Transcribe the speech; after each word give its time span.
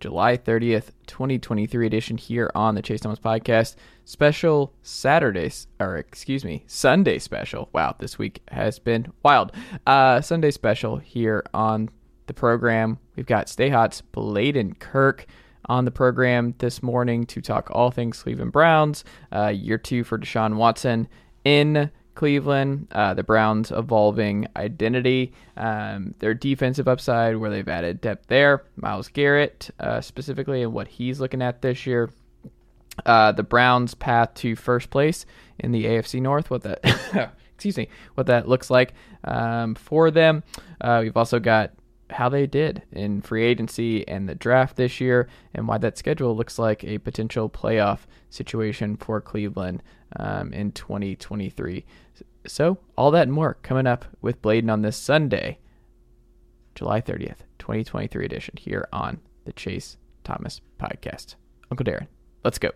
July 0.00 0.36
30th, 0.36 0.90
2023 1.06 1.86
edition 1.86 2.16
here 2.16 2.50
on 2.54 2.74
the 2.74 2.82
Chase 2.82 3.00
Thomas 3.00 3.18
Podcast. 3.18 3.74
Special 4.04 4.72
Saturdays, 4.82 5.66
or 5.80 5.96
excuse 5.96 6.44
me, 6.44 6.64
Sunday 6.66 7.18
special. 7.18 7.68
Wow, 7.72 7.96
this 7.98 8.18
week 8.18 8.42
has 8.48 8.78
been 8.78 9.12
wild. 9.22 9.52
Uh, 9.86 10.20
Sunday 10.20 10.50
special 10.50 10.96
here 10.98 11.44
on 11.52 11.90
the 12.26 12.34
program. 12.34 12.98
We've 13.16 13.26
got 13.26 13.48
Stay 13.48 13.70
Hot's 13.70 14.02
Blaiden 14.12 14.78
Kirk 14.78 15.26
on 15.66 15.84
the 15.84 15.90
program 15.90 16.54
this 16.58 16.82
morning 16.82 17.26
to 17.26 17.40
talk 17.40 17.68
all 17.72 17.90
things 17.90 18.22
Cleveland 18.22 18.52
Browns, 18.52 19.04
uh, 19.32 19.48
year 19.48 19.78
two 19.78 20.04
for 20.04 20.18
Deshaun 20.18 20.56
Watson 20.56 21.08
in 21.44 21.90
Cleveland, 22.18 22.88
uh, 22.90 23.14
the 23.14 23.22
Browns' 23.22 23.70
evolving 23.70 24.48
identity, 24.56 25.32
um, 25.56 26.14
their 26.18 26.34
defensive 26.34 26.88
upside, 26.88 27.36
where 27.36 27.48
they've 27.48 27.68
added 27.68 28.00
depth 28.00 28.26
there, 28.26 28.64
Myles 28.74 29.06
Garrett 29.06 29.70
uh, 29.78 30.00
specifically, 30.00 30.64
and 30.64 30.72
what 30.72 30.88
he's 30.88 31.20
looking 31.20 31.40
at 31.40 31.62
this 31.62 31.86
year. 31.86 32.10
Uh, 33.06 33.30
the 33.30 33.44
Browns' 33.44 33.94
path 33.94 34.34
to 34.34 34.56
first 34.56 34.90
place 34.90 35.26
in 35.60 35.70
the 35.70 35.84
AFC 35.84 36.20
North, 36.20 36.50
what 36.50 36.62
that 36.62 36.80
excuse 37.54 37.76
me, 37.76 37.88
what 38.16 38.26
that 38.26 38.48
looks 38.48 38.68
like 38.68 38.94
um, 39.22 39.76
for 39.76 40.10
them. 40.10 40.42
Uh, 40.80 40.98
we've 41.04 41.16
also 41.16 41.38
got 41.38 41.70
how 42.10 42.28
they 42.28 42.46
did 42.46 42.82
in 42.92 43.20
free 43.20 43.44
agency 43.44 44.06
and 44.08 44.28
the 44.28 44.34
draft 44.34 44.76
this 44.76 45.00
year, 45.00 45.28
and 45.54 45.68
why 45.68 45.78
that 45.78 45.98
schedule 45.98 46.36
looks 46.36 46.58
like 46.58 46.84
a 46.84 46.98
potential 46.98 47.48
playoff 47.48 48.00
situation 48.30 48.96
for 48.96 49.20
Cleveland 49.20 49.82
um, 50.16 50.52
in 50.52 50.72
2023. 50.72 51.84
So, 52.46 52.78
all 52.96 53.10
that 53.10 53.24
and 53.24 53.32
more 53.32 53.58
coming 53.62 53.86
up 53.86 54.04
with 54.22 54.40
Blaiden 54.42 54.70
on 54.70 54.82
this 54.82 54.96
Sunday, 54.96 55.58
July 56.74 57.00
30th, 57.00 57.40
2023 57.58 58.24
edition 58.24 58.54
here 58.58 58.88
on 58.92 59.20
the 59.44 59.52
Chase 59.52 59.96
Thomas 60.24 60.60
Podcast. 60.80 61.34
Uncle 61.70 61.84
Darren, 61.84 62.06
let's 62.44 62.58
go. 62.58 62.70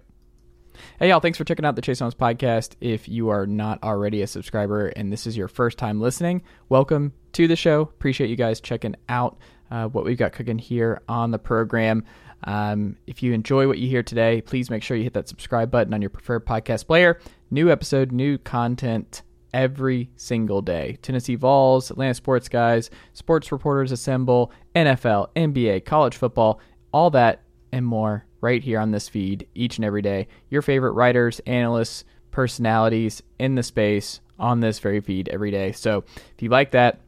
Hey, 0.98 1.08
y'all, 1.08 1.20
thanks 1.20 1.38
for 1.38 1.44
checking 1.44 1.64
out 1.64 1.76
the 1.76 1.82
Chase 1.82 1.98
Thomas 1.98 2.14
Podcast. 2.14 2.76
If 2.80 3.08
you 3.08 3.28
are 3.28 3.46
not 3.46 3.82
already 3.82 4.22
a 4.22 4.26
subscriber 4.26 4.88
and 4.88 5.12
this 5.12 5.26
is 5.26 5.36
your 5.36 5.48
first 5.48 5.78
time 5.78 6.00
listening, 6.00 6.42
welcome 6.68 7.12
to 7.32 7.46
the 7.46 7.56
show. 7.56 7.82
Appreciate 7.82 8.30
you 8.30 8.36
guys 8.36 8.60
checking 8.60 8.96
out 9.08 9.38
uh, 9.70 9.88
what 9.88 10.04
we've 10.04 10.18
got 10.18 10.32
cooking 10.32 10.58
here 10.58 11.02
on 11.08 11.30
the 11.30 11.38
program. 11.38 12.04
Um, 12.44 12.96
if 13.06 13.22
you 13.22 13.32
enjoy 13.32 13.66
what 13.68 13.78
you 13.78 13.88
hear 13.88 14.02
today, 14.02 14.40
please 14.40 14.70
make 14.70 14.82
sure 14.82 14.96
you 14.96 15.04
hit 15.04 15.14
that 15.14 15.28
subscribe 15.28 15.70
button 15.70 15.94
on 15.94 16.02
your 16.02 16.10
preferred 16.10 16.44
podcast 16.44 16.86
player. 16.86 17.20
New 17.50 17.70
episode, 17.70 18.12
new 18.12 18.38
content 18.38 19.22
every 19.54 20.10
single 20.16 20.62
day. 20.62 20.98
Tennessee 21.02 21.36
Vols, 21.36 21.90
Atlanta 21.90 22.14
Sports 22.14 22.48
Guys, 22.48 22.90
Sports 23.12 23.52
Reporters 23.52 23.92
Assemble, 23.92 24.52
NFL, 24.74 25.28
NBA, 25.36 25.84
college 25.84 26.16
football, 26.16 26.60
all 26.92 27.10
that 27.10 27.42
and 27.72 27.86
more 27.86 28.26
right 28.42 28.62
here 28.62 28.78
on 28.78 28.90
this 28.90 29.08
feed 29.08 29.48
each 29.54 29.78
and 29.78 29.84
every 29.86 30.02
day. 30.02 30.28
Your 30.50 30.60
favorite 30.60 30.92
writers, 30.92 31.40
analysts, 31.46 32.04
personalities 32.30 33.22
in 33.38 33.54
the 33.54 33.62
space 33.62 34.20
on 34.38 34.60
this 34.60 34.80
very 34.80 35.00
feed 35.00 35.28
every 35.30 35.50
day. 35.50 35.72
So 35.72 36.04
if 36.16 36.42
you 36.42 36.50
like 36.50 36.72
that, 36.72 37.00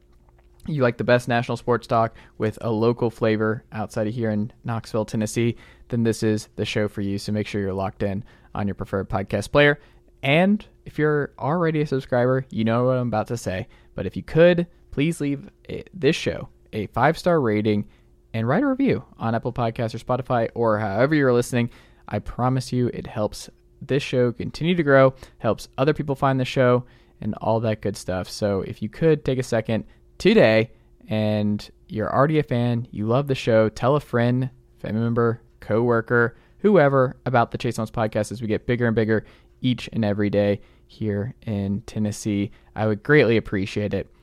you 0.65 0.81
like 0.81 0.97
the 0.97 1.03
best 1.03 1.27
national 1.27 1.57
sports 1.57 1.85
talk 1.85 2.15
with 2.39 2.57
a 2.61 2.71
local 2.71 3.11
flavor 3.11 3.63
outside 3.71 4.07
of 4.07 4.13
here 4.15 4.31
in 4.31 4.51
Knoxville, 4.63 5.05
Tennessee, 5.05 5.57
then 5.89 6.03
this 6.03 6.23
is 6.23 6.49
the 6.55 6.65
show 6.65 6.87
for 6.87 7.01
you. 7.01 7.19
So 7.19 7.31
make 7.31 7.45
sure 7.45 7.61
you're 7.61 7.73
locked 7.73 8.01
in 8.01 8.23
on 8.55 8.67
your 8.67 8.73
preferred 8.73 9.09
podcast 9.09 9.51
player. 9.51 9.79
And 10.23 10.65
if 10.85 10.97
you're 10.97 11.33
already 11.37 11.81
a 11.81 11.87
subscriber, 11.87 12.45
you 12.49 12.63
know 12.63 12.85
what 12.85 12.97
I'm 12.97 13.09
about 13.09 13.27
to 13.27 13.37
say. 13.37 13.67
But 13.93 14.07
if 14.07 14.15
you 14.15 14.23
could, 14.23 14.65
please 14.91 15.21
leave 15.21 15.49
a, 15.69 15.83
this 15.93 16.15
show 16.15 16.49
a 16.73 16.87
five 16.87 17.17
star 17.17 17.39
rating 17.39 17.87
and 18.35 18.49
write 18.49 18.63
a 18.63 18.67
review 18.67 19.01
on 19.17 19.33
Apple 19.33 19.53
Podcasts 19.53 19.95
or 19.95 19.97
Spotify 19.97 20.49
or 20.55 20.77
however 20.77 21.15
you're 21.15 21.31
listening. 21.31 21.69
I 22.09 22.19
promise 22.19 22.73
you 22.73 22.87
it 22.87 23.07
helps 23.07 23.49
this 23.81 24.03
show 24.03 24.33
continue 24.33 24.75
to 24.75 24.83
grow, 24.83 25.13
helps 25.37 25.69
other 25.77 25.93
people 25.93 26.15
find 26.15 26.37
the 26.37 26.43
show, 26.43 26.83
and 27.21 27.33
all 27.35 27.61
that 27.61 27.81
good 27.81 27.95
stuff. 27.95 28.29
So 28.29 28.59
if 28.59 28.81
you 28.81 28.89
could 28.89 29.23
take 29.23 29.39
a 29.39 29.43
second 29.43 29.85
today 30.17 30.71
and 31.07 31.67
you're 31.87 32.13
already 32.13 32.37
a 32.37 32.43
fan, 32.43 32.89
you 32.91 33.07
love 33.07 33.27
the 33.27 33.35
show, 33.35 33.69
tell 33.69 33.95
a 33.95 34.01
friend, 34.01 34.49
family 34.79 34.99
member, 34.99 35.41
coworker, 35.61 36.35
whoever 36.57 37.15
about 37.25 37.51
the 37.51 37.57
Chase 37.57 37.77
Thomas 37.77 37.89
podcast 37.89 38.33
as 38.33 38.41
we 38.41 38.49
get 38.49 38.67
bigger 38.67 38.85
and 38.85 38.95
bigger 38.97 39.23
each 39.61 39.89
and 39.93 40.03
every 40.03 40.29
day 40.29 40.59
here 40.87 41.33
in 41.43 41.83
Tennessee. 41.83 42.51
I 42.75 42.85
would 42.85 43.01
greatly 43.01 43.37
appreciate 43.37 43.93
it. 43.93 44.13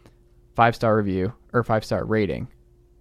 Five 0.55 0.77
star 0.77 0.99
review 0.99 1.33
or 1.55 1.65
five 1.65 1.83
star 1.83 2.05
rating. 2.05 2.49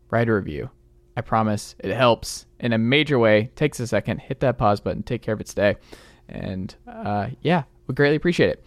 Write 0.09 0.29
a 0.29 0.33
review. 0.33 0.69
I 1.15 1.21
promise 1.21 1.75
it 1.79 1.93
helps 1.93 2.45
in 2.59 2.73
a 2.73 2.77
major 2.77 3.19
way. 3.19 3.51
Takes 3.55 3.79
a 3.79 3.87
second. 3.87 4.19
Hit 4.19 4.39
that 4.41 4.57
pause 4.57 4.79
button. 4.79 5.03
Take 5.03 5.21
care 5.21 5.33
of 5.33 5.41
it 5.41 5.47
today. 5.47 5.75
And 6.29 6.73
uh, 6.87 7.29
yeah, 7.41 7.63
we 7.87 7.95
greatly 7.95 8.15
appreciate 8.15 8.49
it. 8.49 8.65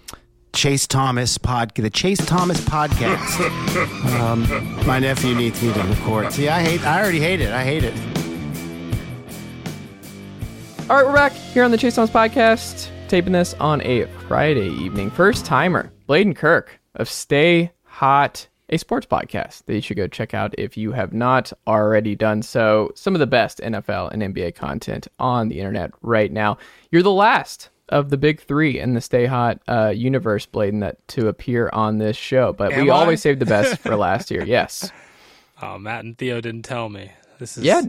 Chase 0.53 0.87
Thomas 0.87 1.37
podcast, 1.37 1.83
the 1.83 1.91
Chase 1.91 2.25
Thomas 2.25 2.61
podcast. 2.61 4.21
um, 4.21 4.87
my 4.87 5.01
nephew 5.01 5.35
needs 5.35 5.61
me 5.63 5.73
to 5.73 5.83
record. 5.83 6.33
See, 6.33 6.49
I 6.49 6.63
hate. 6.63 6.85
I 6.85 7.01
already 7.01 7.21
hate 7.21 7.41
it. 7.41 7.51
I 7.51 7.65
hate 7.65 7.83
it. 7.83 7.95
All 10.89 10.97
right, 10.97 11.07
we're 11.07 11.15
back 11.15 11.33
here 11.33 11.65
on 11.65 11.71
the 11.71 11.79
Chase 11.79 11.97
Thomas 11.97 12.11
podcast 12.11 12.91
taping 13.09 13.33
this 13.33 13.55
on 13.55 13.81
a 13.83 14.07
Friday 14.29 14.69
evening. 14.69 15.11
First 15.11 15.45
timer, 15.45 15.93
Blaiden 16.09 16.37
Kirk 16.37 16.81
of 16.95 17.09
Stay 17.09 17.73
Hot, 17.85 18.49
a 18.75 18.79
sports 18.79 19.07
podcast 19.07 19.65
that 19.67 19.75
you 19.75 19.81
should 19.81 19.97
go 19.97 20.09
check 20.09 20.35
out 20.35 20.53
if 20.59 20.77
you 20.77 20.91
have 20.93 21.13
not 21.13 21.53
already 21.67 22.17
done 22.17 22.43
so. 22.43 22.91
Some 22.97 23.15
of 23.15 23.21
the 23.21 23.27
best 23.27 23.59
NFL 23.61 24.11
and 24.13 24.21
NBA 24.23 24.57
content 24.57 25.07
on 25.21 25.49
the 25.49 25.61
internet 25.61 25.93
right 26.03 26.33
now. 26.33 26.59
You're 26.91 27.03
the 27.03 27.13
last 27.13 27.71
of 27.91 28.11
the 28.11 28.17
big 28.17 28.41
three 28.41 28.81
in 28.81 28.95
the 28.95 29.01
Stay 29.01 29.27
Hot 29.27 29.61
uh, 29.69 29.93
universe, 29.95 30.47
Blaiden, 30.47 30.81
that 30.81 31.07
to 31.09 31.29
appear 31.29 31.71
on 31.73 31.99
this 31.99 32.17
show. 32.17 32.53
But 32.53 32.73
Am 32.73 32.85
we 32.85 32.91
I? 32.91 32.95
always 32.95 33.21
save 33.21 33.39
the 33.39 33.47
best 33.47 33.79
for 33.79 33.95
last 34.09 34.31
year. 34.31 34.45
Yes. 34.45 34.91
Oh, 35.63 35.79
Matt 35.79 36.05
and 36.05 36.19
Theo 36.19 36.41
didn't 36.41 36.65
tell 36.65 36.89
me. 36.89 37.13
This 37.39 37.57
is 37.57 37.65
Yeah. 37.65 37.83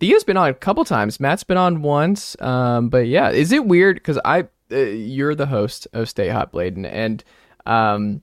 Theo's 0.00 0.24
been 0.24 0.36
on 0.36 0.48
a 0.48 0.54
couple 0.54 0.84
times. 0.84 1.20
Matt's 1.20 1.44
been 1.44 1.56
on 1.58 1.82
once. 1.82 2.40
Um, 2.40 2.88
but 2.88 3.06
yeah, 3.08 3.30
is 3.30 3.52
it 3.52 3.66
weird? 3.66 3.96
Because 3.96 4.18
I, 4.24 4.46
uh, 4.72 4.76
you're 4.76 5.34
the 5.34 5.46
host 5.46 5.86
of 5.92 6.08
Stay 6.08 6.28
Hot 6.28 6.50
Blaiden, 6.52 6.84
and 6.90 7.22
um, 7.66 8.22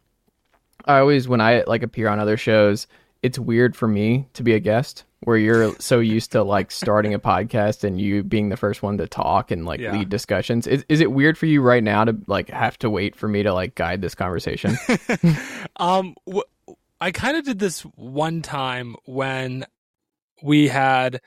I 0.85 0.99
always 0.99 1.27
when 1.27 1.41
I 1.41 1.63
like 1.67 1.83
appear 1.83 2.07
on 2.07 2.19
other 2.19 2.37
shows, 2.37 2.87
it's 3.23 3.37
weird 3.39 3.75
for 3.75 3.87
me 3.87 4.27
to 4.33 4.43
be 4.43 4.53
a 4.53 4.59
guest 4.59 5.03
where 5.23 5.37
you're 5.37 5.75
so 5.79 5.99
used 5.99 6.31
to 6.31 6.41
like 6.43 6.71
starting 6.71 7.13
a 7.13 7.19
podcast 7.19 7.83
and 7.83 8.01
you 8.01 8.23
being 8.23 8.49
the 8.49 8.57
first 8.57 8.81
one 8.81 8.97
to 8.97 9.07
talk 9.07 9.51
and 9.51 9.65
like 9.65 9.79
Yeah. 9.79 9.91
lead 9.93 10.09
discussions. 10.09 10.65
Is 10.65 10.83
is 10.89 10.99
it 11.01 11.11
weird 11.11 11.37
for 11.37 11.45
you 11.45 11.61
right 11.61 11.83
now 11.83 12.03
to 12.05 12.17
like 12.27 12.49
have 12.49 12.77
to 12.79 12.89
wait 12.89 13.15
for 13.15 13.27
me 13.27 13.43
to 13.43 13.53
like 13.53 13.75
guide 13.75 14.01
this 14.01 14.15
conversation? 14.15 14.77
Um, 15.77 16.15
w- 16.27 16.43
I 16.99 17.11
kind 17.11 17.37
of 17.37 17.45
did 17.45 17.59
this 17.59 17.81
one 17.81 18.41
time 18.41 18.95
when 19.05 19.65
we 20.43 20.67
had 20.67 21.21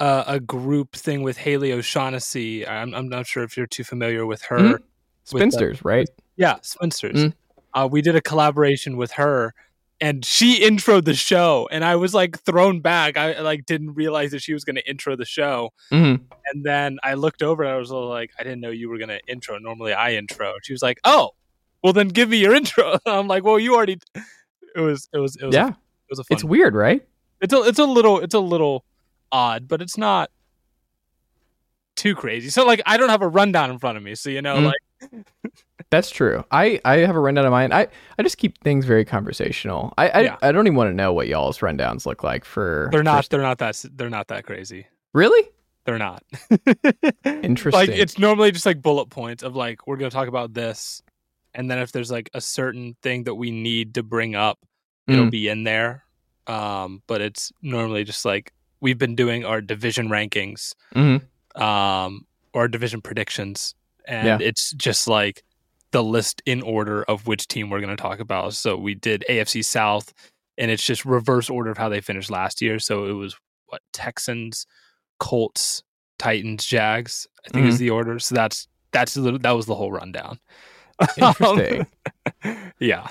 a, 0.00 0.24
a 0.26 0.40
group 0.40 0.92
thing 0.94 1.22
with 1.22 1.36
Haley 1.36 1.72
O'Shaughnessy. 1.72 2.66
I'm, 2.66 2.94
I'm 2.94 3.08
not 3.08 3.26
sure 3.26 3.42
if 3.42 3.56
you're 3.56 3.66
too 3.66 3.84
familiar 3.84 4.26
with 4.26 4.42
her. 4.42 4.58
Mhm. 4.58 4.72
With 4.72 4.80
the- 4.80 5.38
Spinsters, 5.38 5.84
right? 5.84 6.08
Yeah, 6.36 6.56
Spinsters. 6.62 7.16
Mm. 7.16 7.32
Uh, 7.74 7.88
we 7.90 8.00
did 8.02 8.14
a 8.16 8.20
collaboration 8.20 8.96
with 8.96 9.12
her, 9.12 9.52
and 10.00 10.24
she 10.24 10.60
introed 10.60 11.04
the 11.04 11.14
show, 11.14 11.68
and 11.72 11.84
I 11.84 11.96
was 11.96 12.14
like 12.14 12.38
thrown 12.40 12.80
back. 12.80 13.16
I 13.16 13.40
like 13.40 13.66
didn't 13.66 13.94
realize 13.94 14.30
that 14.30 14.40
she 14.42 14.52
was 14.52 14.64
going 14.64 14.76
to 14.76 14.88
intro 14.88 15.16
the 15.16 15.24
show, 15.24 15.70
Mhm. 15.92 16.20
and 16.52 16.64
then 16.64 16.98
I 17.02 17.14
looked 17.14 17.42
over 17.42 17.62
and 17.64 17.72
I 17.72 17.76
was 17.76 17.90
like, 17.90 18.30
I 18.38 18.42
didn't 18.44 18.60
know 18.60 18.70
you 18.70 18.88
were 18.88 18.98
going 18.98 19.08
to 19.08 19.20
intro. 19.26 19.58
Normally 19.58 19.92
I 19.92 20.12
intro. 20.14 20.54
She 20.62 20.72
was 20.72 20.82
like, 20.82 21.00
Oh, 21.04 21.30
well 21.82 21.92
then 21.92 22.08
give 22.08 22.28
me 22.28 22.36
your 22.38 22.54
intro. 22.54 22.98
I'm 23.06 23.26
like, 23.28 23.42
Well, 23.44 23.58
you 23.58 23.74
already. 23.74 23.98
It 24.76 24.80
was 24.80 25.08
it 25.12 25.18
was 25.18 25.36
it 25.36 25.44
was 25.46 25.54
Yeah, 25.54 25.66
a, 25.66 25.70
it 25.70 25.76
was 26.10 26.18
a 26.20 26.24
fun. 26.24 26.36
it's 26.36 26.44
weird, 26.44 26.74
right? 26.74 27.04
It's 27.40 27.52
a 27.52 27.62
it's 27.62 27.78
a 27.78 27.84
little 27.84 28.20
it's 28.20 28.34
a 28.34 28.40
little 28.40 28.84
odd, 29.32 29.66
but 29.68 29.82
it's 29.82 29.96
not 29.98 30.30
too 31.96 32.14
crazy. 32.14 32.50
So 32.50 32.64
like 32.66 32.82
I 32.86 32.96
don't 32.96 33.08
have 33.08 33.22
a 33.22 33.28
rundown 33.28 33.70
in 33.70 33.78
front 33.78 33.96
of 33.96 34.02
me, 34.02 34.14
so 34.14 34.30
you 34.30 34.42
know 34.42 34.56
Mm. 34.58 34.64
like 34.66 35.24
That's 35.90 36.10
true. 36.10 36.44
I, 36.50 36.80
I 36.84 36.98
have 36.98 37.14
a 37.14 37.20
rundown 37.20 37.44
of 37.46 37.52
mine. 37.52 37.72
I, 37.72 37.86
I 38.18 38.22
just 38.22 38.36
keep 38.38 38.58
things 38.64 38.84
very 38.84 39.04
conversational. 39.04 39.94
I 39.98 40.08
I, 40.08 40.20
Yeah. 40.22 40.36
I 40.42 40.50
don't 40.52 40.66
even 40.66 40.76
want 40.76 40.90
to 40.90 40.94
know 40.94 41.12
what 41.12 41.28
y'all's 41.28 41.58
rundowns 41.58 42.04
look 42.06 42.22
like 42.24 42.44
for. 42.44 42.88
they're 42.92 43.02
not 43.02 43.24
for- 43.24 43.28
they're 43.30 43.42
not 43.42 43.58
that 43.58 43.84
they're 43.94 44.10
not 44.10 44.28
that 44.28 44.44
crazy. 44.44 44.86
really 45.12 45.48
They're 45.84 45.98
not. 45.98 46.22
interesting. 47.24 47.72
like 47.72 47.90
it's 47.90 48.18
normally 48.18 48.50
just 48.52 48.66
like 48.66 48.82
bullet 48.82 49.06
points 49.10 49.42
of 49.42 49.54
like 49.56 49.86
we're 49.86 49.96
going 49.96 50.10
to 50.10 50.14
talk 50.14 50.28
about 50.28 50.54
this 50.54 51.02
and 51.54 51.70
then 51.70 51.78
if 51.78 51.92
there's 51.92 52.10
like 52.10 52.30
a 52.34 52.40
certain 52.40 52.96
thing 53.02 53.24
that 53.24 53.34
we 53.36 53.50
need 53.52 53.94
to 53.94 54.02
bring 54.02 54.34
up, 54.34 54.58
it'll 55.06 55.26
Mm. 55.26 55.30
be 55.30 55.48
in 55.48 55.64
there. 55.64 56.04
Um 56.46 57.02
but 57.06 57.20
it's 57.20 57.52
normally 57.62 58.04
just 58.04 58.24
like 58.24 58.52
we've 58.80 58.98
been 58.98 59.14
doing 59.14 59.44
our 59.44 59.60
division 59.60 60.08
rankings 60.08 60.74
Mhm. 60.94 61.22
um 61.60 62.26
or 62.52 62.68
division 62.68 63.00
predictions 63.00 63.74
and 64.06 64.26
Yeah. 64.26 64.38
it's 64.40 64.72
just 64.72 65.08
like 65.08 65.42
the 65.94 66.02
list 66.02 66.42
in 66.44 66.60
order 66.60 67.04
of 67.04 67.28
which 67.28 67.46
team 67.46 67.70
we're 67.70 67.80
going 67.80 67.96
to 67.96 68.02
talk 68.02 68.18
about. 68.18 68.52
So 68.52 68.76
we 68.76 68.96
did 68.96 69.24
afc 69.30 69.64
south 69.64 70.12
and 70.58 70.68
it's 70.68 70.84
just 70.84 71.04
reverse 71.04 71.48
order 71.48 71.70
of 71.70 71.78
how 71.78 71.88
they 71.88 72.00
finished 72.00 72.30
last 72.30 72.60
year. 72.60 72.80
So 72.80 73.06
it 73.06 73.12
was 73.12 73.36
what 73.66 73.80
texans 73.92 74.66
colts 75.20 75.84
titans 76.18 76.64
jags 76.64 77.26
i 77.46 77.48
think 77.48 77.66
is 77.66 77.76
mm-hmm. 77.76 77.84
the 77.84 77.90
order. 77.90 78.18
So 78.18 78.34
that's 78.34 78.66
that's 78.92 79.14
the, 79.14 79.38
that 79.38 79.52
was 79.52 79.66
the 79.66 79.76
whole 79.76 79.92
rundown. 79.92 80.40
Interesting. 81.16 81.86
yeah 82.80 83.08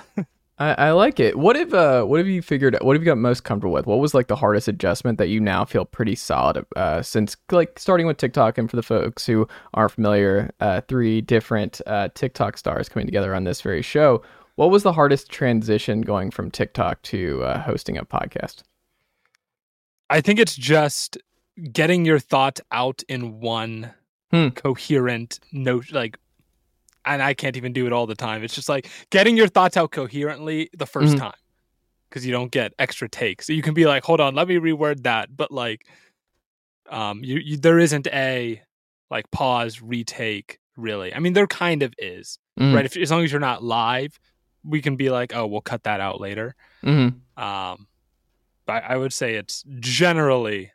I, 0.63 0.87
I 0.87 0.91
like 0.91 1.19
it. 1.19 1.37
What 1.37 1.55
if 1.55 1.73
uh 1.73 2.03
what 2.03 2.19
have 2.19 2.27
you 2.27 2.41
figured 2.41 2.75
out 2.75 2.83
what 2.85 2.95
have 2.95 3.01
you 3.01 3.05
got 3.05 3.17
most 3.17 3.43
comfortable 3.43 3.73
with? 3.73 3.85
What 3.85 3.99
was 3.99 4.13
like 4.13 4.27
the 4.27 4.35
hardest 4.35 4.67
adjustment 4.67 5.17
that 5.17 5.27
you 5.27 5.39
now 5.39 5.65
feel 5.65 5.85
pretty 5.85 6.15
solid 6.15 6.65
uh 6.75 7.01
since 7.01 7.35
like 7.51 7.77
starting 7.79 8.07
with 8.07 8.17
TikTok 8.17 8.57
and 8.57 8.69
for 8.69 8.75
the 8.75 8.83
folks 8.83 9.25
who 9.25 9.47
aren't 9.73 9.91
familiar, 9.91 10.51
uh 10.59 10.81
three 10.87 11.21
different 11.21 11.81
uh 11.87 12.09
TikTok 12.15 12.57
stars 12.57 12.87
coming 12.89 13.07
together 13.07 13.35
on 13.35 13.43
this 13.43 13.61
very 13.61 13.81
show. 13.81 14.21
What 14.55 14.69
was 14.71 14.83
the 14.83 14.93
hardest 14.93 15.29
transition 15.31 16.01
going 16.01 16.29
from 16.29 16.51
TikTok 16.51 17.01
to 17.03 17.43
uh, 17.43 17.59
hosting 17.63 17.97
a 17.97 18.05
podcast? 18.05 18.61
i 20.09 20.21
think 20.21 20.37
it's 20.39 20.55
just 20.55 21.17
getting 21.71 22.05
your 22.05 22.19
thoughts 22.19 22.61
out 22.71 23.01
in 23.09 23.39
one 23.39 23.93
Hmm. 24.31 24.49
coherent 24.49 25.39
note 25.51 25.91
like 25.91 26.17
and 27.05 27.21
i 27.21 27.33
can't 27.33 27.57
even 27.57 27.73
do 27.73 27.85
it 27.85 27.93
all 27.93 28.05
the 28.07 28.15
time. 28.15 28.43
It's 28.43 28.55
just 28.55 28.69
like 28.69 28.89
getting 29.09 29.35
your 29.37 29.47
thoughts 29.47 29.77
out 29.77 29.91
coherently 29.91 30.69
the 30.77 30.85
1st 30.85 31.15
Mhm. 31.15 31.19
time 31.19 31.33
because 32.09 32.25
you 32.25 32.31
don't 32.31 32.51
get 32.51 32.73
extra 32.79 33.09
takes. 33.09 33.47
So 33.47 33.53
you 33.53 33.61
can 33.61 33.73
be 33.73 33.85
like 33.85 34.03
hold 34.03 34.19
on 34.21 34.35
let 34.35 34.47
me 34.47 34.55
reword 34.55 35.03
that 35.03 35.35
but 35.35 35.51
like 35.51 35.85
um 36.89 37.23
you, 37.23 37.37
you 37.39 37.57
there 37.57 37.79
isn't 37.79 38.07
a 38.07 38.61
like 39.09 39.29
pause 39.31 39.81
retake 39.81 40.59
really. 40.77 41.13
I 41.13 41.19
mean 41.19 41.33
there 41.33 41.47
kind 41.47 41.83
of 41.83 41.93
is 41.97 42.39
Mm, 42.59 42.75
right? 42.75 42.85
If 42.85 42.95
as 42.97 43.09
long 43.09 43.23
as 43.23 43.31
you're 43.31 43.39
not 43.41 43.63
live 43.63 44.19
we 44.63 44.81
can 44.81 44.95
be 44.95 45.09
like 45.09 45.35
oh 45.35 45.47
we'll 45.47 45.61
cut 45.61 45.83
that 45.83 45.99
out 45.99 46.21
later. 46.21 46.55
Mhm. 46.83 47.19
um, 47.37 47.87
but 48.65 48.83
I 48.87 48.95
would 48.95 49.11
say 49.11 49.35
it's 49.35 49.63
generally 49.79 50.71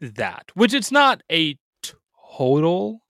that, 0.00 0.46
which 0.54 0.72
it's 0.72 0.90
not 0.90 1.22
a 1.30 1.58
total 2.38 3.02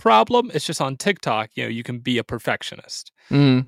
problem. 0.00 0.50
It's 0.54 0.66
just 0.66 0.80
on 0.80 0.96
TikTok, 0.96 1.50
you 1.54 1.64
know, 1.64 1.68
you 1.68 1.82
can 1.82 1.98
be 1.98 2.18
a 2.18 2.24
perfectionist. 2.24 3.12
Mhm. 3.30 3.66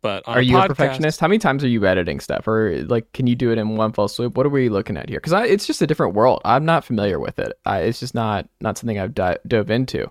But 0.00 0.22
on 0.28 0.36
Are 0.36 0.42
you 0.42 0.56
a 0.56 0.66
perfectionist? 0.68 1.18
How 1.18 1.26
many 1.26 1.38
times 1.38 1.64
are 1.64 1.68
you 1.68 1.84
editing 1.84 2.20
stuff, 2.20 2.46
or 2.46 2.84
like, 2.84 3.12
can 3.12 3.26
you 3.26 3.34
do 3.34 3.50
it 3.50 3.58
in 3.58 3.76
one 3.76 3.92
fell 3.92 4.06
swoop? 4.06 4.36
What 4.36 4.46
are 4.46 4.50
we 4.50 4.68
looking 4.68 4.96
at 4.96 5.08
here? 5.08 5.18
Because 5.20 5.32
it's 5.50 5.66
just 5.66 5.82
a 5.82 5.88
different 5.88 6.14
world. 6.14 6.40
I'm 6.44 6.64
not 6.64 6.84
familiar 6.84 7.18
with 7.18 7.38
it. 7.40 7.52
I, 7.66 7.80
it's 7.80 7.98
just 7.98 8.14
not 8.14 8.48
not 8.60 8.78
something 8.78 8.98
I've 8.98 9.14
di- 9.14 9.38
dove 9.46 9.70
into. 9.70 10.08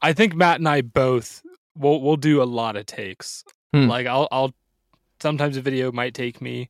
I 0.00 0.14
think 0.14 0.34
Matt 0.34 0.60
and 0.60 0.68
I 0.68 0.80
both 0.80 1.42
will 1.76 2.00
we'll 2.00 2.16
do 2.16 2.42
a 2.42 2.44
lot 2.44 2.76
of 2.76 2.86
takes. 2.86 3.44
Hmm. 3.74 3.86
Like 3.86 4.06
I'll 4.06 4.28
I'll 4.32 4.54
sometimes 5.20 5.58
a 5.58 5.60
video 5.60 5.92
might 5.92 6.14
take 6.14 6.40
me 6.40 6.62
a 6.62 6.68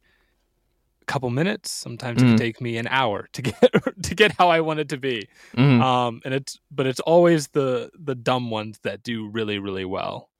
couple 1.08 1.30
minutes. 1.30 1.70
Sometimes 1.70 2.22
it 2.22 2.24
Mhm. 2.26 2.28
can 2.30 2.36
take 2.38 2.60
me 2.60 2.76
an 2.76 2.86
hour 2.88 3.28
to 3.32 3.42
get 3.48 3.70
to 4.08 4.14
get 4.14 4.30
how 4.38 4.48
I 4.50 4.60
want 4.60 4.78
it 4.80 4.88
to 4.90 4.96
be. 4.98 5.26
Mhm. 5.56 5.80
um 5.82 6.20
and 6.24 6.32
it's 6.34 6.58
but 6.70 6.86
it's 6.86 7.00
always 7.00 7.48
the 7.48 7.90
the 7.98 8.14
dumb 8.14 8.50
ones 8.50 8.78
that 8.86 9.02
do 9.02 9.26
really 9.28 9.58
really 9.58 9.84
well 9.84 10.30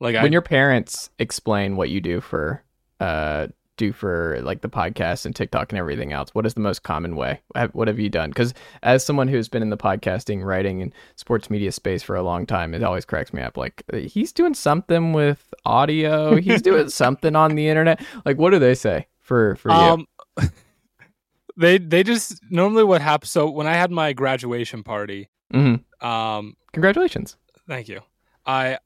like 0.00 0.14
when 0.14 0.26
I, 0.32 0.36
your 0.36 0.42
parents 0.42 1.10
explain 1.18 1.76
what 1.76 1.88
you 1.90 2.00
do 2.00 2.20
for 2.20 2.62
uh 3.00 3.48
do 3.76 3.92
for 3.92 4.38
like 4.42 4.60
the 4.60 4.68
podcast 4.68 5.26
and 5.26 5.34
TikTok 5.34 5.72
and 5.72 5.78
everything 5.80 6.12
else, 6.12 6.30
what 6.32 6.46
is 6.46 6.54
the 6.54 6.60
most 6.60 6.84
common 6.84 7.16
way? 7.16 7.40
What 7.72 7.88
have 7.88 7.98
you 7.98 8.08
done? 8.08 8.30
Because 8.30 8.54
as 8.84 9.04
someone 9.04 9.26
who's 9.26 9.48
been 9.48 9.62
in 9.62 9.70
the 9.70 9.76
podcasting, 9.76 10.44
writing, 10.44 10.80
and 10.80 10.94
sports 11.16 11.50
media 11.50 11.72
space 11.72 12.00
for 12.00 12.14
a 12.14 12.22
long 12.22 12.46
time, 12.46 12.72
it 12.72 12.84
always 12.84 13.04
cracks 13.04 13.32
me 13.32 13.42
up. 13.42 13.56
Like 13.56 13.82
he's 14.06 14.32
doing 14.32 14.54
something 14.54 15.12
with 15.12 15.52
audio, 15.64 16.36
he's 16.36 16.62
doing 16.62 16.88
something 17.02 17.34
on 17.34 17.56
the 17.56 17.66
internet. 17.66 18.00
Like 18.24 18.38
what 18.38 18.50
do 18.50 18.60
they 18.60 18.76
say 18.76 19.08
for 19.24 19.56
for 19.56 19.70
you? 19.70 19.74
um 19.76 20.06
they 21.56 21.78
they 21.78 22.02
just 22.02 22.40
normally 22.50 22.84
what 22.84 23.00
happens 23.00 23.30
so 23.30 23.48
when 23.50 23.66
i 23.66 23.74
had 23.74 23.90
my 23.90 24.12
graduation 24.12 24.82
party 24.82 25.28
hmm 25.52 25.76
um 26.00 26.54
Congratulations. 26.72 27.36
thank 27.68 27.88
you. 27.88 28.00
I 28.44 28.78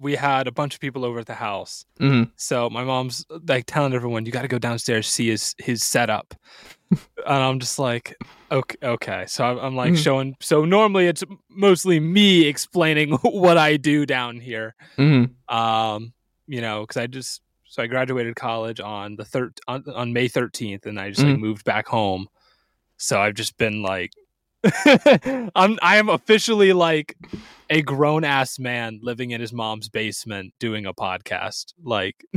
we 0.00 0.14
had 0.16 0.46
a 0.48 0.52
bunch 0.52 0.72
of 0.74 0.80
people 0.80 1.04
over 1.04 1.18
at 1.18 1.26
the 1.26 1.34
house. 1.34 1.84
Hmm 1.98 2.24
so 2.36 2.70
my 2.70 2.84
mom's 2.84 3.26
like 3.48 3.64
telling 3.66 3.92
everyone 3.92 4.24
you 4.24 4.32
got 4.32 4.42
to 4.42 4.48
go 4.48 4.58
downstairs 4.58 5.06
see 5.06 5.28
his 5.28 5.54
his 5.58 5.82
setup. 5.84 6.34
And 7.26 7.42
i'm 7.46 7.58
just 7.58 7.78
like 7.78 8.16
okay 8.50 8.76
okay. 8.82 9.24
So 9.26 9.44
i'm, 9.44 9.58
I'm 9.58 9.76
like 9.76 9.92
Mhm. 9.92 10.02
showing 10.02 10.36
so 10.40 10.64
normally 10.64 11.06
it's 11.06 11.22
mostly 11.50 12.00
me 12.00 12.46
explaining 12.46 13.12
what 13.22 13.58
i 13.58 13.76
do 13.76 14.06
down 14.06 14.40
here. 14.40 14.74
Hmm 14.96 15.24
um 15.48 16.12
you 16.46 16.60
know 16.62 16.80
because 16.82 16.96
i 16.96 17.06
just 17.06 17.42
so 17.68 17.82
i 17.82 17.86
graduated 17.86 18.34
college 18.36 18.80
on 18.80 19.16
the 19.16 19.24
third 19.24 19.58
on, 19.68 19.84
on 19.94 20.12
may 20.12 20.28
13th 20.28 20.86
and 20.86 20.98
i 20.98 21.10
just 21.10 21.22
like 21.22 21.36
Mhm. 21.36 21.40
moved 21.40 21.64
back 21.64 21.86
home 21.86 22.26
so 22.96 23.20
i've 23.20 23.34
just 23.34 23.56
been 23.58 23.82
like 23.82 24.12
i'm 25.54 25.78
i 25.82 25.96
am 25.96 26.08
officially 26.08 26.72
like 26.72 27.16
a 27.70 27.82
grown-ass 27.82 28.58
man 28.58 28.98
living 29.02 29.30
in 29.30 29.40
his 29.40 29.52
mom's 29.52 29.88
basement 29.88 30.52
doing 30.58 30.86
a 30.86 30.92
podcast 30.94 31.74
like 31.82 32.24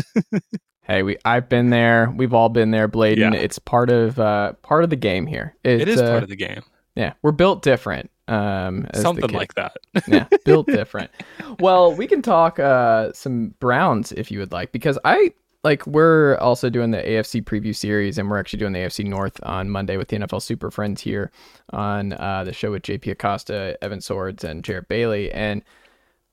Hey, 0.83 1.03
we 1.03 1.15
I've 1.23 1.47
been 1.47 1.69
there. 1.69 2.11
We've 2.17 2.33
all 2.33 2.49
been 2.49 2.71
there, 2.71 2.89
Blaiden. 2.89 3.33
Yeah. 3.33 3.39
It's 3.39 3.59
part 3.59 3.89
of 3.91 4.19
uh 4.19 4.53
part 4.61 4.83
of 4.83 4.89
the 4.89 4.95
game 4.95 5.25
here. 5.27 5.55
It's, 5.63 5.83
it 5.83 5.87
is 5.87 6.01
uh, 6.01 6.09
part 6.09 6.23
of 6.23 6.29
the 6.29 6.35
game 6.35 6.63
yeah. 6.95 7.13
We're 7.21 7.31
built 7.31 7.61
different. 7.61 8.10
Um, 8.27 8.87
something 8.93 9.31
like 9.31 9.55
that 9.55 9.77
yeah, 10.07 10.27
built 10.45 10.67
different. 10.67 11.11
Well, 11.59 11.93
we 11.93 12.07
can 12.07 12.21
talk 12.21 12.59
uh 12.59 13.11
some 13.13 13.55
Browns 13.59 14.11
if 14.13 14.31
you 14.31 14.39
would 14.39 14.51
like, 14.51 14.71
because 14.71 14.97
I 15.03 15.33
like 15.63 15.85
we're 15.85 16.37
also 16.37 16.69
doing 16.69 16.91
the 16.91 17.01
AFC 17.01 17.43
preview 17.43 17.75
series, 17.75 18.17
and 18.17 18.29
we're 18.29 18.39
actually 18.39 18.59
doing 18.59 18.73
the 18.73 18.79
AFC 18.79 19.05
North 19.05 19.39
on 19.43 19.69
Monday 19.69 19.97
with 19.97 20.07
the 20.07 20.17
NFL 20.17 20.41
Super 20.41 20.71
Friends 20.71 21.01
here 21.01 21.31
on 21.71 22.13
uh, 22.13 22.43
the 22.43 22.53
show 22.53 22.71
with 22.71 22.83
JP 22.83 23.11
Acosta, 23.11 23.77
Evan 23.81 24.01
Swords, 24.01 24.43
and 24.43 24.63
Jarrett 24.63 24.87
Bailey, 24.87 25.31
and 25.31 25.63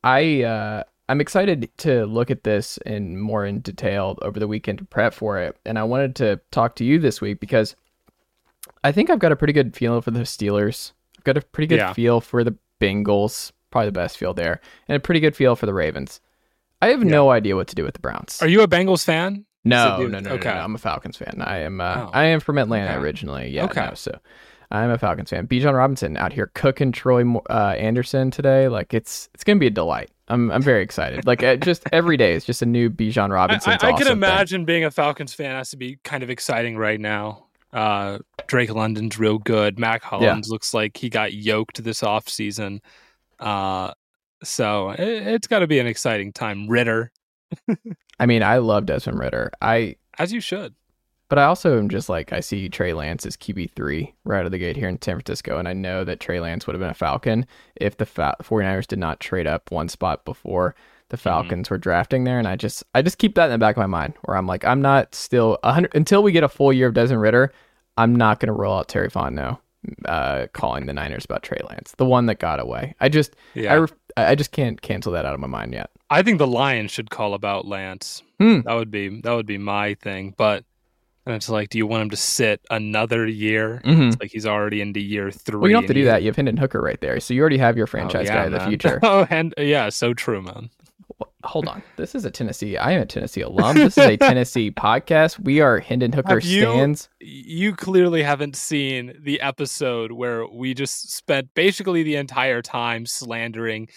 I 0.03 0.43
uh, 0.43 0.85
I'm 1.09 1.21
excited 1.21 1.71
to 1.79 2.07
look 2.07 2.31
at 2.31 2.45
this 2.45 2.79
in 2.87 3.19
more 3.19 3.45
in 3.45 3.61
detail 3.61 4.19
over 4.23 4.39
the 4.39 4.49
weekend 4.49 4.79
to 4.79 4.85
prep 4.85 5.13
for 5.15 5.39
it, 5.39 5.57
and 5.65 5.79
I 5.79 5.85
wanted 5.85 6.17
to 6.17 6.41
talk 6.51 6.77
to 6.77 6.85
you 6.85 6.99
this 6.99 7.21
week 7.21 7.41
because 7.41 7.77
I 8.85 8.93
think 8.93 9.11
I've 9.11 9.19
got 9.19 9.33
a 9.33 9.37
pretty 9.37 9.53
good 9.53 9.77
feeling 9.77 10.01
for 10.01 10.11
the 10.11 10.21
Steelers. 10.21 10.93
Got 11.29 11.37
a 11.37 11.43
pretty 11.43 11.67
good 11.67 11.79
Yeah. 11.79 11.93
feel 11.93 12.21
for 12.23 12.43
the 12.43 12.57
Bengals, 12.81 13.53
probably 13.71 13.89
the 13.89 13.93
best 13.93 14.17
feel 14.17 14.33
there, 14.35 14.61
and 14.89 14.97
a 14.97 15.01
pretty 15.01 15.21
good 15.21 15.37
feel 15.37 15.55
for 15.57 15.67
the 15.67 15.75
Ravens. 15.75 16.21
I 16.81 16.89
have 16.89 17.05
no 17.05 17.31
idea 17.31 17.55
what 17.57 17.69
to 17.69 17.75
do 17.75 17.85
with 17.85 17.95
the 17.95 18.01
Browns. 18.01 18.41
are 18.41 18.49
you 18.49 18.63
a 18.63 18.69
bengals 18.69 19.05
fan 19.05 19.45
no, 19.65 19.85
So 19.85 19.91
no, 19.91 19.97
do- 20.05 20.09
no, 20.09 20.21
no, 20.21 20.37
no, 20.37 20.51
I'm 20.51 20.75
a 20.75 20.79
Falcons 20.79 21.17
fan. 21.19 21.43
I 21.45 21.59
am. 21.59 21.81
Uh, 21.81 22.07
Oh. 22.07 22.11
I 22.15 22.25
am 22.27 22.41
from 22.41 22.57
Atlanta 22.57 22.93
Okay. 22.93 23.01
originally. 23.01 23.49
Yeah. 23.51 23.65
Okay. 23.65 23.85
no, 23.85 23.95
so 23.95 24.19
I'm 24.71 24.89
a 24.91 24.97
Falcons 24.99 25.29
fan. 25.31 25.47
Bijan 25.49 25.75
Robinson 25.75 26.17
out 26.17 26.33
here 26.33 26.51
cooking 26.55 26.93
Troy 26.93 27.25
uh, 27.51 27.75
Andersen 27.77 28.31
today. 28.31 28.69
Like 28.69 28.95
it's 28.95 29.29
it's 29.35 29.45
gonna 29.45 29.59
be 29.59 29.67
a 29.67 29.71
delight. 29.71 30.11
I'm 30.29 30.51
I'm 30.53 30.63
very 30.63 30.83
excited. 30.83 31.27
Like 31.27 31.43
uh, 31.43 31.57
just 31.57 31.83
every 31.93 32.17
day 32.17 32.33
is 32.35 32.45
just 32.45 32.63
a 32.63 32.67
new 32.67 32.89
Bijan 32.89 33.31
I, 33.31 33.35
Robinson. 33.35 33.77
I, 33.83 33.89
I 33.89 33.93
can 33.95 34.07
imagine 34.07 34.65
being 34.65 34.85
a 34.85 34.91
Falcons 34.91 35.35
fan 35.35 35.57
has 35.57 35.71
to 35.71 35.77
be 35.77 35.99
kind 36.05 36.23
of 36.23 36.31
exciting 36.31 36.77
right 36.79 37.01
now. 37.01 37.48
Uh, 37.73 38.19
Drake 38.47 38.73
London's 38.73 39.19
real 39.19 39.39
good. 39.39 39.79
Mack 39.79 40.03
Hollins 40.03 40.49
looks 40.49 40.73
like 40.73 40.97
he 40.97 41.09
got 41.09 41.33
yoked 41.33 41.83
this 41.85 42.01
offseason. 42.01 42.81
Uh, 43.39 43.93
so 44.43 44.91
it, 44.91 45.27
it's 45.27 45.47
got 45.47 45.61
to 45.61 45.67
be 45.67 45.79
an 45.79 45.87
exciting 45.87 46.33
time. 46.33 46.67
Ridder 46.69 47.13
I 48.19 48.27
mean, 48.27 48.43
I 48.43 48.59
love 48.59 48.87
Desmond 48.87 49.19
Ridder. 49.19 49.51
I 49.61 49.97
As 50.19 50.33
you 50.33 50.41
should. 50.41 50.75
But 51.29 51.39
I 51.39 51.45
also 51.45 51.79
am 51.79 51.91
just 51.91 52.09
like 52.09 52.33
I 52.33 52.41
see 52.41 52.71
Trey 52.71 52.95
Lance 52.95 53.27
as 53.27 53.37
QB 53.37 53.73
three 53.73 54.15
right 54.25 54.41
out 54.41 54.47
of 54.47 54.53
the 54.53 54.59
gate 54.59 54.77
here 54.77 54.89
in 54.89 55.01
San 55.01 55.17
Francisco, 55.17 55.59
and 55.59 55.69
I 55.69 55.75
know 55.75 56.03
that 56.05 56.21
Trey 56.21 56.41
Lance 56.41 56.67
would 56.67 56.73
have 56.73 56.81
been 56.81 56.89
a 56.89 56.95
Falcon 56.95 57.47
if 57.77 57.99
the 57.99 58.07
Fa- 58.07 58.37
49ers 58.43 58.87
did 58.87 58.99
not 58.99 59.21
trade 59.21 59.47
up 59.47 59.71
one 59.71 59.89
spot 59.89 60.25
before 60.25 60.75
the 61.11 61.17
Falcons 61.17 61.67
mm-hmm. 61.67 61.75
were 61.75 61.79
drafting 61.79 62.25
there. 62.25 62.39
And 62.39 62.49
I 62.49 62.57
just 62.57 62.85
I 62.95 63.03
just 63.03 63.19
keep 63.19 63.35
that 63.35 63.47
in 63.47 63.53
the 63.53 63.59
back 63.59 63.77
of 63.77 63.81
my 63.81 63.87
mind 63.87 64.15
where 64.25 64.37
I'm 64.37 64.47
like 64.47 64.65
I'm 64.65 64.83
not 64.83 65.15
still 65.15 65.59
hundred 65.65 65.95
until 65.95 66.23
we 66.23 66.33
get 66.33 66.45
a 66.45 66.49
full 66.49 66.73
year 66.73 66.89
of 66.89 66.95
Desmond 66.95 67.21
Ridder. 67.23 67.53
I'm 67.97 68.15
not 68.15 68.39
going 68.39 68.47
to 68.49 68.53
roll 68.53 68.79
out 68.79 68.89
Terry 68.89 69.11
Fontenot 69.11 69.59
uh, 70.05 70.47
calling 70.53 70.87
the 70.87 70.93
Niners 70.93 71.25
about 71.25 71.43
Trey 71.43 71.61
Lance, 71.69 71.95
the 71.97 72.05
one 72.05 72.27
that 72.27 72.39
got 72.39 72.61
away. 72.61 72.95
I 73.01 73.09
just 73.09 73.35
yeah. 73.55 73.87
I 74.17 74.31
I 74.31 74.35
just 74.35 74.53
can't 74.53 74.81
cancel 74.81 75.13
that 75.13 75.25
out 75.25 75.35
of 75.35 75.41
my 75.41 75.47
mind 75.47 75.73
yet. 75.73 75.91
I 76.11 76.23
think 76.23 76.39
the 76.39 76.47
Lions 76.47 76.91
should 76.91 77.11
call 77.11 77.35
about 77.35 77.67
Lance. 77.67 78.23
Hmm. 78.39 78.61
That 78.63 78.75
would 78.75 78.91
be 78.91 79.21
that 79.21 79.33
would 79.33 79.47
be 79.47 79.59
my 79.59 79.95
thing, 79.95 80.35
but 80.37 80.65
and 81.29 81.37
it's 81.37 81.51
like, 81.51 81.69
do 81.69 81.77
you 81.77 81.87
want 81.87 82.05
him 82.05 82.11
to 82.11 82.17
sit 82.17 82.65
another 82.71 83.27
year? 83.27 83.83
Mm-hmm. 83.85 84.03
It's 84.09 84.17
like 84.19 84.31
he's 84.31 84.47
already 84.47 84.81
into 84.81 84.99
year 84.99 85.31
three. 85.31 85.59
Well, 85.59 85.69
you 85.69 85.75
don't 85.75 85.83
have 85.83 85.89
to 85.89 85.95
do 85.95 86.07
that. 86.07 86.23
You 86.23 86.29
have 86.29 86.37
Hendon 86.37 86.57
Hooker 86.57 86.81
right 86.81 86.99
there, 87.03 87.21
so 87.21 87.35
you 87.35 87.43
already 87.43 87.59
have 87.59 87.77
your 87.77 87.85
oh, 87.85 87.91
franchise 87.91 88.31
oh, 88.31 88.33
yeah, 88.33 88.41
guy 88.41 88.47
in 88.47 88.53
the 88.53 88.61
future. 88.61 88.99
oh, 89.03 89.27
and 89.29 89.53
yeah, 89.59 89.91
so 89.91 90.15
true, 90.15 90.41
man. 90.41 90.71
Hold 91.49 91.67
on, 91.67 91.83
this 91.97 92.15
is 92.15 92.27
a 92.27 92.31
Tennessee. 92.31 92.77
I 92.77 92.93
am 92.93 93.01
a 93.01 93.07
Tennessee 93.07 93.41
alum. 93.41 93.75
This 93.75 93.97
is 93.97 94.05
a 94.05 94.17
Tennessee 94.19 94.71
podcast. 94.71 95.39
We 95.39 95.63
are 95.63 95.79
Hendon 95.79 96.13
Hooker 96.13 96.41
you, 96.41 96.61
stands. 96.61 97.09
You 97.21 97.75
clearly 97.75 98.23
haven't 98.23 98.55
seen 98.55 99.15
the 99.19 99.41
episode 99.41 100.13
where 100.13 100.47
we 100.47 100.75
just 100.75 101.11
spent 101.11 101.55
basically 101.55 102.03
the 102.03 102.17
entire 102.17 102.61
time 102.61 103.07
slandering 103.07 103.89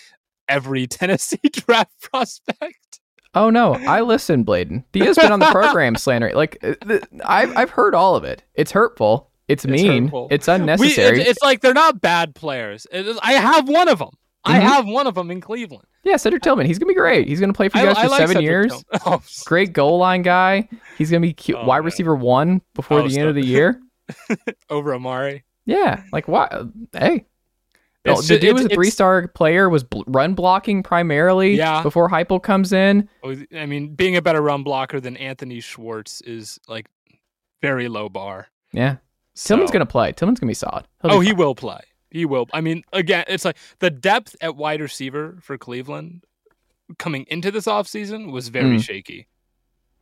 every 0.47 0.87
Tennessee 0.87 1.41
draft 1.51 1.91
prospect. 2.01 3.01
Oh 3.35 3.49
no, 3.49 3.73
I 3.73 3.99
listen, 3.99 4.45
Blaiden. 4.45 4.85
Dia's 4.93 5.17
been 5.17 5.33
on 5.33 5.39
the 5.39 5.51
program 5.51 5.95
slandering. 5.97 6.35
Like 6.35 6.57
uh, 6.63 6.99
I've 7.25 7.57
I've 7.57 7.69
heard 7.71 7.93
all 7.93 8.15
of 8.15 8.23
it. 8.23 8.43
It's 8.55 8.71
hurtful. 8.71 9.29
It's, 9.49 9.65
it's 9.65 9.71
mean. 9.71 10.03
Hurtful. 10.03 10.29
It's 10.31 10.47
unnecessary. 10.47 11.17
We, 11.17 11.21
it's, 11.23 11.31
it's, 11.31 11.41
like 11.41 11.59
they're 11.59 11.73
not 11.73 11.99
bad 11.99 12.33
players. 12.33 12.87
I 12.93 13.33
have 13.33 13.67
one 13.67 13.89
of 13.89 13.99
them. 13.99 14.11
Mm-hmm. 14.45 14.51
I 14.53 14.59
have 14.59 14.87
one 14.87 15.05
of 15.05 15.15
them 15.15 15.29
in 15.29 15.41
Cleveland. 15.41 15.85
Yeah, 16.03 16.17
Cedric 16.17 16.41
Tillman. 16.41 16.65
He's 16.65 16.79
gonna 16.79 16.87
be 16.87 16.95
great. 16.95 17.27
He's 17.27 17.39
gonna 17.39 17.53
play 17.53 17.69
for 17.69 17.77
you 17.77 17.85
guys 17.85 17.97
I, 17.97 18.01
for 18.01 18.07
I 18.07 18.09
like 18.09 18.19
seven 18.19 18.35
Cedric 18.37 18.43
years. 18.43 18.83
Oh. 19.05 19.21
Great 19.45 19.73
goal 19.73 19.97
line 19.97 20.21
guy. 20.21 20.67
He's 20.97 21.11
gonna 21.11 21.21
be 21.21 21.33
cute, 21.33 21.57
oh, 21.59 21.65
wide 21.65 21.79
man. 21.79 21.85
receiver 21.85 22.15
one 22.15 22.61
before 22.73 22.99
oh, 22.99 23.07
the 23.07 23.19
end 23.19 23.29
of 23.29 23.35
the 23.35 23.45
year. 23.45 23.81
Over 24.69 24.95
Amari. 24.95 25.43
Yeah, 25.65 26.03
like 26.11 26.27
what? 26.27 26.51
Hey, 26.91 27.25
it's, 28.03 28.19
oh, 28.19 28.33
the 28.33 28.39
dude 28.39 28.53
was 28.53 28.65
a 28.65 28.69
three 28.69 28.89
star 28.89 29.27
player, 29.27 29.69
was 29.69 29.83
bl- 29.83 30.01
run 30.07 30.33
blocking 30.33 30.81
primarily 30.81 31.55
yeah. 31.55 31.83
before 31.83 32.09
Heupel 32.09 32.41
comes 32.41 32.73
in. 32.73 33.07
Oh, 33.23 33.35
I 33.55 33.67
mean, 33.67 33.93
being 33.93 34.15
a 34.15 34.21
better 34.21 34.41
run 34.41 34.63
blocker 34.63 34.99
than 34.99 35.15
Anthony 35.17 35.59
Schwartz 35.59 36.21
is 36.21 36.59
like 36.67 36.87
very 37.61 37.87
low 37.87 38.09
bar. 38.09 38.47
Yeah. 38.71 38.97
So. 39.35 39.53
Tillman's 39.55 39.71
going 39.71 39.85
to 39.85 39.91
play. 39.91 40.13
Tillman's 40.13 40.39
going 40.39 40.47
to 40.47 40.51
be 40.51 40.55
solid. 40.55 40.87
He'll 41.03 41.11
oh, 41.11 41.19
be 41.19 41.27
he 41.27 41.33
will 41.33 41.53
play. 41.53 41.81
He 42.11 42.25
will. 42.25 42.47
I 42.53 42.61
mean, 42.61 42.83
again, 42.93 43.23
it's 43.27 43.45
like 43.45 43.57
the 43.79 43.89
depth 43.89 44.35
at 44.41 44.55
wide 44.55 44.81
receiver 44.81 45.37
for 45.41 45.57
Cleveland 45.57 46.23
coming 46.99 47.25
into 47.29 47.51
this 47.51 47.65
offseason 47.65 48.31
was 48.31 48.49
very 48.49 48.77
mm. 48.77 48.83
shaky. 48.83 49.27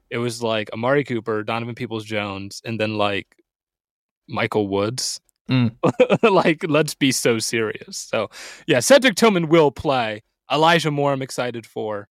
It 0.09 0.17
was 0.17 0.41
like 0.41 0.71
Amari 0.73 1.03
Cooper, 1.03 1.43
Donovan 1.43 1.75
Peoples 1.75 2.03
Jones, 2.03 2.61
and 2.65 2.79
then 2.79 2.97
like 2.97 3.35
Michael 4.27 4.67
Woods. 4.67 5.21
Mm. 5.49 5.75
like, 6.23 6.65
let's 6.67 6.95
be 6.95 7.11
so 7.11 7.39
serious. 7.39 7.97
So, 7.97 8.29
yeah, 8.67 8.79
Cedric 8.79 9.15
Tillman 9.15 9.49
will 9.49 9.71
play. 9.71 10.23
Elijah 10.51 10.91
Moore, 10.91 11.13
I'm 11.13 11.21
excited 11.21 11.65
for. 11.65 12.07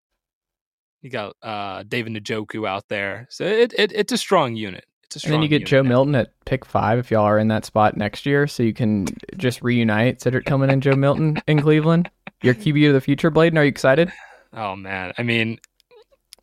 You 1.02 1.10
got 1.10 1.36
uh, 1.42 1.84
David 1.86 2.12
Njoku 2.14 2.68
out 2.68 2.84
there, 2.88 3.28
so 3.30 3.44
it, 3.44 3.72
it 3.78 3.92
it's 3.94 4.12
a 4.12 4.18
strong 4.18 4.56
unit. 4.56 4.84
It's 5.08 5.16
a 5.16 5.20
strong. 5.20 5.34
And 5.34 5.42
then 5.42 5.50
you 5.50 5.58
get 5.58 5.66
Joe 5.66 5.82
now. 5.82 5.88
Milton 5.88 6.14
at 6.16 6.32
pick 6.44 6.66
five 6.66 6.98
if 6.98 7.10
y'all 7.10 7.24
are 7.24 7.38
in 7.38 7.48
that 7.48 7.64
spot 7.64 7.96
next 7.96 8.26
year, 8.26 8.46
so 8.46 8.62
you 8.62 8.74
can 8.74 9.06
just 9.38 9.62
reunite 9.62 10.20
Cedric 10.20 10.44
Tillman 10.44 10.68
and 10.68 10.82
Joe 10.82 10.96
Milton 10.96 11.40
in 11.46 11.62
Cleveland. 11.62 12.10
Your 12.42 12.54
QB 12.54 12.88
of 12.88 12.94
the 12.94 13.00
future, 13.00 13.30
Blaiden. 13.30 13.56
Are 13.56 13.64
you 13.64 13.70
excited? 13.70 14.12
Oh 14.52 14.76
man, 14.76 15.14
I 15.16 15.22
mean, 15.22 15.58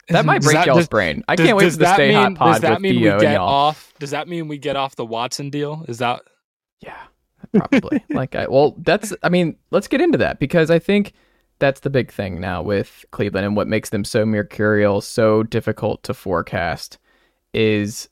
that 0.10 0.26
might 0.26 0.42
break 0.42 0.56
that, 0.56 0.66
y'all's 0.66 0.80
does, 0.80 0.88
brain. 0.88 1.24
I 1.28 1.36
does, 1.36 1.46
can't 1.46 1.58
wait 1.58 1.72
for 1.72 1.78
the 1.78 1.94
stay 1.94 2.08
mean, 2.08 2.16
hot 2.16 2.36
pod 2.36 2.54
Does 2.54 2.62
that 2.62 2.82
mean 2.82 3.00
Theo 3.00 3.16
we 3.18 3.22
get 3.22 3.38
off? 3.38 3.94
Does 4.00 4.10
that 4.10 4.28
mean 4.28 4.48
we 4.48 4.58
get 4.58 4.76
off 4.76 4.96
the 4.96 5.06
Watson 5.06 5.52
deal? 5.52 5.86
Is 5.88 6.00
that 6.00 6.24
yeah, 6.82 6.98
probably. 7.54 8.04
like, 8.10 8.34
I, 8.34 8.48
well, 8.48 8.74
that's. 8.80 9.14
I 9.22 9.30
mean, 9.30 9.58
let's 9.70 9.88
get 9.88 10.02
into 10.02 10.18
that 10.18 10.40
because 10.40 10.72
I 10.72 10.80
think 10.80 11.14
that's 11.60 11.82
the 11.82 11.92
big 11.92 12.12
thing 12.12 12.40
now 12.40 12.64
with 12.64 13.06
Cleveland 13.12 13.46
and 13.46 13.56
what 13.56 13.68
makes 13.68 13.90
them 13.90 14.04
so 14.04 14.26
mercurial, 14.26 15.02
so 15.02 15.44
difficult 15.44 16.02
to 16.04 16.16
forecast, 16.16 16.98
is 17.54 18.10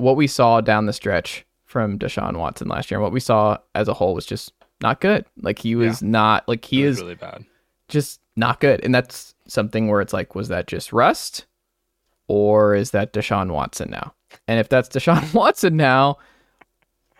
what 0.00 0.16
we 0.16 0.26
saw 0.26 0.60
down 0.60 0.86
the 0.86 0.92
stretch 0.92 1.44
from 1.64 1.98
Deshaun 1.98 2.36
Watson 2.36 2.68
last 2.68 2.90
year. 2.90 2.98
And 2.98 3.02
what 3.02 3.12
we 3.12 3.20
saw 3.20 3.58
as 3.74 3.86
a 3.86 3.94
whole 3.94 4.14
was 4.14 4.26
just 4.26 4.52
not 4.80 5.00
good. 5.00 5.24
Like 5.40 5.58
he 5.58 5.76
was 5.76 6.02
yeah. 6.02 6.08
not 6.08 6.48
like 6.48 6.64
he 6.64 6.82
is 6.82 7.00
really 7.00 7.14
bad. 7.14 7.44
Just 7.88 8.20
not 8.36 8.60
good. 8.60 8.84
And 8.84 8.94
that's 8.94 9.34
something 9.46 9.88
where 9.88 10.00
it's 10.00 10.12
like, 10.12 10.34
was 10.34 10.48
that 10.48 10.66
just 10.66 10.92
rust? 10.92 11.46
Or 12.28 12.74
is 12.74 12.92
that 12.92 13.12
Deshaun 13.12 13.52
Watson 13.52 13.90
now? 13.90 14.14
And 14.48 14.58
if 14.58 14.68
that's 14.68 14.88
Deshaun 14.88 15.32
Watson 15.34 15.76
now, 15.76 16.18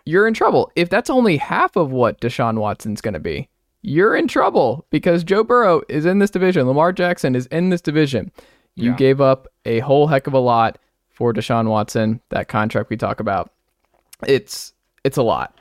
you're 0.05 0.27
in 0.27 0.33
trouble. 0.33 0.71
If 0.75 0.89
that's 0.89 1.09
only 1.09 1.37
half 1.37 1.75
of 1.75 1.91
what 1.91 2.19
Deshaun 2.19 2.57
Watson's 2.57 3.01
going 3.01 3.13
to 3.13 3.19
be, 3.19 3.47
you're 3.83 4.15
in 4.15 4.27
trouble 4.27 4.85
because 4.89 5.23
Joe 5.23 5.43
Burrow 5.43 5.81
is 5.89 6.05
in 6.05 6.19
this 6.19 6.31
division. 6.31 6.67
Lamar 6.67 6.91
Jackson 6.91 7.35
is 7.35 7.45
in 7.47 7.69
this 7.69 7.81
division. 7.81 8.31
You 8.75 8.91
yeah. 8.91 8.97
gave 8.97 9.21
up 9.21 9.47
a 9.65 9.79
whole 9.79 10.07
heck 10.07 10.27
of 10.27 10.33
a 10.33 10.39
lot 10.39 10.77
for 11.21 11.31
Deshaun 11.31 11.69
Watson, 11.69 12.19
that 12.29 12.47
contract 12.47 12.89
we 12.89 12.97
talk 12.97 13.19
about. 13.19 13.51
It's 14.25 14.73
it's 15.03 15.17
a 15.17 15.21
lot. 15.21 15.55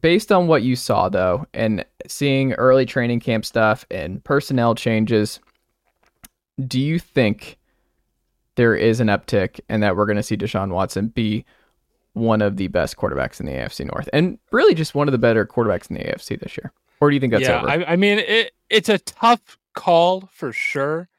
Based 0.00 0.32
on 0.32 0.46
what 0.46 0.62
you 0.62 0.74
saw 0.74 1.10
though 1.10 1.46
and 1.52 1.84
seeing 2.06 2.54
early 2.54 2.86
training 2.86 3.20
camp 3.20 3.44
stuff 3.44 3.84
and 3.90 4.24
personnel 4.24 4.74
changes, 4.74 5.38
do 6.66 6.80
you 6.80 6.98
think 6.98 7.58
there 8.54 8.74
is 8.74 9.00
an 9.00 9.08
uptick 9.08 9.60
and 9.68 9.82
that 9.82 9.96
we're 9.96 10.06
going 10.06 10.16
to 10.16 10.22
see 10.22 10.34
Deshaun 10.34 10.70
Watson 10.70 11.08
be 11.08 11.44
one 12.14 12.40
of 12.40 12.56
the 12.56 12.68
best 12.68 12.96
quarterbacks 12.96 13.40
in 13.40 13.44
the 13.44 13.52
AFC 13.52 13.84
North, 13.84 14.08
and 14.14 14.38
really 14.50 14.74
just 14.74 14.94
one 14.94 15.08
of 15.08 15.12
the 15.12 15.18
better 15.18 15.44
quarterbacks 15.44 15.90
in 15.90 15.96
the 15.96 16.04
AFC 16.04 16.40
this 16.40 16.56
year. 16.56 16.72
Or 17.02 17.10
do 17.10 17.14
you 17.16 17.20
think 17.20 17.34
that's 17.34 17.44
yeah, 17.46 17.60
over? 17.60 17.68
I, 17.68 17.84
I 17.84 17.96
mean, 17.96 18.18
it, 18.20 18.52
it's 18.70 18.88
a 18.88 18.96
tough 18.96 19.58
call 19.74 20.30
for 20.32 20.54
sure. 20.54 21.10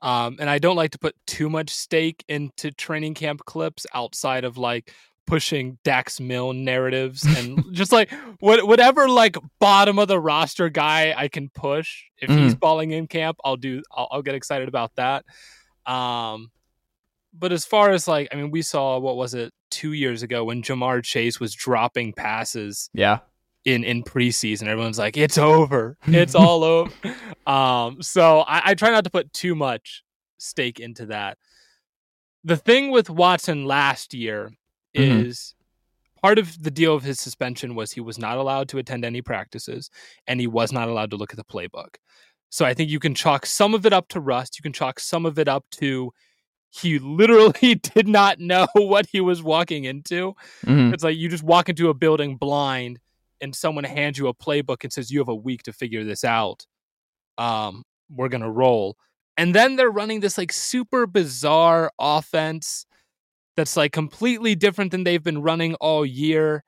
Um, 0.00 0.36
and 0.38 0.48
I 0.48 0.58
don't 0.58 0.76
like 0.76 0.92
to 0.92 0.98
put 0.98 1.16
too 1.26 1.50
much 1.50 1.70
stake 1.70 2.24
into 2.28 2.70
training 2.70 3.14
camp 3.14 3.44
clips 3.44 3.86
outside 3.92 4.44
of 4.44 4.56
like 4.56 4.92
pushing 5.26 5.78
Dax 5.84 6.20
Milne 6.20 6.64
narratives 6.64 7.24
and 7.24 7.64
just 7.72 7.92
like 7.92 8.10
what 8.40 8.66
whatever 8.66 9.08
like 9.08 9.36
bottom 9.60 9.98
of 9.98 10.08
the 10.08 10.18
roster 10.18 10.68
guy 10.68 11.14
I 11.16 11.28
can 11.28 11.50
push. 11.50 12.04
If 12.16 12.30
mm. 12.30 12.38
he's 12.38 12.54
balling 12.54 12.92
in 12.92 13.06
camp, 13.06 13.38
I'll 13.44 13.56
do. 13.56 13.82
I'll, 13.92 14.08
I'll 14.10 14.22
get 14.22 14.34
excited 14.34 14.68
about 14.68 14.94
that. 14.96 15.24
Um, 15.84 16.50
but 17.32 17.52
as 17.52 17.64
far 17.64 17.90
as 17.90 18.08
like, 18.08 18.28
I 18.32 18.36
mean, 18.36 18.50
we 18.50 18.62
saw 18.62 18.98
what 18.98 19.16
was 19.16 19.34
it 19.34 19.52
two 19.70 19.92
years 19.92 20.22
ago 20.22 20.44
when 20.44 20.62
Ja'Marr 20.62 21.04
Chase 21.04 21.38
was 21.38 21.54
dropping 21.54 22.12
passes. 22.12 22.90
Yeah. 22.94 23.18
In 23.64 23.84
in 23.84 24.02
preseason, 24.02 24.66
everyone's 24.66 24.98
like, 24.98 25.16
"It's 25.16 25.36
over, 25.36 25.98
it's 26.06 26.34
all 26.36 26.64
over." 26.64 26.92
Um, 27.46 28.00
so 28.02 28.40
I, 28.40 28.70
I 28.70 28.74
try 28.74 28.90
not 28.90 29.04
to 29.04 29.10
put 29.10 29.32
too 29.32 29.54
much 29.54 30.04
stake 30.38 30.80
into 30.80 31.06
that. 31.06 31.36
The 32.44 32.56
thing 32.56 32.90
with 32.90 33.10
Watson 33.10 33.66
last 33.66 34.14
year 34.14 34.52
mm-hmm. 34.96 35.26
is 35.26 35.54
part 36.22 36.38
of 36.38 36.62
the 36.62 36.70
deal 36.70 36.94
of 36.94 37.02
his 37.02 37.20
suspension 37.20 37.74
was 37.74 37.92
he 37.92 38.00
was 38.00 38.18
not 38.18 38.38
allowed 38.38 38.68
to 38.70 38.78
attend 38.78 39.04
any 39.04 39.22
practices 39.22 39.90
and 40.26 40.40
he 40.40 40.46
was 40.46 40.72
not 40.72 40.88
allowed 40.88 41.10
to 41.10 41.16
look 41.16 41.32
at 41.32 41.36
the 41.36 41.44
playbook. 41.44 41.96
So 42.50 42.64
I 42.64 42.74
think 42.74 42.90
you 42.90 42.98
can 42.98 43.14
chalk 43.14 43.44
some 43.46 43.74
of 43.74 43.84
it 43.84 43.92
up 43.92 44.08
to 44.08 44.20
rust. 44.20 44.58
You 44.58 44.62
can 44.62 44.72
chalk 44.72 45.00
some 45.00 45.26
of 45.26 45.38
it 45.38 45.48
up 45.48 45.64
to 45.72 46.12
he 46.70 46.98
literally 46.98 47.74
did 47.94 48.08
not 48.08 48.38
know 48.38 48.66
what 48.74 49.06
he 49.06 49.20
was 49.20 49.42
walking 49.42 49.84
into. 49.84 50.34
Mm-hmm. 50.64 50.94
It's 50.94 51.04
like 51.04 51.16
you 51.16 51.28
just 51.28 51.44
walk 51.44 51.68
into 51.68 51.88
a 51.88 51.94
building 51.94 52.36
blind 52.36 52.98
and 53.40 53.54
someone 53.54 53.84
hands 53.84 54.18
you 54.18 54.28
a 54.28 54.34
playbook 54.34 54.84
and 54.84 54.92
says 54.92 55.10
you 55.10 55.18
have 55.20 55.28
a 55.28 55.34
week 55.34 55.62
to 55.64 55.72
figure 55.72 56.04
this 56.04 56.24
out. 56.24 56.66
Um, 57.36 57.84
we're 58.10 58.28
gonna 58.28 58.50
roll. 58.50 58.96
And 59.36 59.54
then 59.54 59.76
they're 59.76 59.90
running 59.90 60.20
this 60.20 60.36
like 60.36 60.52
super 60.52 61.06
bizarre 61.06 61.92
offense 61.98 62.86
that's 63.56 63.76
like 63.76 63.92
completely 63.92 64.54
different 64.54 64.90
than 64.90 65.04
they've 65.04 65.22
been 65.22 65.42
running 65.42 65.74
all 65.76 66.04
year. 66.04 66.64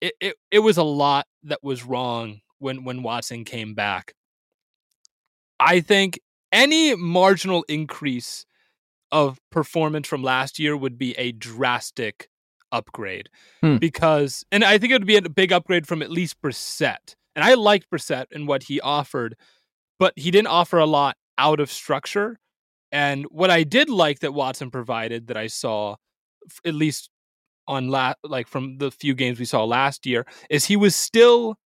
It 0.00 0.14
it, 0.20 0.36
it 0.50 0.58
was 0.60 0.76
a 0.78 0.82
lot 0.82 1.26
that 1.44 1.62
was 1.62 1.84
wrong 1.84 2.40
when 2.58 2.84
when 2.84 3.02
Watson 3.02 3.44
came 3.44 3.74
back. 3.74 4.14
I 5.60 5.80
think 5.80 6.20
any 6.50 6.94
marginal 6.94 7.64
increase 7.68 8.44
of 9.10 9.38
performance 9.50 10.08
from 10.08 10.22
last 10.22 10.58
year 10.58 10.76
would 10.76 10.98
be 10.98 11.12
a 11.12 11.32
drastic 11.32 12.28
upgrade 12.72 13.28
hmm. 13.60 13.76
because, 13.76 14.44
and 14.50 14.64
I 14.64 14.78
think 14.78 14.90
it 14.90 14.94
would 14.94 15.06
be 15.06 15.16
a 15.16 15.28
big 15.28 15.52
upgrade 15.52 15.86
from 15.86 16.02
at 16.02 16.10
least 16.10 16.40
Brissett. 16.42 17.14
And 17.36 17.44
I 17.44 17.54
liked 17.54 17.90
Brissett 17.90 18.26
and 18.32 18.48
what 18.48 18.64
he 18.64 18.80
offered, 18.80 19.36
but 19.98 20.12
he 20.16 20.30
didn't 20.30 20.48
offer 20.48 20.78
a 20.78 20.86
lot 20.86 21.16
out 21.38 21.60
of 21.60 21.70
structure. 21.70 22.38
And 22.90 23.24
what 23.30 23.50
I 23.50 23.62
did 23.62 23.88
like 23.88 24.20
that 24.20 24.34
Watson 24.34 24.70
provided 24.70 25.28
that 25.28 25.36
I 25.36 25.46
saw, 25.46 25.96
at 26.64 26.74
least 26.74 27.08
on 27.66 27.88
la- 27.88 28.14
like 28.22 28.48
from 28.48 28.78
the 28.78 28.90
few 28.90 29.14
games 29.14 29.38
we 29.38 29.44
saw 29.44 29.64
last 29.64 30.04
year, 30.04 30.26
is 30.50 30.66
he 30.66 30.76
was 30.76 30.94
still 30.94 31.56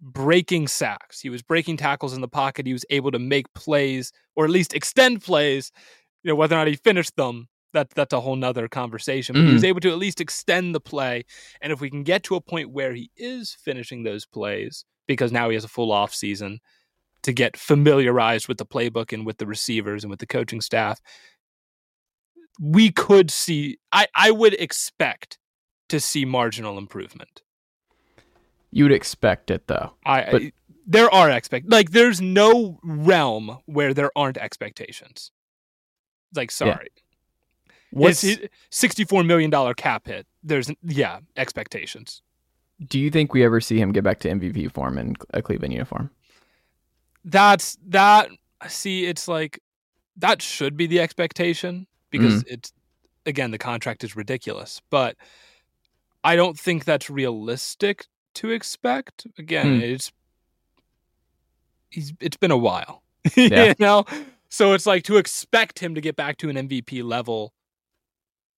breaking 0.00 0.68
sacks. 0.68 1.20
He 1.20 1.30
was 1.30 1.42
breaking 1.42 1.78
tackles 1.78 2.14
in 2.14 2.20
the 2.20 2.28
pocket. 2.28 2.66
He 2.66 2.72
was 2.72 2.84
able 2.90 3.10
to 3.10 3.18
make 3.18 3.52
plays 3.54 4.12
or 4.36 4.44
at 4.44 4.50
least 4.50 4.74
extend 4.74 5.22
plays. 5.22 5.72
You 6.22 6.28
know, 6.28 6.36
whether 6.36 6.54
or 6.54 6.58
not 6.58 6.68
he 6.68 6.76
finished 6.76 7.16
them, 7.16 7.48
that 7.72 7.90
that's 7.90 8.12
a 8.12 8.20
whole 8.20 8.36
nother 8.36 8.68
conversation. 8.68 9.34
But 9.34 9.44
he 9.44 9.52
was 9.52 9.62
mm-hmm. 9.62 9.68
able 9.68 9.80
to 9.80 9.90
at 9.90 9.98
least 9.98 10.20
extend 10.20 10.74
the 10.74 10.80
play. 10.80 11.24
And 11.60 11.72
if 11.72 11.80
we 11.80 11.90
can 11.90 12.02
get 12.02 12.22
to 12.24 12.34
a 12.34 12.40
point 12.40 12.70
where 12.70 12.94
he 12.94 13.10
is 13.16 13.56
finishing 13.62 14.02
those 14.02 14.26
plays, 14.26 14.84
because 15.06 15.32
now 15.32 15.48
he 15.48 15.54
has 15.54 15.64
a 15.64 15.68
full 15.68 15.92
off 15.92 16.14
season 16.14 16.60
to 17.22 17.32
get 17.32 17.56
familiarized 17.56 18.48
with 18.48 18.58
the 18.58 18.66
playbook 18.66 19.12
and 19.12 19.26
with 19.26 19.38
the 19.38 19.46
receivers 19.46 20.04
and 20.04 20.10
with 20.10 20.20
the 20.20 20.26
coaching 20.26 20.60
staff, 20.60 21.00
we 22.60 22.90
could 22.90 23.30
see 23.30 23.78
I, 23.92 24.06
I 24.14 24.30
would 24.30 24.54
expect 24.54 25.38
to 25.88 26.00
see 26.00 26.24
marginal 26.24 26.78
improvement. 26.78 27.42
You 28.70 28.84
would 28.84 28.92
expect 28.92 29.50
it 29.50 29.66
though. 29.66 29.94
I, 30.04 30.28
But- 30.30 30.42
I 30.42 30.52
there 30.90 31.12
are 31.12 31.30
expect 31.30 31.68
like 31.68 31.90
there's 31.90 32.20
no 32.20 32.78
realm 32.82 33.58
where 33.66 33.92
there 33.92 34.10
aren't 34.16 34.38
expectations. 34.38 35.30
Like 36.34 36.50
sorry. 36.50 36.88
What's, 37.90 38.20
His, 38.20 38.36
his 38.38 38.48
$64 38.70 39.24
million 39.26 39.50
cap 39.74 40.06
hit. 40.06 40.26
There's, 40.42 40.70
yeah, 40.82 41.20
expectations. 41.36 42.22
do 42.86 42.98
you 42.98 43.10
think 43.10 43.32
we 43.32 43.44
ever 43.44 43.60
see 43.60 43.78
him 43.78 43.92
get 43.92 44.04
back 44.04 44.20
to 44.20 44.28
MVP 44.28 44.70
form 44.72 44.98
in 44.98 45.16
a 45.34 45.42
Cleveland 45.42 45.72
uniform? 45.72 46.10
That's, 47.24 47.76
that, 47.88 48.28
see, 48.68 49.06
it's 49.06 49.26
like, 49.28 49.60
that 50.16 50.40
should 50.42 50.76
be 50.76 50.86
the 50.86 51.00
expectation 51.00 51.86
because 52.10 52.42
it's, 52.46 52.72
again, 53.26 53.50
the 53.50 53.58
contract 53.58 54.02
is 54.04 54.16
ridiculous. 54.16 54.80
But 54.90 55.16
I 56.24 56.36
don't 56.36 56.58
think 56.58 56.84
that's 56.84 57.08
realistic 57.10 58.06
to 58.34 58.50
expect. 58.50 59.26
Again, 59.38 59.76
Hmm. 59.78 59.82
it's, 59.82 60.12
he's, 61.90 62.12
it's 62.20 62.36
been 62.36 62.50
a 62.50 62.56
while, 62.56 63.02
Yeah. 63.36 63.64
you 63.68 63.74
know? 63.78 64.04
So 64.48 64.72
it's 64.72 64.86
like 64.86 65.02
to 65.04 65.16
expect 65.18 65.78
him 65.78 65.94
to 65.94 66.00
get 66.00 66.16
back 66.16 66.38
to 66.38 66.48
an 66.48 66.56
MVP 66.56 67.02
level. 67.04 67.52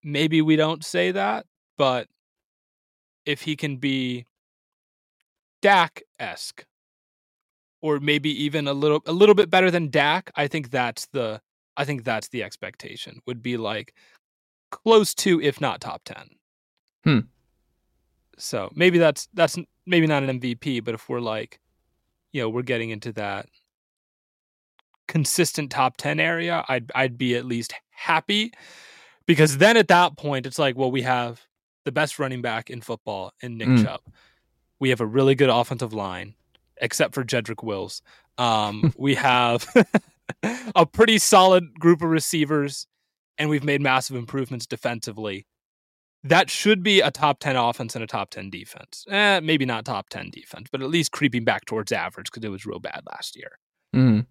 Maybe 0.03 0.43
we 0.43 0.57
don't 0.57 0.85
say 0.85 1.13
that, 1.13 1.47
but 1.77 2.09
if 3.27 3.43
he 3.43 3.57
can 3.57 3.77
be 3.77 4.27
Dak 5.63 6.03
esque, 6.19 6.65
or 7.83 8.01
maybe 8.01 8.31
even 8.45 8.67
a 8.67 8.73
little 8.73 9.03
a 9.07 9.13
little 9.13 9.35
bit 9.35 9.51
better 9.51 9.71
than 9.71 9.91
Dak, 9.91 10.31
I 10.37 10.49
think 10.49 10.71
that's 10.71 11.07
the 11.13 11.41
I 11.77 11.85
think 11.85 12.05
that's 12.05 12.29
the 12.29 12.43
expectation. 12.43 13.21
Would 13.27 13.43
be 13.43 13.57
like 13.57 13.95
close 14.71 15.15
to, 15.17 15.41
if 15.41 15.61
not 15.61 15.81
top 15.81 16.03
ten. 16.05 16.31
Hmm. 17.05 17.21
So 18.39 18.71
maybe 18.75 18.99
that's 18.99 19.29
that's 19.35 19.59
maybe 19.87 20.07
not 20.07 20.23
an 20.23 20.41
MVP, 20.41 20.85
but 20.85 20.95
if 20.95 21.09
we're 21.09 21.21
like, 21.21 21.61
you 22.33 22.41
know, 22.41 22.49
we're 22.49 22.63
getting 22.63 22.91
into 22.91 23.13
that 23.13 23.47
consistent 25.09 25.71
top 25.71 25.97
10 25.97 26.21
area, 26.21 26.65
I'd 26.69 26.91
I'd 26.95 27.19
be 27.19 27.37
at 27.37 27.45
least 27.45 27.75
happy 27.91 28.53
because 29.31 29.59
then 29.59 29.77
at 29.77 29.87
that 29.87 30.17
point 30.17 30.45
it's 30.45 30.59
like, 30.59 30.77
well, 30.77 30.91
we 30.91 31.03
have 31.03 31.41
the 31.85 31.93
best 31.93 32.19
running 32.19 32.43
back 32.43 32.69
in 32.69 32.81
football 32.81 33.33
in 33.41 33.57
Nick 33.57 33.69
Mm. 33.69 33.85
Chubb. 33.85 34.01
We 34.81 34.89
have 34.89 35.01
a 35.01 35.07
really 35.07 35.37
good 35.37 35.51
offensive 35.51 35.93
line, 35.93 36.35
except 36.79 37.15
for 37.15 37.23
Jedrick 37.23 37.63
Wills. 37.63 38.03
Um, 38.39 38.93
we 38.99 39.15
have 39.15 39.69
a 40.75 40.85
pretty 40.85 41.19
solid 41.19 41.75
group 41.79 42.03
of 42.03 42.11
receivers, 42.11 42.89
and 43.39 43.49
we've 43.49 43.63
made 43.63 43.81
massive 43.81 44.17
improvements 44.17 44.67
defensively. 44.67 45.47
That 46.25 46.51
should 46.51 46.83
be 46.83 47.01
a 47.01 47.13
top 47.13 47.39
10 47.39 47.55
offense 47.55 47.95
and 47.95 48.03
a 48.03 48.07
top 48.09 48.31
10 48.31 48.51
defense. 48.51 49.05
Eh, 49.09 49.39
maybe 49.39 49.65
not 49.65 49.85
top 49.85 50.09
10 50.09 50.31
defense, 50.31 50.69
but 50.73 50.83
at 50.83 50.91
least 50.91 51.13
creeping 51.13 51.45
back 51.45 51.67
towards 51.67 51.93
average 51.93 52.33
because 52.33 52.45
it 52.45 52.51
was 52.51 52.67
real 52.67 52.81
bad 52.81 53.03
last 53.09 53.37
year. 53.37 53.53
Mm. 53.95 54.27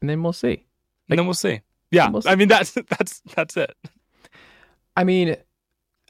And 0.00 0.10
then 0.10 0.22
we'll 0.22 0.32
see. 0.32 0.64
and 1.10 1.18
then 1.18 1.26
we'll 1.26 1.34
see. 1.34 1.60
Yeah, 1.92 2.08
We'll. 2.10 2.22
I 2.26 2.34
mean 2.34 2.48
that's 2.48 2.72
that's 2.88 3.20
that's 3.36 3.56
it. 3.56 3.76
I 4.96 5.04
mean, 5.04 5.36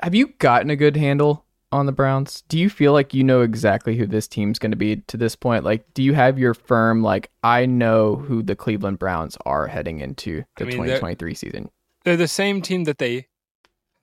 have 0.02 0.14
you 0.14 0.28
gotten 0.38 0.70
a 0.70 0.76
good 0.76 0.96
handle 0.96 1.44
on 1.70 1.86
the 1.86 1.92
Browns? 1.92 2.42
Do 2.48 2.58
you 2.58 2.68
feel 2.70 2.92
like 2.92 3.12
you 3.14 3.22
know 3.24 3.42
exactly 3.42 3.96
who 3.96 4.06
this 4.06 4.26
team's 4.26 4.58
going 4.58 4.72
to 4.72 4.76
be 4.76 4.96
to 4.96 5.16
this 5.16 5.36
point? 5.36 5.64
Like, 5.64 5.92
do 5.94 6.02
you 6.02 6.14
have 6.14 6.38
your 6.38 6.52
firm, 6.54 7.02
like, 7.02 7.30
I 7.44 7.64
know 7.66 8.16
who 8.16 8.42
the 8.42 8.56
Cleveland 8.56 8.98
Browns 8.98 9.36
are 9.46 9.68
heading 9.68 10.00
into 10.00 10.44
the 10.56 10.64
I 10.64 10.68
mean, 10.68 10.76
they're- 10.78 10.96
2023 10.98 11.34
season? 11.34 11.70
They're 12.04 12.16
the 12.16 12.26
same 12.28 12.60
team 12.62 12.84
that 12.84 12.98
they 12.98 13.28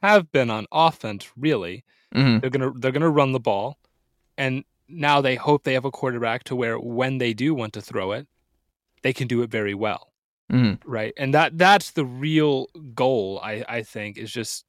have 0.01 0.31
been 0.31 0.49
on 0.49 0.65
offense. 0.71 1.29
Really, 1.35 1.83
Mm-hmm. 2.15 2.39
they're 2.39 2.49
gonna 2.49 2.71
they're 2.75 2.91
gonna 2.93 3.09
run 3.09 3.33
the 3.33 3.39
ball, 3.39 3.77
and 4.37 4.63
now 4.87 5.19
they 5.21 5.35
hope 5.35 5.63
they 5.63 5.73
have 5.73 5.85
a 5.85 5.91
quarterback 5.91 6.43
to 6.45 6.55
where 6.55 6.79
when 6.79 7.17
they 7.19 7.33
do 7.33 7.53
want 7.53 7.73
to 7.73 7.81
throw 7.81 8.13
it, 8.13 8.25
they 9.03 9.11
can 9.13 9.27
do 9.27 9.41
it 9.43 9.51
very 9.51 9.73
well. 9.75 10.08
Mm-hmm. 10.51 10.89
right 10.89 11.13
and 11.17 11.33
that 11.33 11.57
that's 11.57 11.91
the 11.91 12.05
real 12.05 12.67
goal 12.95 13.39
i 13.43 13.63
i 13.69 13.83
think 13.83 14.17
is 14.17 14.31
just 14.31 14.65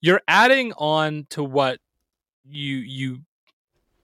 you're 0.00 0.20
adding 0.28 0.72
on 0.76 1.26
to 1.30 1.42
what 1.42 1.78
you 2.44 2.76
you 2.76 3.20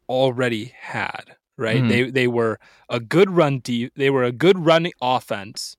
already 0.08 0.72
had 0.78 1.36
right 1.56 1.82
Mhm. 1.82 1.88
they 1.88 2.10
they 2.10 2.28
were 2.28 2.58
a 2.88 2.98
good 3.00 3.30
run 3.30 3.58
deep 3.60 3.92
they 3.96 4.10
were 4.10 4.24
a 4.24 4.32
good 4.32 4.58
running 4.58 4.92
offense 5.00 5.76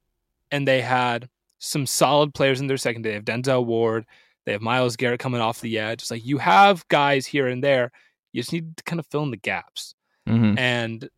and 0.52 0.68
they 0.68 0.82
had 0.82 1.30
some 1.60 1.86
solid 1.86 2.34
players 2.34 2.62
in 2.62 2.68
their 2.68 2.78
secondary 2.78 3.12
they 3.12 3.16
have 3.16 3.26
denzel 3.26 3.66
ward 3.66 4.06
they 4.46 4.52
have 4.52 4.62
myles 4.62 4.96
garrett 4.96 5.20
coming 5.20 5.42
off 5.42 5.62
the 5.62 5.78
edge 5.80 6.02
it's 6.02 6.12
like 6.12 6.26
you 6.26 6.38
have 6.38 6.88
guys 6.90 7.26
here 7.26 7.48
and 7.48 7.64
there 7.64 7.92
you 8.32 8.42
just 8.42 8.54
need 8.54 8.76
to 8.78 8.84
kind 8.84 9.00
of 9.00 9.08
fill 9.08 9.24
in 9.24 9.32
the 9.32 9.38
gaps 9.38 9.96
Mm-hmm. 10.28 10.58
and 10.58 11.10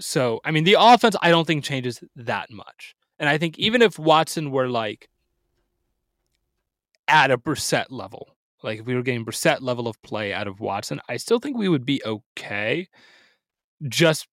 so, 0.00 0.40
I 0.44 0.50
mean, 0.50 0.64
the 0.64 0.76
offense 0.78 1.16
I 1.22 1.30
don't 1.30 1.46
think 1.46 1.64
changes 1.64 2.02
that 2.16 2.50
much. 2.50 2.94
And 3.18 3.28
I 3.28 3.38
think 3.38 3.58
even 3.58 3.82
if 3.82 3.98
Watson 3.98 4.50
were 4.50 4.68
like 4.68 5.08
at 7.06 7.30
a 7.30 7.38
Brissett 7.38 7.86
level, 7.90 8.36
like 8.62 8.80
if 8.80 8.86
we 8.86 8.94
were 8.94 9.02
getting 9.02 9.24
Brissett 9.24 9.60
level 9.60 9.88
of 9.88 10.00
play 10.02 10.32
out 10.32 10.48
of 10.48 10.60
Watson, 10.60 11.00
I 11.08 11.16
still 11.16 11.38
think 11.38 11.56
we 11.56 11.68
would 11.68 11.84
be 11.84 12.02
okay. 12.04 12.88
Just 13.88 14.26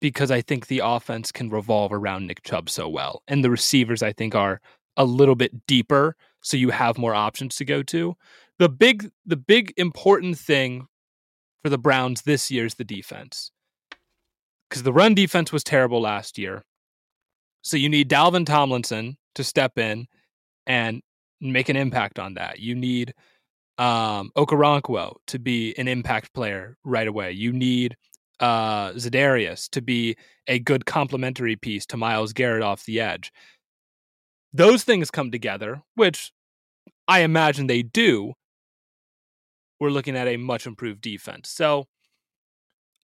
because 0.00 0.30
I 0.30 0.40
think 0.40 0.66
the 0.66 0.82
offense 0.84 1.32
can 1.32 1.48
revolve 1.48 1.92
around 1.92 2.26
Nick 2.26 2.42
Chubb 2.42 2.68
so 2.68 2.88
well. 2.88 3.22
And 3.28 3.42
the 3.44 3.50
receivers 3.50 4.02
I 4.02 4.12
think 4.12 4.34
are 4.34 4.60
a 4.96 5.04
little 5.04 5.34
bit 5.34 5.66
deeper, 5.66 6.16
so 6.40 6.56
you 6.56 6.70
have 6.70 6.98
more 6.98 7.14
options 7.14 7.56
to 7.56 7.64
go 7.64 7.82
to. 7.84 8.16
The 8.58 8.68
big 8.68 9.10
the 9.24 9.36
big 9.36 9.72
important 9.76 10.38
thing 10.38 10.86
for 11.62 11.70
the 11.70 11.78
Browns 11.78 12.22
this 12.22 12.50
year 12.50 12.64
is 12.64 12.74
the 12.74 12.84
defense. 12.84 13.50
Because 14.68 14.82
the 14.82 14.92
run 14.92 15.14
defense 15.14 15.52
was 15.52 15.62
terrible 15.62 16.00
last 16.00 16.38
year. 16.38 16.62
So 17.62 17.76
you 17.76 17.88
need 17.88 18.10
Dalvin 18.10 18.46
Tomlinson 18.46 19.16
to 19.34 19.44
step 19.44 19.78
in 19.78 20.06
and 20.66 21.02
make 21.40 21.68
an 21.68 21.76
impact 21.76 22.18
on 22.18 22.34
that. 22.34 22.58
You 22.58 22.74
need 22.74 23.14
um, 23.78 24.30
Okoronkwo 24.36 25.16
to 25.28 25.38
be 25.38 25.74
an 25.78 25.88
impact 25.88 26.32
player 26.32 26.76
right 26.84 27.06
away. 27.06 27.32
You 27.32 27.52
need 27.52 27.96
uh, 28.40 28.92
Za'Darius 28.92 29.68
to 29.70 29.82
be 29.82 30.16
a 30.46 30.58
good 30.58 30.86
complementary 30.86 31.56
piece 31.56 31.86
to 31.86 31.96
Myles 31.96 32.32
Garrett 32.32 32.62
off 32.62 32.84
the 32.84 33.00
edge. 33.00 33.32
Those 34.52 34.84
things 34.84 35.10
come 35.10 35.30
together, 35.30 35.82
which 35.94 36.32
I 37.08 37.20
imagine 37.20 37.66
they 37.66 37.82
do. 37.82 38.32
We're 39.78 39.90
looking 39.90 40.16
at 40.16 40.28
a 40.28 40.38
much 40.38 40.66
improved 40.66 41.02
defense. 41.02 41.50
So 41.50 41.86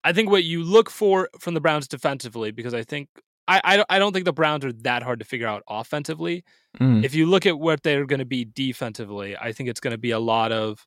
I 0.05 0.13
think 0.13 0.31
what 0.31 0.45
you 0.45 0.63
look 0.65 0.91
for 0.91 1.29
from 1.39 1.55
the 1.55 1.61
Browns 1.61 1.87
defensively, 1.87 2.51
because 2.51 2.75
I 2.75 2.83
think 2.83 3.09
I, 3.49 3.61
I 3.65 3.77
don't 3.77 3.87
I 3.91 3.99
don't 3.99 4.13
think 4.13 4.25
the 4.25 4.33
Browns 4.33 4.65
are 4.65 4.73
that 4.73 5.03
hard 5.03 5.19
to 5.21 5.25
figure 5.25 5.47
out 5.47 5.63
offensively. 5.69 6.45
Mm-hmm. 6.79 7.05
If 7.05 7.15
you 7.15 7.27
look 7.27 7.47
at 7.47 7.59
what 7.59 7.83
they're 7.83 8.07
going 8.07 8.19
to 8.21 8.25
be 8.25 8.45
defensively, 8.45 9.37
I 9.37 9.53
think 9.53 9.69
it's 9.69 9.81
going 9.81 9.93
to 9.93 9.99
be 9.99 10.11
a 10.11 10.19
lot 10.19 10.53
of. 10.53 10.87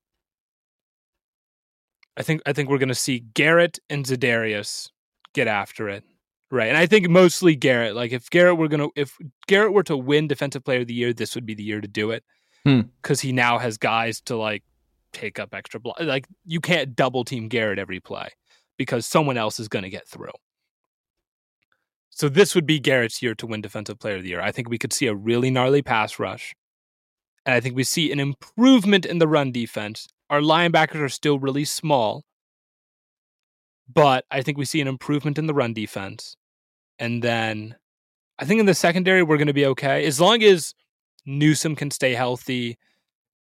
I 2.18 2.24
think 2.24 2.42
I 2.46 2.54
think 2.54 2.70
we're 2.70 2.78
going 2.78 2.90
to 2.90 2.96
see 2.96 3.20
Garrett 3.20 3.80
and 3.90 4.06
Za'Darius 4.06 4.90
get 5.34 5.48
after 5.48 5.90
it, 5.90 6.04
right? 6.50 6.68
And 6.68 6.78
I 6.78 6.86
think 6.86 7.10
mostly 7.10 7.56
Garrett. 7.56 7.96
Like 7.96 8.12
if 8.14 8.30
Garrett 8.30 8.58
were 8.58 8.70
going 8.70 8.80
to 8.80 8.92
if 8.96 9.18
Garrett 9.48 9.74
were 9.74 9.84
to 9.84 9.98
win 9.98 10.28
Defensive 10.28 10.64
Player 10.64 10.82
of 10.82 10.88
the 10.88 10.94
Year, 10.94 11.14
this 11.14 11.36
would 11.36 11.46
be 11.46 11.56
the 11.56 11.64
year 11.64 11.82
to 11.82 11.88
do 11.88 12.12
it, 12.12 12.24
Hmm. 12.64 12.82
because 13.02 13.20
he 13.20 13.32
now 13.34 13.58
has 13.60 13.78
guys 13.78 14.22
to 14.22 14.38
like 14.38 14.64
take 15.12 15.40
up 15.40 15.54
extra 15.54 15.80
block. 15.80 15.98
Like 16.00 16.26
you 16.46 16.62
can't 16.62 16.96
double 16.96 17.26
team 17.26 17.50
Garrett 17.50 17.80
every 17.80 18.00
play 18.00 18.30
because 18.78 19.06
someone 19.06 19.38
else 19.38 19.60
is 19.60 19.68
going 19.68 19.84
to 19.84 19.90
get 19.90 20.08
through. 20.08 20.32
So 22.10 22.30
this 22.30 22.56
would 22.56 22.66
be 22.66 22.80
Garrett's 22.80 23.22
year 23.22 23.36
to 23.36 23.48
win 23.48 23.62
Defensive 23.62 24.00
Player 24.00 24.16
of 24.16 24.24
the 24.24 24.30
Year. 24.30 24.42
I 24.42 24.52
think 24.52 24.70
we 24.70 24.78
could 24.78 24.94
see 24.94 25.08
a 25.08 25.16
really 25.16 25.50
gnarly 25.52 25.82
pass 25.82 26.18
rush. 26.20 26.56
And 27.46 27.54
I 27.54 27.60
think 27.60 27.76
we 27.76 27.84
see 27.84 28.12
an 28.12 28.20
improvement 28.20 29.06
in 29.06 29.20
the 29.20 29.28
run 29.28 29.52
defense. 29.52 30.08
Our 30.30 30.40
linebackers 30.40 31.02
are 31.02 31.10
still 31.10 31.40
really 31.40 31.66
small, 31.66 32.24
but 33.94 34.26
I 34.32 34.42
think 34.42 34.58
we 34.58 34.66
see 34.66 34.82
an 34.82 34.88
improvement 34.88 35.38
in 35.38 35.46
the 35.48 35.54
run 35.54 35.74
defense. 35.74 36.36
and 37.00 37.22
then 37.24 37.76
I 38.40 38.46
think 38.46 38.60
in 38.60 38.66
the 38.66 38.74
secondary 38.74 39.24
we're 39.24 39.38
going 39.38 39.48
to 39.48 39.54
be 39.54 39.66
okay 39.68 40.06
as 40.06 40.20
long 40.20 40.44
as 40.44 40.74
Newsome 41.26 41.76
can 41.76 41.92
stay 41.92 42.14
healthy. 42.14 42.78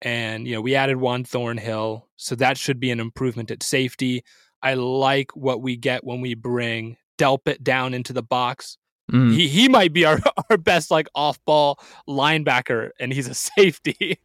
And 0.01 0.47
you 0.47 0.55
know 0.55 0.61
we 0.61 0.75
added 0.75 0.97
Juan 0.97 1.23
Thornhill, 1.23 2.07
so 2.17 2.35
that 2.35 2.57
should 2.57 2.79
be 2.79 2.91
an 2.91 2.99
improvement 2.99 3.51
at 3.51 3.63
safety. 3.63 4.23
I 4.63 4.75
like 4.75 5.35
what 5.35 5.61
we 5.61 5.75
get 5.75 6.05
when 6.05 6.21
we 6.21 6.33
bring 6.33 6.97
Delpit 7.19 7.61
down 7.61 7.93
into 7.93 8.13
the 8.13 8.23
box. 8.23 8.77
Mm. 9.11 9.35
He 9.35 9.47
he 9.49 9.67
might 9.67 9.91
be 9.91 10.05
our, 10.05 10.19
our 10.49 10.57
best 10.57 10.89
like 10.89 11.07
off 11.13 11.37
ball 11.45 11.79
linebacker, 12.07 12.91
and 12.99 13.11
he's 13.11 13.27
a 13.27 13.33
safety. 13.57 14.19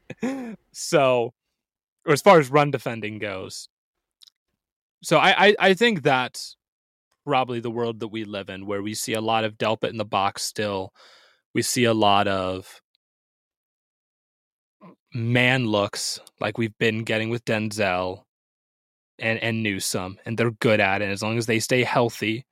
so, 0.72 1.34
or 2.06 2.12
as 2.12 2.22
far 2.22 2.38
as 2.38 2.50
run 2.50 2.70
defending 2.70 3.18
goes, 3.18 3.68
so 5.02 5.18
I, 5.18 5.48
I 5.48 5.56
I 5.58 5.74
think 5.74 6.02
that's 6.02 6.56
probably 7.26 7.60
the 7.60 7.70
world 7.70 8.00
that 8.00 8.08
we 8.08 8.24
live 8.24 8.48
in, 8.48 8.64
where 8.64 8.80
we 8.80 8.94
see 8.94 9.14
a 9.14 9.20
lot 9.20 9.44
of 9.44 9.58
Delpit 9.58 9.90
in 9.90 9.98
the 9.98 10.04
box 10.04 10.42
still. 10.42 10.92
We 11.54 11.62
see 11.62 11.84
a 11.84 11.94
lot 11.94 12.28
of 12.28 12.80
man 15.12 15.66
looks 15.66 16.20
like 16.40 16.58
we've 16.58 16.76
been 16.78 17.02
getting 17.02 17.30
with 17.30 17.44
Denzel 17.44 18.22
and 19.18 19.38
and 19.42 19.62
Newsome, 19.62 20.18
and 20.24 20.38
they're 20.38 20.50
good 20.52 20.80
at 20.80 21.02
it. 21.02 21.08
As 21.08 21.22
long 21.22 21.38
as 21.38 21.46
they 21.46 21.60
stay 21.60 21.84
healthy, 21.84 22.46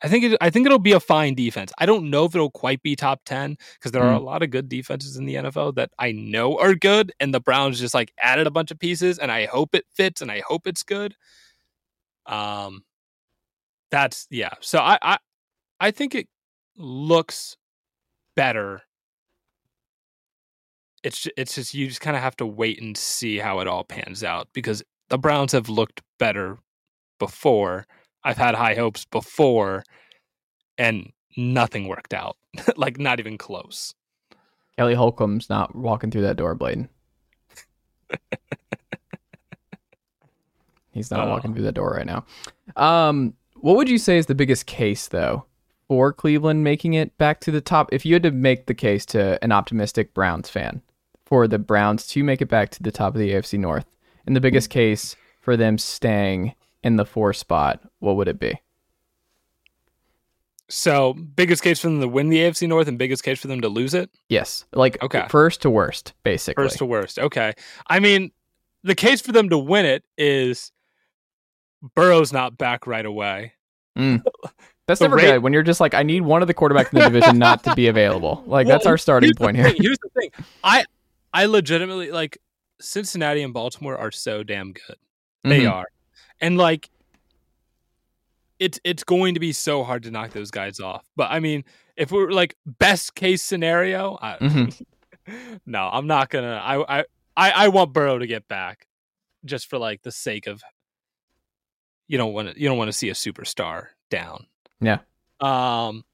I 0.00 0.08
think 0.08 0.24
it, 0.24 0.38
I 0.40 0.50
think 0.50 0.66
it'll 0.66 0.78
be 0.78 0.92
a 0.92 1.00
fine 1.00 1.34
defense. 1.34 1.72
I 1.78 1.86
don't 1.86 2.10
know 2.10 2.24
if 2.24 2.34
it'll 2.34 2.50
quite 2.50 2.82
be 2.82 2.94
top 2.94 3.22
ten 3.24 3.56
because 3.74 3.92
there 3.92 4.04
are 4.04 4.12
a 4.12 4.20
lot 4.20 4.42
of 4.42 4.50
good 4.50 4.68
defenses 4.68 5.16
in 5.16 5.26
the 5.26 5.36
NFL 5.36 5.74
that 5.74 5.90
I 5.98 6.12
know 6.12 6.58
are 6.58 6.74
good, 6.74 7.12
and 7.18 7.34
the 7.34 7.40
Browns 7.40 7.80
just 7.80 7.94
like 7.94 8.12
added 8.20 8.46
a 8.46 8.50
bunch 8.50 8.70
of 8.70 8.78
pieces, 8.78 9.18
and 9.18 9.32
I 9.32 9.46
hope 9.46 9.74
it 9.74 9.86
fits, 9.92 10.22
and 10.22 10.30
I 10.30 10.42
hope 10.46 10.66
it's 10.66 10.84
good. 10.84 11.16
Um, 12.26 12.84
that's 13.90 14.26
yeah. 14.30 14.52
So 14.60 14.78
I 14.78 14.98
I 15.02 15.18
I 15.80 15.90
think 15.90 16.14
it 16.14 16.28
looks 16.76 17.56
better. 18.36 18.82
It's 21.02 21.26
it's 21.36 21.56
just 21.56 21.74
you 21.74 21.88
just 21.88 22.00
kind 22.00 22.16
of 22.16 22.22
have 22.22 22.36
to 22.36 22.46
wait 22.46 22.80
and 22.80 22.96
see 22.96 23.38
how 23.38 23.60
it 23.60 23.66
all 23.66 23.84
pans 23.84 24.22
out 24.22 24.48
because 24.52 24.82
the 25.08 25.18
Browns 25.18 25.52
have 25.52 25.68
looked 25.68 26.02
better 26.18 26.58
before. 27.18 27.86
I've 28.24 28.36
had 28.36 28.54
high 28.54 28.74
hopes 28.74 29.04
before, 29.04 29.84
and 30.76 31.10
nothing 31.36 31.88
worked 31.88 32.12
out. 32.14 32.36
like 32.76 32.98
not 32.98 33.20
even 33.20 33.38
close. 33.38 33.94
Kelly 34.76 34.94
Holcomb's 34.94 35.48
not 35.50 35.74
walking 35.74 36.10
through 36.10 36.22
that 36.22 36.36
door, 36.36 36.54
Blaiden. 36.56 36.88
He's 40.92 41.10
not 41.10 41.26
Oh. 41.28 41.30
walking 41.30 41.54
through 41.54 41.64
that 41.64 41.74
door 41.74 41.90
right 41.96 42.06
now. 42.06 42.24
Um, 42.76 43.34
what 43.56 43.76
would 43.76 43.88
you 43.88 43.98
say 43.98 44.18
is 44.18 44.26
the 44.26 44.34
biggest 44.34 44.66
case 44.66 45.08
though 45.08 45.44
for 45.86 46.12
Cleveland 46.12 46.64
making 46.64 46.94
it 46.94 47.16
back 47.18 47.40
to 47.40 47.50
the 47.50 47.60
top? 47.60 47.88
If 47.92 48.04
you 48.06 48.14
had 48.14 48.22
to 48.24 48.30
make 48.30 48.66
the 48.66 48.74
case 48.74 49.04
to 49.06 49.42
an 49.42 49.52
optimistic 49.52 50.14
Browns 50.14 50.48
fan 50.50 50.82
for 51.26 51.46
the 51.46 51.58
Browns 51.58 52.06
to 52.08 52.24
make 52.24 52.40
it 52.40 52.48
back 52.48 52.70
to 52.70 52.82
the 52.82 52.90
top 52.92 53.14
of 53.14 53.20
the 53.20 53.30
AFC 53.32 53.58
North, 53.58 53.86
and 54.28 54.36
the 54.36 54.40
biggest 54.40 54.70
case 54.70 55.16
for 55.40 55.56
them 55.56 55.78
staying 55.78 56.54
in 56.84 56.96
the 56.96 57.04
four 57.04 57.32
spot, 57.32 57.80
what 57.98 58.16
would 58.16 58.28
it 58.28 58.38
be? 58.38 58.60
So 60.68 61.14
biggest 61.14 61.62
case 61.62 61.80
for 61.80 61.88
them 61.88 62.00
to 62.00 62.08
win 62.08 62.28
the 62.28 62.38
AFC 62.38 62.68
North 62.68 62.88
and 62.88 62.98
biggest 62.98 63.22
case 63.24 63.40
for 63.40 63.48
them 63.48 63.62
to 63.62 63.68
lose 63.68 63.94
it. 63.94 64.10
Yes, 64.28 64.66
like 64.72 65.02
Okay. 65.02 65.24
first 65.30 65.62
to 65.62 65.70
worst, 65.70 66.12
basically. 66.24 66.62
First 66.62 66.78
to 66.78 66.84
worst. 66.86 67.18
Okay. 67.18 67.54
I 67.86 68.00
mean, 68.00 68.32
the 68.84 68.94
case 68.94 69.22
for 69.22 69.32
them 69.32 69.48
to 69.48 69.56
win 69.58 69.86
it 69.86 70.04
is 70.18 70.70
Burrow's 71.94 72.32
not 72.34 72.58
back 72.58 72.86
right 72.86 73.06
away. 73.06 73.54
Mm. 73.98 74.22
That's 74.86 75.00
The 75.00 75.06
never 75.06 75.16
Ra- 75.16 75.22
good 75.22 75.42
when 75.42 75.52
you're 75.54 75.62
just 75.62 75.80
like, 75.80 75.94
I 75.94 76.02
need 76.02 76.20
one 76.22 76.42
of 76.42 76.48
the 76.48 76.54
quarterbacks 76.54 76.92
in 76.92 76.98
the 76.98 77.04
division 77.10 77.38
not 77.38 77.64
to 77.64 77.74
be 77.74 77.88
available. 77.88 78.42
Like 78.46 78.66
that's 78.66 78.86
our 78.86 78.96
starting 78.96 79.32
point 79.34 79.56
here. 79.56 79.70
thing- 79.70 79.76
Here's 79.82 79.98
the 79.98 80.08
thing. 80.18 80.30
I 80.64 80.84
I 81.32 81.44
legitimately 81.46 82.10
like 82.10 82.38
Cincinnati 82.80 83.42
and 83.42 83.52
Baltimore 83.54 83.96
are 83.96 84.10
so 84.10 84.42
damn 84.42 84.72
good. 84.72 84.96
They 85.44 85.60
Mhm. 85.62 85.72
are. 85.72 85.86
And 86.40 86.56
like 86.58 86.90
it's 88.58 88.80
it's 88.84 89.04
going 89.04 89.34
to 89.34 89.40
be 89.40 89.52
so 89.52 89.84
hard 89.84 90.02
to 90.02 90.10
knock 90.10 90.30
those 90.30 90.50
guys 90.50 90.80
off. 90.80 91.04
But 91.16 91.30
I 91.30 91.38
mean, 91.40 91.64
if 91.96 92.10
we're 92.10 92.30
like 92.30 92.56
best 92.66 93.14
case 93.14 93.42
scenario, 93.42 94.18
I, 94.20 94.36
Mhm. 94.38 94.82
no, 95.66 95.88
I'm 95.92 96.06
not 96.06 96.28
gonna 96.30 96.60
I, 96.62 96.98
I 97.00 97.04
I 97.36 97.50
I 97.50 97.68
want 97.68 97.92
Burrow 97.92 98.18
to 98.18 98.26
get 98.26 98.48
back 98.48 98.86
just 99.44 99.68
for 99.70 99.78
like 99.78 100.02
the 100.02 100.10
sake 100.12 100.46
of 100.48 100.62
you 102.08 102.18
don't 102.18 102.32
want 102.32 102.52
to 102.52 102.60
you 102.60 102.68
don't 102.68 102.78
want 102.78 102.88
to 102.88 102.92
see 102.96 103.10
a 103.10 103.14
superstar 103.14 103.88
down. 104.10 104.46
Yeah. 104.80 104.98
Um 105.40 106.04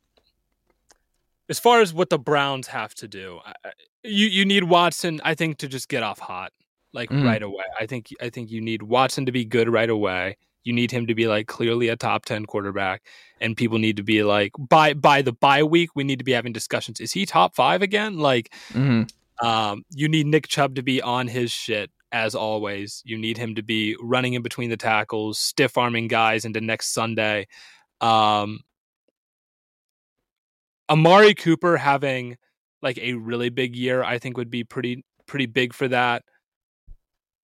as 1.48 1.58
far 1.58 1.80
as 1.80 1.92
what 1.92 2.10
the 2.10 2.18
Browns 2.18 2.66
have 2.68 2.94
to 2.96 3.08
do, 3.08 3.40
you 4.02 4.26
you 4.26 4.44
need 4.44 4.64
Watson 4.64 5.20
I 5.24 5.34
think 5.34 5.58
to 5.58 5.68
just 5.68 5.88
get 5.88 6.02
off 6.02 6.18
hot 6.18 6.52
like 6.92 7.10
Mhm. 7.10 7.24
right 7.24 7.42
away. 7.42 7.64
I 7.80 7.86
think 7.86 8.08
I 8.20 8.30
think 8.30 8.50
you 8.50 8.60
need 8.60 8.82
Watson 8.82 9.26
to 9.26 9.32
be 9.32 9.44
good 9.44 9.68
right 9.68 9.90
away. 9.90 10.36
You 10.62 10.72
need 10.72 10.90
him 10.90 11.06
to 11.08 11.14
be 11.14 11.26
like 11.26 11.46
clearly 11.46 11.88
a 11.88 11.96
top 11.96 12.24
10 12.24 12.46
quarterback 12.46 13.02
and 13.40 13.56
people 13.56 13.78
need 13.78 13.96
to 13.98 14.02
be 14.02 14.22
like 14.24 14.52
by 14.58 14.94
by 14.94 15.20
the 15.22 15.32
bye 15.32 15.62
week 15.62 15.90
we 15.94 16.04
need 16.04 16.18
to 16.18 16.24
be 16.24 16.32
having 16.32 16.52
discussions. 16.52 17.00
Is 17.00 17.12
he 17.12 17.26
top 17.26 17.54
5 17.54 17.82
again? 17.82 18.18
Like 18.18 18.54
Mhm. 18.72 19.10
um, 19.42 19.84
you 19.90 20.08
need 20.08 20.26
Nick 20.26 20.46
Chubb 20.48 20.76
to 20.76 20.82
be 20.82 21.02
on 21.02 21.26
his 21.28 21.50
shit 21.52 21.90
as 22.12 22.34
always. 22.36 23.02
You 23.04 23.18
need 23.18 23.36
him 23.36 23.56
to 23.56 23.62
be 23.62 23.96
running 24.00 24.34
in 24.34 24.42
between 24.42 24.70
the 24.70 24.76
tackles, 24.76 25.38
stiff 25.38 25.76
arming 25.76 26.06
guys 26.08 26.44
into 26.44 26.60
next 26.60 26.94
Sunday. 26.94 27.48
Um, 28.00 28.60
Amari 30.90 31.34
Cooper 31.34 31.76
having 31.76 32.36
like 32.82 32.98
a 32.98 33.14
really 33.14 33.48
big 33.48 33.74
year, 33.76 34.02
I 34.02 34.18
think 34.18 34.36
would 34.36 34.50
be 34.50 34.64
pretty 34.64 35.04
pretty 35.26 35.46
big 35.46 35.72
for 35.72 35.88
that. 35.88 36.22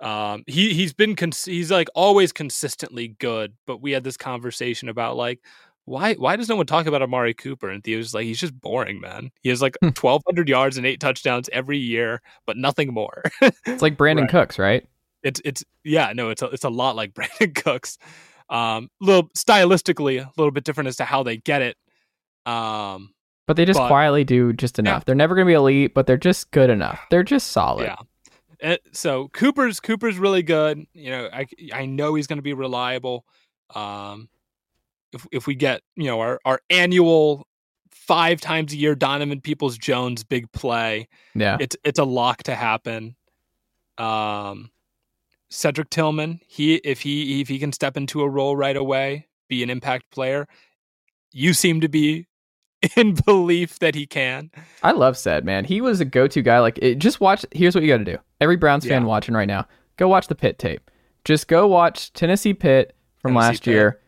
Um, 0.01 0.45
he 0.47 0.73
he's 0.73 0.93
been 0.95 1.15
cons- 1.15 1.45
he's 1.45 1.71
like 1.71 1.89
always 1.95 2.33
consistently 2.33 3.09
good, 3.19 3.55
but 3.67 3.83
we 3.83 3.93
had 3.93 4.05
this 4.05 4.17
conversation 4.17 4.89
about 4.89 5.17
like 5.17 5.41
why 5.85 6.15
why 6.15 6.37
does 6.37 6.49
no 6.49 6.57
one 6.57 6.67
talk 6.67 6.87
about 6.87 7.03
Amari 7.03 7.35
Cooper? 7.35 7.69
And 7.69 7.83
Theo's 7.85 8.15
like 8.15 8.25
he's 8.25 8.41
just 8.41 8.59
boring, 8.61 9.01
man. 9.01 9.31
He 9.43 9.49
has 9.51 9.61
like 9.61 9.77
Hmm. 9.83 9.91
twelve 9.91 10.23
hundred 10.27 10.49
yards 10.49 10.79
and 10.79 10.87
eight 10.87 11.01
touchdowns 11.01 11.51
every 11.53 11.79
year, 11.79 12.23
but 12.47 12.57
nothing 12.57 12.93
more. 12.95 13.23
It's 13.67 13.83
like 13.83 13.97
Brandin 13.99 14.23
Right. 14.23 14.31
Cooks, 14.31 14.59
right? 14.59 14.87
it's 15.23 15.39
it's 15.45 15.63
yeah 15.85 16.15
no 16.15 16.31
it's 16.31 16.41
a, 16.41 16.47
it's 16.47 16.65
a 16.65 16.71
lot 16.71 16.97
like 16.97 17.13
Brandin 17.15 17.55
Cooks, 17.55 17.99
um, 18.49 18.89
little 19.03 19.29
stylistically 19.37 20.19
a 20.25 20.31
little 20.39 20.51
bit 20.53 20.65
different 20.65 20.89
as 20.89 20.97
to 20.97 21.05
how 21.05 21.23
they 21.23 21.37
get 21.37 21.61
it. 21.61 21.77
Um, 22.47 23.11
But 23.51 23.57
they 23.57 23.65
just 23.65 23.81
But- 23.81 23.89
quietly 23.89 24.23
do 24.23 24.53
just 24.53 24.79
enough. 24.79 25.05
They're 25.07 25.17
never 25.17 25.35
going 25.35 25.45
to 25.45 25.51
be 25.51 25.55
elite, 25.55 25.93
but 25.93 26.07
they're 26.07 26.17
just 26.17 26.53
good 26.53 26.71
enough. 26.71 27.01
They're 27.11 27.25
just 27.25 27.49
solid. 27.49 27.91
Yeah. 28.63 28.73
Uh, 28.75 28.77
so 28.93 29.27
Cooper's 29.33 29.81
Cooper's 29.81 30.19
really 30.19 30.45
good. 30.45 30.87
You 30.95 31.11
know, 31.11 31.29
I 31.33 31.47
I 31.75 31.87
know 31.87 32.15
he's 32.15 32.29
going 32.29 32.37
to 32.39 32.43
be 32.45 32.53
reliable. 32.53 33.25
Um, 33.75 34.29
if 35.13 35.27
if 35.33 35.47
we 35.49 35.57
get 35.57 35.83
you 35.97 36.05
know 36.05 36.21
our 36.21 36.39
our 36.45 36.61
annual 36.71 37.49
five 37.91 38.41
times 38.41 38.73
a 38.73 38.77
year 38.77 38.95
Donovan 38.95 39.41
Peoples 39.41 39.77
Jones 39.77 40.23
big 40.23 40.53
play, 40.53 41.09
Yeah. 41.35 41.57
it's 41.59 41.77
it's 41.83 41.99
a 41.99 42.05
lock 42.05 42.45
to 42.45 42.55
happen. 42.55 43.17
Um, 43.99 44.71
Cedric 45.49 45.91
Tillman, 45.91 46.39
he 46.47 46.77
if 46.77 47.01
he 47.01 47.41
if 47.41 47.49
he 47.49 47.59
can 47.59 47.73
step 47.73 47.97
into 47.97 48.21
a 48.23 48.29
role 48.29 48.55
right 48.55 48.77
away, 48.77 49.27
be 49.49 49.65
an 49.65 49.71
impact 49.71 50.09
player. 50.13 50.47
You 51.33 51.53
seem 51.53 51.81
to 51.81 51.89
be 51.89 52.29
in 52.97 53.15
belief 53.15 53.79
that 53.81 53.95
he 53.95 54.07
can. 54.07 54.51
I 54.83 54.93
love 54.93 55.17
said 55.17 55.45
man. 55.45 55.65
He 55.65 55.81
was 55.81 56.01
a 56.01 56.05
go-to 56.05 56.43
guy. 56.43 56.61
Like, 56.61 56.79
it, 56.81 56.99
just 56.99 57.21
watch. 57.21 57.45
Here's 57.53 57.75
what 57.75 57.85
you 57.85 57.89
got 57.91 57.99
to 57.99 58.05
do. 58.05 58.19
Every 58.41 58.57
Browns 58.57 58.87
fan 58.87 59.03
Yeah. 59.03 59.09
watching 59.09 59.35
right 59.35 59.49
now, 59.49 59.67
go 59.97 60.09
watch 60.09 60.29
the 60.29 60.35
Pitt 60.35 60.59
tape. 60.59 60.91
Just 61.25 61.49
go 61.49 61.67
watch 61.67 62.13
Tennessee 62.15 62.55
Pitt 62.55 62.95
from 63.19 63.33
Tennessee 63.35 63.47
last 63.49 63.65
Pitt. 63.65 63.73
year. 63.75 64.01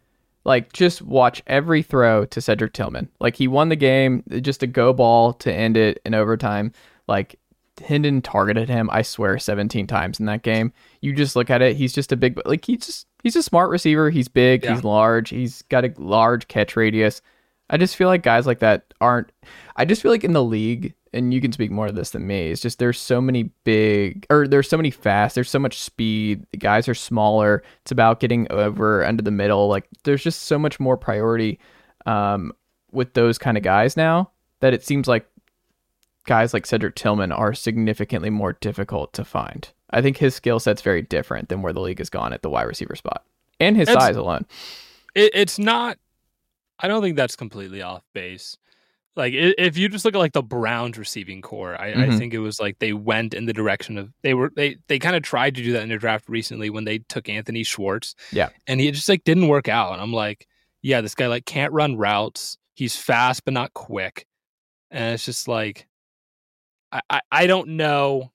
Like, 0.44 0.72
just 0.72 1.02
watch 1.02 1.42
every 1.46 1.82
throw 1.82 2.24
to 2.24 2.40
Cedric 2.40 2.72
Tillman. 2.72 3.08
Like, 3.20 3.36
he 3.36 3.46
won 3.46 3.68
the 3.68 3.76
game. 3.76 4.24
Just 4.40 4.62
a 4.62 4.66
go 4.66 4.92
ball 4.92 5.34
to 5.34 5.52
end 5.52 5.76
it 5.76 6.00
in 6.04 6.14
overtime. 6.14 6.72
Like, 7.06 7.38
Hendon 7.84 8.22
targeted 8.22 8.68
him. 8.68 8.88
I 8.90 9.02
swear, 9.02 9.38
17 9.38 9.86
times 9.86 10.18
in 10.18 10.26
that 10.26 10.42
game. 10.42 10.72
You 11.00 11.12
just 11.14 11.36
look 11.36 11.48
at 11.50 11.62
it. 11.62 11.76
He's 11.76 11.92
just 11.92 12.10
a 12.10 12.16
big. 12.16 12.40
Like, 12.44 12.64
he's 12.64 12.86
just 12.86 13.06
he's 13.22 13.36
a 13.36 13.42
smart 13.42 13.70
receiver. 13.70 14.10
He's 14.10 14.28
big. 14.28 14.64
Yeah. 14.64 14.74
He's 14.74 14.82
large. 14.84 15.28
He's 15.30 15.62
got 15.62 15.84
a 15.84 15.92
large 15.96 16.48
catch 16.48 16.74
radius. 16.74 17.22
I 17.70 17.76
just 17.78 17.96
feel 17.96 18.08
like 18.08 18.22
guys 18.22 18.46
like 18.46 18.58
that 18.60 18.92
aren't. 19.00 19.30
I 19.76 19.84
just 19.84 20.02
feel 20.02 20.10
like 20.10 20.24
in 20.24 20.32
the 20.34 20.44
league, 20.44 20.94
and 21.14 21.32
you 21.32 21.40
can 21.40 21.52
speak 21.52 21.70
more 21.70 21.86
to 21.86 21.92
this 21.92 22.10
than 22.10 22.26
me. 22.26 22.50
It's 22.50 22.60
just 22.60 22.78
there's 22.78 22.98
so 23.00 23.20
many 23.20 23.44
big, 23.64 24.26
or 24.30 24.46
there's 24.46 24.68
so 24.68 24.76
many 24.76 24.90
fast. 24.90 25.34
There's 25.34 25.50
so 25.50 25.58
much 25.58 25.78
speed. 25.78 26.44
The 26.52 26.58
guys 26.58 26.86
are 26.88 26.94
smaller. 26.94 27.62
It's 27.82 27.90
about 27.92 28.20
getting 28.20 28.46
over 28.50 29.04
under 29.04 29.22
the 29.22 29.30
middle. 29.30 29.68
Like 29.68 29.88
there's 30.04 30.22
just 30.22 30.42
so 30.42 30.58
much 30.58 30.78
more 30.80 30.96
priority 30.98 31.58
um, 32.06 32.52
with 32.90 33.14
those 33.14 33.38
kind 33.38 33.56
of 33.56 33.62
guys 33.62 33.96
now 33.96 34.30
that 34.60 34.74
it 34.74 34.84
seems 34.84 35.08
like 35.08 35.26
guys 36.26 36.52
like 36.54 36.66
Cedric 36.66 36.94
Tillman 36.94 37.32
are 37.32 37.54
significantly 37.54 38.30
more 38.30 38.52
difficult 38.54 39.12
to 39.14 39.24
find. 39.24 39.68
I 39.90 40.02
think 40.02 40.16
his 40.18 40.34
skill 40.34 40.60
set's 40.60 40.82
very 40.82 41.02
different 41.02 41.48
than 41.48 41.62
where 41.62 41.72
the 41.72 41.80
league 41.80 41.98
has 41.98 42.10
gone 42.10 42.32
at 42.32 42.42
the 42.42 42.50
wide 42.50 42.62
receiver 42.62 42.94
spot 42.96 43.24
and 43.60 43.76
his 43.76 43.86
That's- 43.88 44.04
size 44.04 44.16
alone. 44.16 44.46
it, 45.14 45.32
it's 45.34 45.58
not 45.58 45.98
I 46.82 46.88
don't 46.88 47.02
think 47.02 47.16
that's 47.16 47.36
completely 47.36 47.80
off 47.82 48.02
base. 48.12 48.56
Like 49.14 49.34
if 49.34 49.76
you 49.76 49.88
just 49.90 50.04
look 50.06 50.14
at 50.14 50.18
like 50.18 50.32
the 50.32 50.42
Browns 50.42 50.96
receiving 50.98 51.42
corps, 51.42 51.78
I, 51.80 51.90
I 51.90 51.94
Mhm. 51.94 52.18
think 52.18 52.32
it 52.34 52.38
was 52.38 52.58
like 52.58 52.78
they 52.78 52.92
went 52.94 53.34
in 53.34 53.44
the 53.44 53.52
direction 53.52 53.98
of 53.98 54.10
they 54.22 54.32
were 54.34 54.50
they 54.56 54.76
they 54.88 54.98
kind 54.98 55.14
of 55.14 55.22
tried 55.22 55.54
to 55.56 55.62
do 55.62 55.72
that 55.74 55.82
in 55.82 55.88
their 55.90 55.98
draft 55.98 56.28
recently 56.28 56.70
when 56.70 56.84
they 56.84 56.98
took 56.98 57.28
Anthony 57.28 57.62
Schwartz. 57.62 58.14
Yeah. 58.32 58.48
and 58.66 58.80
he 58.80 58.90
just 58.90 59.08
like 59.10 59.22
didn't 59.24 59.48
work 59.48 59.68
out. 59.68 59.92
And 59.92 60.00
I'm 60.00 60.12
like, 60.14 60.46
yeah, 60.80 61.02
this 61.02 61.14
guy 61.14 61.26
like 61.26 61.44
can't 61.44 61.72
run 61.72 61.96
routes. 61.96 62.56
He's 62.74 62.96
fast 62.96 63.44
but 63.44 63.52
not 63.54 63.74
quick, 63.74 64.26
and 64.90 65.12
it's 65.14 65.26
just 65.26 65.46
like, 65.46 65.86
I 66.90 67.00
I, 67.10 67.20
I 67.30 67.46
don't 67.46 67.68
know 67.76 68.32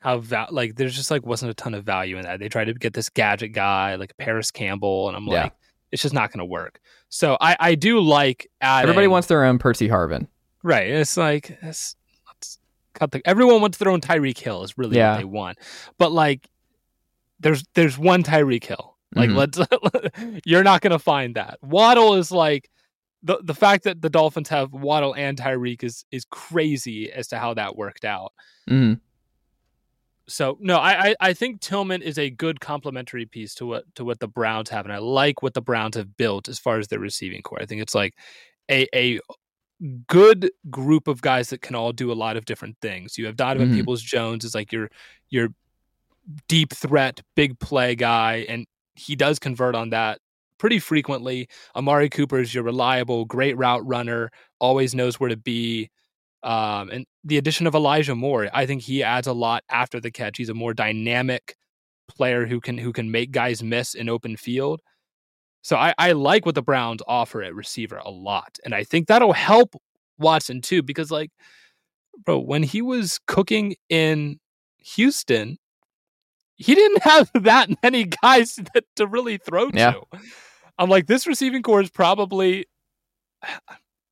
how 0.00 0.18
val- 0.20 0.48
like 0.50 0.76
there's 0.76 0.96
just 0.96 1.10
like 1.10 1.26
wasn't 1.26 1.50
a 1.50 1.54
ton 1.54 1.74
of 1.74 1.84
value 1.84 2.16
in 2.16 2.22
that. 2.22 2.40
They 2.40 2.48
tried 2.48 2.64
to 2.66 2.74
get 2.74 2.94
this 2.94 3.10
gadget 3.10 3.52
guy 3.52 3.96
like 3.96 4.16
Parris 4.16 4.50
Campbell, 4.50 5.08
and 5.08 5.16
I'm 5.18 5.26
Yeah. 5.26 5.42
like, 5.44 5.52
it's 5.92 6.02
just 6.02 6.14
not 6.14 6.30
going 6.32 6.38
to 6.40 6.44
work. 6.44 6.80
So 7.08 7.36
I 7.40 7.56
I 7.58 7.74
do 7.74 8.00
like 8.00 8.48
adding, 8.60 8.88
Everybody 8.90 9.06
wants 9.08 9.28
their 9.28 9.44
own 9.44 9.58
Percy 9.58 9.88
Harvin. 9.88 10.26
right. 10.62 10.88
It's 10.88 11.16
like 11.16 11.56
it's, 11.62 11.96
let's 12.26 12.58
cut 12.94 13.10
the 13.12 13.22
everyone 13.26 13.60
wants 13.60 13.78
their 13.78 13.90
own 13.90 14.00
Tyreek 14.00 14.38
Hill 14.38 14.62
is 14.64 14.76
really 14.76 14.96
Yeah. 14.96 15.12
what 15.12 15.18
they 15.18 15.24
want, 15.24 15.58
but 15.98 16.12
like 16.12 16.48
there's 17.40 17.64
there's 17.74 17.96
one 17.98 18.22
Tyreek 18.22 18.64
Hill. 18.64 18.96
Like 19.14 19.30
Mhm. 19.30 19.36
let's 19.36 20.40
you're 20.44 20.64
not 20.64 20.80
going 20.82 20.90
to 20.90 20.98
find 20.98 21.34
that. 21.36 21.58
Waddle 21.62 22.14
is 22.16 22.30
like 22.30 22.68
the 23.22 23.38
the 23.42 23.54
fact 23.54 23.84
that 23.84 24.02
the 24.02 24.10
Dolphins 24.10 24.48
have 24.50 24.72
Waddle 24.72 25.14
and 25.14 25.38
Tyreek 25.38 25.82
is 25.82 26.04
is 26.10 26.24
crazy 26.30 27.10
as 27.10 27.28
to 27.28 27.38
how 27.38 27.54
that 27.54 27.76
worked 27.76 28.04
out. 28.04 28.32
hmm 28.68 28.94
So 30.28 30.58
no, 30.60 30.76
I, 30.76 31.08
I 31.10 31.14
I 31.20 31.32
think 31.32 31.60
Tillman 31.60 32.02
is 32.02 32.18
a 32.18 32.28
good 32.30 32.60
complementary 32.60 33.24
piece 33.26 33.54
to 33.56 33.66
what 33.66 33.84
to 33.94 34.04
what 34.04 34.20
the 34.20 34.28
Browns 34.28 34.68
have, 34.70 34.84
and 34.84 34.92
I 34.92 34.98
like 34.98 35.42
what 35.42 35.54
the 35.54 35.62
Browns 35.62 35.96
have 35.96 36.16
built 36.16 36.48
as 36.48 36.58
far 36.58 36.78
as 36.78 36.88
their 36.88 36.98
receiving 36.98 37.40
corps. 37.42 37.62
I 37.62 37.66
think 37.66 37.80
it's 37.80 37.94
like 37.94 38.14
a 38.70 38.86
a 38.94 39.20
good 40.08 40.50
group 40.70 41.08
of 41.08 41.22
guys 41.22 41.50
that 41.50 41.62
can 41.62 41.76
all 41.76 41.92
do 41.92 42.12
a 42.12 42.14
lot 42.14 42.36
of 42.36 42.46
different 42.46 42.76
things. 42.82 43.18
You 43.18 43.26
have 43.26 43.36
Donovan 43.36 43.70
Mhm. 43.70 43.74
Peoples 43.74 44.02
Jones 44.02 44.44
is 44.44 44.54
like 44.54 44.72
your 44.72 44.90
your 45.30 45.50
deep 46.48 46.72
threat, 46.72 47.20
big 47.36 47.58
play 47.60 47.94
guy, 47.94 48.46
and 48.48 48.66
he 48.94 49.16
does 49.16 49.38
convert 49.38 49.74
on 49.74 49.90
that 49.90 50.20
pretty 50.58 50.78
frequently. 50.78 51.48
Amari 51.76 52.08
Cooper 52.08 52.40
is 52.40 52.54
your 52.54 52.64
reliable, 52.64 53.24
great 53.24 53.56
route 53.56 53.86
runner, 53.86 54.30
always 54.60 54.94
knows 54.94 55.20
where 55.20 55.28
to 55.30 55.36
be. 55.36 55.90
Um, 56.42 56.90
and 56.90 57.04
the 57.24 57.36
addition 57.38 57.66
of 57.66 57.74
Elijah 57.74 58.14
Moore, 58.14 58.48
I 58.52 58.64
think 58.66 58.82
he 58.82 59.02
adds 59.02 59.26
a 59.26 59.32
lot 59.32 59.64
after 59.70 60.00
the 60.00 60.10
catch. 60.10 60.38
He's 60.38 60.48
a 60.48 60.54
more 60.54 60.72
dynamic 60.74 61.56
player 62.08 62.46
who 62.46 62.60
can 62.60 62.78
who 62.78 62.92
can 62.92 63.10
make 63.10 63.30
guys 63.32 63.62
miss 63.62 63.94
in 63.94 64.08
open 64.08 64.36
field. 64.36 64.80
So 65.62 65.76
I, 65.76 65.92
I 65.98 66.12
like 66.12 66.46
what 66.46 66.54
the 66.54 66.62
Browns 66.62 67.02
offer 67.08 67.42
at 67.42 67.54
receiver 67.54 67.98
a 67.98 68.10
lot, 68.10 68.58
and 68.64 68.74
I 68.74 68.84
think 68.84 69.08
that'll 69.08 69.32
help 69.32 69.74
Watson 70.18 70.60
too. 70.60 70.82
Because 70.82 71.10
like, 71.10 71.30
bro, 72.24 72.38
when 72.38 72.62
he 72.62 72.80
was 72.82 73.18
cooking 73.26 73.74
in 73.88 74.38
Houston, 74.94 75.58
he 76.56 76.74
didn't 76.74 77.02
have 77.02 77.30
that 77.34 77.68
many 77.82 78.04
guys 78.04 78.54
that, 78.74 78.84
to 78.96 79.06
really 79.06 79.38
throw 79.38 79.68
Yeah. 79.74 79.92
to. 79.92 80.02
I'm 80.78 80.88
like, 80.88 81.06
this 81.08 81.26
receiving 81.26 81.62
corps 81.62 81.80
is 81.82 81.90
probably. 81.90 82.66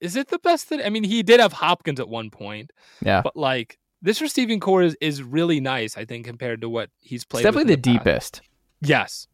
Is 0.00 0.16
it 0.16 0.28
the 0.28 0.38
best 0.38 0.68
that 0.70 0.84
I 0.84 0.90
mean? 0.90 1.04
He 1.04 1.22
did 1.22 1.40
have 1.40 1.52
Hopkins 1.54 2.00
at 2.00 2.08
one 2.08 2.30
point, 2.30 2.70
Yeah. 3.02 3.22
but 3.22 3.36
like 3.36 3.78
this 4.02 4.20
receiving 4.20 4.60
corps 4.60 4.82
is, 4.82 4.96
is 5.00 5.22
really 5.22 5.58
nice. 5.60 5.96
I 5.96 6.04
think 6.04 6.26
compared 6.26 6.60
to 6.60 6.68
what 6.68 6.90
he's 7.00 7.24
played. 7.24 7.40
with 7.44 7.54
definitely 7.54 7.72
in 7.74 7.80
the 7.80 7.98
deepest. 7.98 8.42
Yes. 8.82 9.26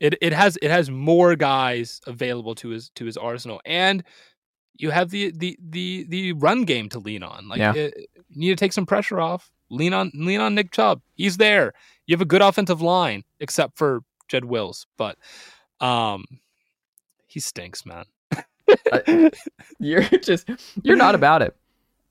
It 0.00 0.14
it 0.22 0.32
has 0.32 0.56
it 0.62 0.70
has 0.70 0.90
more 0.90 1.34
guys 1.34 2.00
available 2.06 2.54
to 2.56 2.68
his 2.68 2.90
to 2.90 3.04
his 3.04 3.16
arsenal 3.16 3.60
and 3.64 4.04
you 4.76 4.90
have 4.90 5.10
the 5.10 5.32
the 5.36 5.58
the 5.60 6.06
the 6.08 6.32
run 6.34 6.62
game 6.64 6.88
to 6.90 7.00
lean 7.00 7.24
on. 7.24 7.48
Like 7.48 7.58
Yeah. 7.58 7.72
it- 7.74 8.08
you 8.30 8.38
need 8.40 8.50
to 8.50 8.56
take 8.56 8.72
some 8.72 8.86
pressure 8.86 9.18
off. 9.20 9.50
Lean 9.70 9.92
on 9.92 10.12
lean 10.14 10.40
on 10.40 10.54
Nick 10.54 10.70
Chubb. 10.70 11.02
He's 11.14 11.36
there. 11.38 11.72
You 12.06 12.14
have 12.14 12.20
a 12.22 12.24
good 12.26 12.42
offensive 12.42 12.80
line 12.80 13.24
except 13.40 13.76
for 13.76 14.02
Jed 14.28 14.44
Wills, 14.44 14.86
but 14.96 15.18
um 15.80 16.24
he 17.26 17.40
stinks, 17.40 17.84
man. 17.84 18.04
You're 19.78 20.02
just 20.22 20.48
you're 20.82 20.96
not 20.96 21.14
about 21.14 21.42
it. 21.42 21.56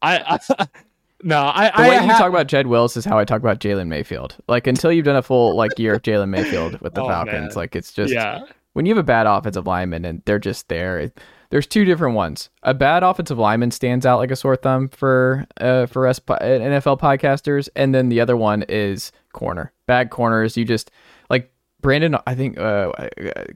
I, 0.01 0.39
I 0.57 0.67
no, 1.23 1.41
I 1.43 1.67
The 1.69 1.77
I 1.77 1.89
way 1.89 1.95
you 1.95 2.11
ha- 2.11 2.17
talk 2.19 2.29
about 2.29 2.47
Jed 2.47 2.67
Wills 2.67 2.95
is 2.97 3.05
how 3.05 3.17
I 3.17 3.25
talk 3.25 3.39
about 3.39 3.59
Jalen 3.59 3.87
Mayfield. 3.87 4.35
Like 4.47 4.67
until 4.67 4.91
you've 4.91 5.05
done 5.05 5.15
a 5.15 5.23
full 5.23 5.55
like 5.55 5.77
year 5.79 5.95
of 5.95 6.01
Jalen 6.01 6.29
Mayfield 6.29 6.79
with 6.81 6.93
the 6.93 7.01
Oh, 7.03 7.07
Falcons, 7.07 7.55
man. 7.55 7.61
like 7.61 7.75
it's 7.75 7.91
just 7.91 8.13
yeah. 8.13 8.41
when 8.73 8.85
you 8.85 8.91
have 8.95 9.03
a 9.03 9.03
bad 9.07 9.27
offensive 9.27 9.65
lineman 9.67 10.05
and 10.05 10.21
they're 10.25 10.39
just 10.39 10.67
there. 10.67 10.99
It, 10.99 11.19
there's 11.49 11.65
two 11.65 11.85
different 11.85 12.15
ones. 12.15 12.49
A 12.63 12.73
bad 12.73 13.03
offensive 13.03 13.37
lineman 13.37 13.71
stands 13.71 14.05
out 14.05 14.19
like 14.19 14.31
a 14.31 14.35
sore 14.35 14.57
thumb 14.57 14.89
for 14.89 15.45
uh, 15.61 15.85
for 15.85 16.05
us 16.05 16.19
NFL 16.19 16.99
podcasters, 16.99 17.69
and 17.75 17.95
then 17.95 18.09
the 18.09 18.19
other 18.19 18.35
one 18.35 18.63
is 18.67 19.13
corner. 19.31 19.71
Bad 19.85 20.09
corners, 20.09 20.57
you 20.57 20.65
just 20.65 20.91
Brandon. 21.87 22.17
I 22.27 22.35
think 22.35 22.57
uh, 22.57 22.91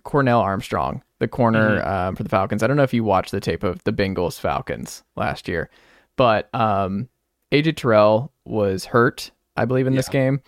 Cornell 0.05 0.39
Armstrong, 0.39 1.03
the 1.19 1.27
corner 1.27 1.85
um, 1.85 2.15
for 2.15 2.23
the 2.23 2.29
Falcons. 2.29 2.63
I 2.63 2.67
don't 2.67 2.77
know 2.77 2.83
if 2.83 2.93
you 2.93 3.03
watched 3.03 3.31
the 3.31 3.41
tape 3.41 3.61
of 3.61 3.83
the 3.83 3.91
Bengals 3.91 4.39
Falcons 4.39 5.03
last 5.17 5.49
year, 5.49 5.69
but 6.15 6.47
um, 6.55 7.09
AJ 7.51 7.75
Terrell 7.75 8.31
was 8.45 8.85
hurt, 8.85 9.31
I 9.57 9.65
believe, 9.65 9.85
in 9.85 9.95
this 9.95 10.07
game. 10.07 10.41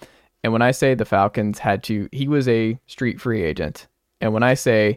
And 0.46 0.54
when 0.54 0.62
I 0.62 0.72
say 0.72 0.94
the 0.94 1.04
Falcons 1.04 1.60
had 1.60 1.84
to, 1.84 2.08
he 2.14 2.30
was 2.30 2.48
a 2.48 2.80
street 2.88 3.20
free 3.20 3.44
agent. 3.44 3.88
And 4.22 4.32
when 4.32 4.44
I 4.44 4.54
say 4.54 4.96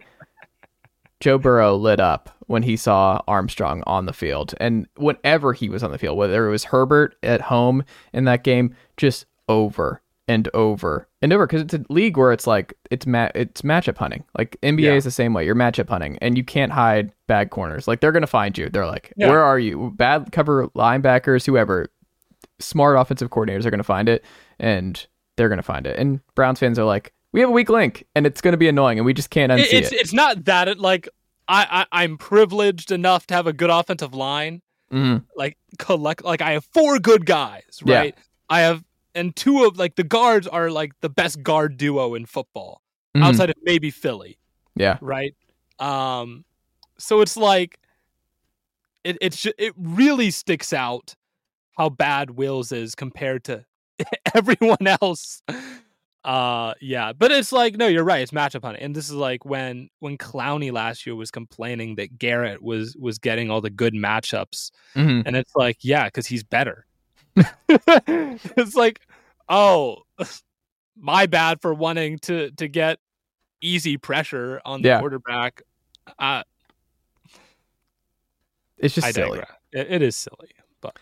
Joe 1.19 1.39
Burrow 1.39 1.75
lit 1.75 1.99
up 1.99 2.37
when 2.47 2.63
he 2.63 2.77
saw 2.77 3.21
Armstrong 3.27 3.83
on 3.89 4.07
the 4.07 4.13
field, 4.13 4.55
and 4.61 4.87
whenever 4.95 5.55
he 5.55 5.69
was 5.69 5.83
on 5.83 5.91
the 5.91 5.99
field, 5.99 6.17
whether 6.17 6.47
it 6.47 6.53
was 6.53 6.63
Herbert 6.63 7.17
at 7.25 7.41
home 7.41 7.83
in 8.13 8.27
that 8.27 8.45
game, 8.45 8.77
just 8.97 9.27
over 9.49 10.03
and 10.29 10.49
over 10.55 11.07
and 11.23 11.33
over, 11.33 11.47
because 11.47 11.63
it's 11.63 11.75
a 11.75 11.85
league 11.89 12.17
where 12.17 12.33
it's 12.33 12.47
like 12.47 12.75
it's 12.91 13.07
ma- 13.07 13.31
it's 13.35 13.63
matchup 13.63 13.97
hunting. 13.97 14.25
Like 14.37 14.57
NBA 14.63 14.81
Yeah. 14.83 14.95
is 14.95 15.05
the 15.05 15.11
same 15.11 15.33
way. 15.35 15.45
You're 15.45 15.55
matchup 15.55 15.89
hunting, 15.89 16.19
and 16.21 16.37
you 16.37 16.43
can't 16.45 16.73
hide 16.73 17.13
bad 17.29 17.51
corners. 17.51 17.87
Like 17.87 18.01
they're 18.01 18.13
gonna 18.13 18.27
find 18.27 18.57
you. 18.59 18.69
They're 18.69 18.87
like, 18.87 19.13
Yeah. 19.17 19.29
where 19.29 19.43
are 19.43 19.59
you? 19.59 19.93
Bad 19.97 20.33
cover 20.33 20.67
linebackers, 20.69 21.47
whoever. 21.47 21.89
Smart 22.59 22.97
offensive 22.97 23.31
coordinators 23.31 23.67
are 23.67 23.71
gonna 23.71 23.83
find 23.83 24.09
it, 24.09 24.25
and 24.59 25.07
they're 25.37 25.49
gonna 25.49 25.63
find 25.63 25.87
it. 25.87 25.99
And 25.99 26.21
Browns 26.35 26.59
fans 26.59 26.79
are 26.79 26.85
like, 26.87 27.13
we 27.33 27.41
have 27.41 27.51
a 27.51 27.53
weak 27.53 27.69
link, 27.69 28.05
and 28.15 28.27
it's 28.27 28.41
gonna 28.41 28.57
be 28.57 28.69
annoying, 28.69 28.99
and 28.99 29.05
we 29.07 29.13
just 29.13 29.31
can't 29.31 29.53
unsee 29.53 29.61
It- 29.61 29.73
it's 29.75 29.93
it. 29.93 30.01
it's 30.01 30.13
not 30.13 30.45
that 30.47 30.67
it 30.69 30.79
like 30.79 31.09
I, 31.49 31.87
I 31.93 32.03
I'm 32.05 32.19
privileged 32.19 32.91
enough 32.91 33.27
to 33.29 33.35
have 33.35 33.47
a 33.47 33.53
good 33.53 33.71
offensive 33.71 34.15
line. 34.15 34.63
Mhm. 34.93 35.25
Like 35.37 35.57
collect 35.79 36.25
like 36.25 36.41
I 36.41 36.53
have 36.53 36.65
four 36.65 36.99
good 36.99 37.27
guys, 37.27 37.81
Yeah. 37.85 37.99
right? 37.99 38.15
I 38.49 38.61
have 38.61 38.83
and 39.17 39.35
two 39.35 39.65
of 39.65 39.77
like 39.79 39.97
the 39.97 40.05
guards 40.05 40.47
are 40.47 40.71
like 40.71 40.93
the 41.01 41.09
best 41.09 41.43
guard 41.43 41.77
duo 41.77 42.15
in 42.15 42.27
football 42.27 42.81
Mhm. 43.17 43.25
outside 43.25 43.51
of 43.51 43.57
maybe 43.63 43.91
Philly, 43.91 44.39
Yeah. 44.77 44.99
right? 45.01 45.35
Um 45.81 46.45
so 46.99 47.21
it's 47.23 47.37
like 47.37 47.79
it 49.05 49.19
it's 49.21 49.43
ju- 49.43 49.53
it 49.59 49.75
really 49.77 50.31
sticks 50.31 50.73
out 50.73 51.15
how 51.77 51.89
bad 51.91 52.31
Wills 52.31 52.73
is 52.73 52.95
compared 52.95 53.45
to 53.45 53.65
everyone 54.35 54.87
else. 54.87 55.43
Uh 56.25 56.75
yeah, 56.81 57.13
but 57.13 57.31
it's 57.31 57.53
like 57.53 57.77
no, 57.77 57.87
you're 57.87 58.03
right. 58.05 58.21
It's 58.23 58.33
matchup 58.33 58.63
hunting, 58.65 58.83
and 58.83 58.97
this 58.97 59.05
is 59.07 59.15
like 59.15 59.45
when 59.45 59.89
when 60.01 60.19
Clowney 60.19 60.73
last 60.73 61.07
year 61.07 61.15
was 61.15 61.31
complaining 61.31 61.95
that 61.97 62.19
Garrett 62.19 62.63
was 62.63 62.97
was 62.99 63.19
getting 63.19 63.51
all 63.51 63.61
the 63.61 63.71
good 63.71 63.95
matchups, 63.95 64.71
Mhm. 64.97 65.23
and 65.25 65.37
it's 65.37 65.55
like 65.55 65.79
yeah, 65.83 66.07
because 66.07 66.27
he's 66.27 66.43
better. 66.43 66.86
it's 68.57 68.75
like 68.75 69.01
oh, 69.49 69.99
my 70.99 71.27
bad 71.27 71.61
for 71.61 71.75
wanting 71.75 72.19
to 72.21 72.51
to 72.53 72.69
get 72.69 72.99
easy 73.61 73.97
pressure 73.97 74.61
on 74.65 74.83
the 74.83 74.89
Yeah. 74.89 75.01
quarterback. 75.01 75.63
Uh, 76.19 76.43
It's 78.79 78.95
just 78.95 79.07
I 79.07 79.11
silly. 79.13 79.41
It, 79.73 79.91
it 79.91 80.03
is 80.03 80.17
silly, 80.17 80.51
but 80.81 80.99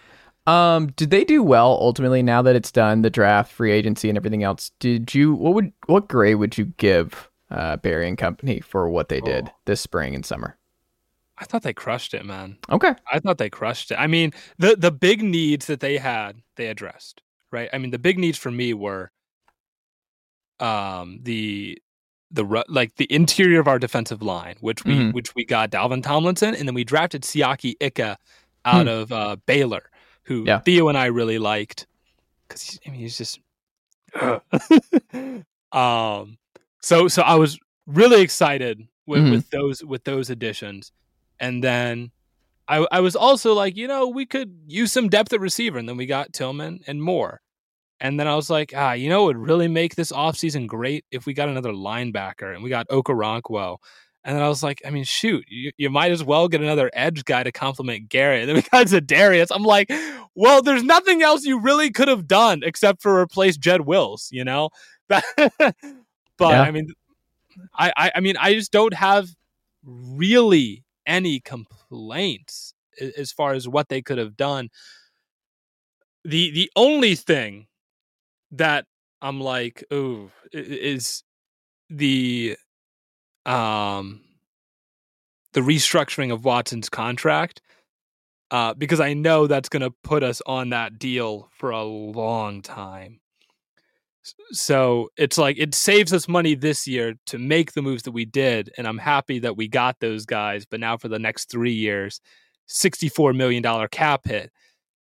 Um, 0.47 0.89
did 0.89 1.11
they 1.11 1.25
do 1.25 1.43
well 1.43 1.77
ultimately 1.81 2.23
now 2.23 2.43
that 2.43 2.55
it's 2.57 2.71
done, 2.71 3.03
the 3.03 3.11
draft, 3.11 3.51
free 3.53 3.73
agency, 3.73 4.09
and 4.09 4.17
everything 4.19 4.43
else? 4.43 4.71
Did 4.79 5.15
you 5.15 5.35
what 5.35 5.55
would 5.55 5.73
what 5.87 6.09
grade 6.09 6.37
would 6.37 6.57
you 6.59 6.67
give 6.77 7.31
uh, 7.51 7.77
Berry 7.79 8.09
and 8.09 8.19
Company 8.19 8.61
for 8.61 8.89
what 8.89 9.09
they 9.09 9.21
did 9.21 9.49
Oh. 9.49 9.55
this 9.65 9.81
spring 9.81 10.15
and 10.15 10.25
summer? 10.25 10.57
I 11.39 11.45
thought 11.45 11.63
they 11.63 11.73
crushed 11.73 12.15
it, 12.15 12.25
man. 12.25 12.59
Okay, 12.71 12.95
I 13.13 13.19
thought 13.19 13.39
they 13.39 13.51
crushed 13.51 13.91
it. 13.91 13.97
I 13.97 14.07
mean, 14.07 14.33
the 14.59 14.77
the 14.77 14.91
big 14.93 15.23
needs 15.23 15.67
that 15.67 15.81
they 15.81 15.99
had, 15.99 16.43
they 16.57 16.69
addressed, 16.69 17.23
right? 17.51 17.69
I 17.73 17.79
mean, 17.79 17.91
the 17.91 17.99
big 17.99 18.19
needs 18.19 18.39
for 18.39 18.51
me 18.51 18.73
were 18.75 19.11
um 20.61 21.19
the 21.23 21.79
the 22.31 22.45
like 22.69 22.95
the 22.97 23.13
interior 23.13 23.61
of 23.61 23.67
our 23.69 23.79
defensive 23.79 24.23
line, 24.23 24.57
which 24.61 24.85
we 24.85 24.95
Mhm. 24.95 25.13
which 25.13 25.35
we 25.35 25.45
got 25.45 25.71
Dalvin 25.71 26.03
Tomlinson 26.03 26.55
and 26.55 26.67
then 26.69 26.75
we 26.75 26.85
drafted 26.85 27.23
Siaki 27.23 27.75
Ika 27.81 28.17
out 28.65 28.89
of 28.89 29.13
uh 29.13 29.37
Baylor, 29.47 29.91
who 30.25 30.41
Hmm. 30.43 30.47
Yeah. 30.47 30.59
Theo 30.61 30.89
and 30.89 30.97
I 30.99 31.07
really 31.07 31.39
liked 31.39 31.87
cuz 32.49 32.79
I 32.87 32.91
mean, 32.91 33.01
he's 33.01 33.19
just 33.19 33.41
um 35.73 36.39
so 36.83 37.09
so 37.09 37.23
I 37.23 37.35
was 37.35 37.59
really 37.87 38.23
excited 38.23 38.87
with, 39.07 39.23
Mhm. 39.25 39.31
with 39.33 39.51
those 39.51 39.85
with 39.85 40.05
those 40.05 40.31
additions. 40.31 40.93
And 41.41 41.63
then 41.63 42.11
I, 42.69 42.87
I 42.91 43.01
was 43.01 43.17
also 43.17 43.55
like, 43.55 43.77
you 43.77 43.89
know, 43.89 44.09
we 44.09 44.27
could 44.27 44.55
use 44.67 44.93
some 44.93 45.09
depth 45.09 45.33
at 45.33 45.41
receiver. 45.41 45.79
And 45.79 45.89
then 45.89 45.97
we 45.97 46.07
got 46.07 46.33
Tillman 46.33 46.81
and 46.87 47.03
Moore. 47.03 47.41
And 48.01 48.19
then 48.19 48.27
I 48.27 48.35
was 48.35 48.51
like, 48.51 48.73
ah, 48.77 48.93
you 48.93 49.09
know, 49.09 49.25
it 49.25 49.37
would 49.37 49.49
really 49.49 49.69
make 49.69 49.95
this 49.95 50.13
offseason 50.13 50.67
great 50.67 51.05
if 51.11 51.27
we 51.27 51.35
got 51.35 51.49
another 51.49 51.73
linebacker 51.73 52.55
and 52.55 52.63
we 52.63 52.71
got 52.71 52.89
Okoronkwo. 52.89 53.79
And 54.25 54.35
then 54.35 54.43
I 54.43 54.49
was 54.49 54.63
like, 54.63 54.81
I 54.87 54.91
mean, 54.91 55.05
shoot, 55.05 55.45
you, 55.49 55.71
you 55.77 55.91
might 55.91 56.11
as 56.11 56.25
well 56.25 56.49
get 56.49 56.63
another 56.63 56.91
edge 56.95 57.25
guy 57.25 57.43
to 57.43 57.53
complement 57.53 58.09
Garrett. 58.09 58.41
And 58.41 58.49
then 58.49 58.57
we 58.57 58.63
got 58.73 58.87
Za'Darius. 58.87 59.49
I'm 59.51 59.65
like, 59.65 59.91
well, 60.35 60.63
there's 60.63 60.83
nothing 60.83 61.23
else 61.23 61.45
you 61.45 61.61
really 61.61 61.91
could 61.91 62.09
have 62.09 62.27
done 62.27 62.63
except 62.65 63.03
for 63.03 63.21
replace 63.21 63.57
Jed 63.57 63.83
Wills, 63.83 64.29
you 64.33 64.45
know? 64.45 64.71
but 65.09 65.25
yeah. 66.41 66.63
I 66.63 66.71
mean, 66.71 66.89
I, 67.75 67.93
I, 67.97 68.13
I 68.17 68.21
mean, 68.21 68.37
I 68.39 68.55
just 68.55 68.73
don't 68.73 68.95
have 68.95 69.29
really 69.85 70.84
any 71.07 71.41
complaints 71.41 72.75
as 73.17 73.33
far 73.33 73.53
as 73.53 73.69
what 73.69 73.89
they 73.89 74.03
could 74.03 74.19
have 74.19 74.37
done. 74.37 74.71
The 76.25 76.51
the 76.53 76.71
only 76.77 77.15
thing 77.15 77.67
that 78.53 78.87
I'm 79.21 79.41
like, 79.41 79.85
oh, 79.91 80.31
is 80.53 81.23
the 81.91 82.57
um 83.47 84.23
the 85.53 85.61
restructuring 85.61 86.33
of 86.33 86.45
Watson's 86.45 86.89
contract. 86.89 87.61
Uh, 88.51 88.75
because 88.75 89.01
I 89.01 89.15
know 89.15 89.47
that's 89.47 89.69
going 89.69 89.83
to 89.83 89.91
put 90.05 90.23
us 90.23 90.41
on 90.47 90.71
that 90.71 90.99
deal 90.99 91.49
for 91.57 91.71
a 91.71 91.83
long 91.83 92.63
time. 92.63 93.21
So 94.53 95.11
it's 95.17 95.39
like 95.39 95.59
it 95.59 95.75
saves 95.75 96.13
us 96.13 96.29
money 96.29 96.55
this 96.55 96.87
year 96.87 97.15
to 97.27 97.39
make 97.39 97.73
the 97.73 97.83
moves 97.83 98.05
that 98.05 98.13
we 98.13 98.25
did, 98.25 98.71
and 98.79 98.87
I'm 98.87 98.99
happy 98.99 99.39
that 99.41 99.57
we 99.57 99.69
got 99.69 100.01
those 100.01 100.25
guys. 100.25 100.65
But 100.65 100.81
now 100.81 100.97
for 100.97 101.09
the 101.09 101.19
next 101.19 101.51
three 101.51 101.73
years, 101.73 102.21
$64 102.69 103.37
million 103.37 103.63
cap 103.89 104.27
hit. 104.27 104.51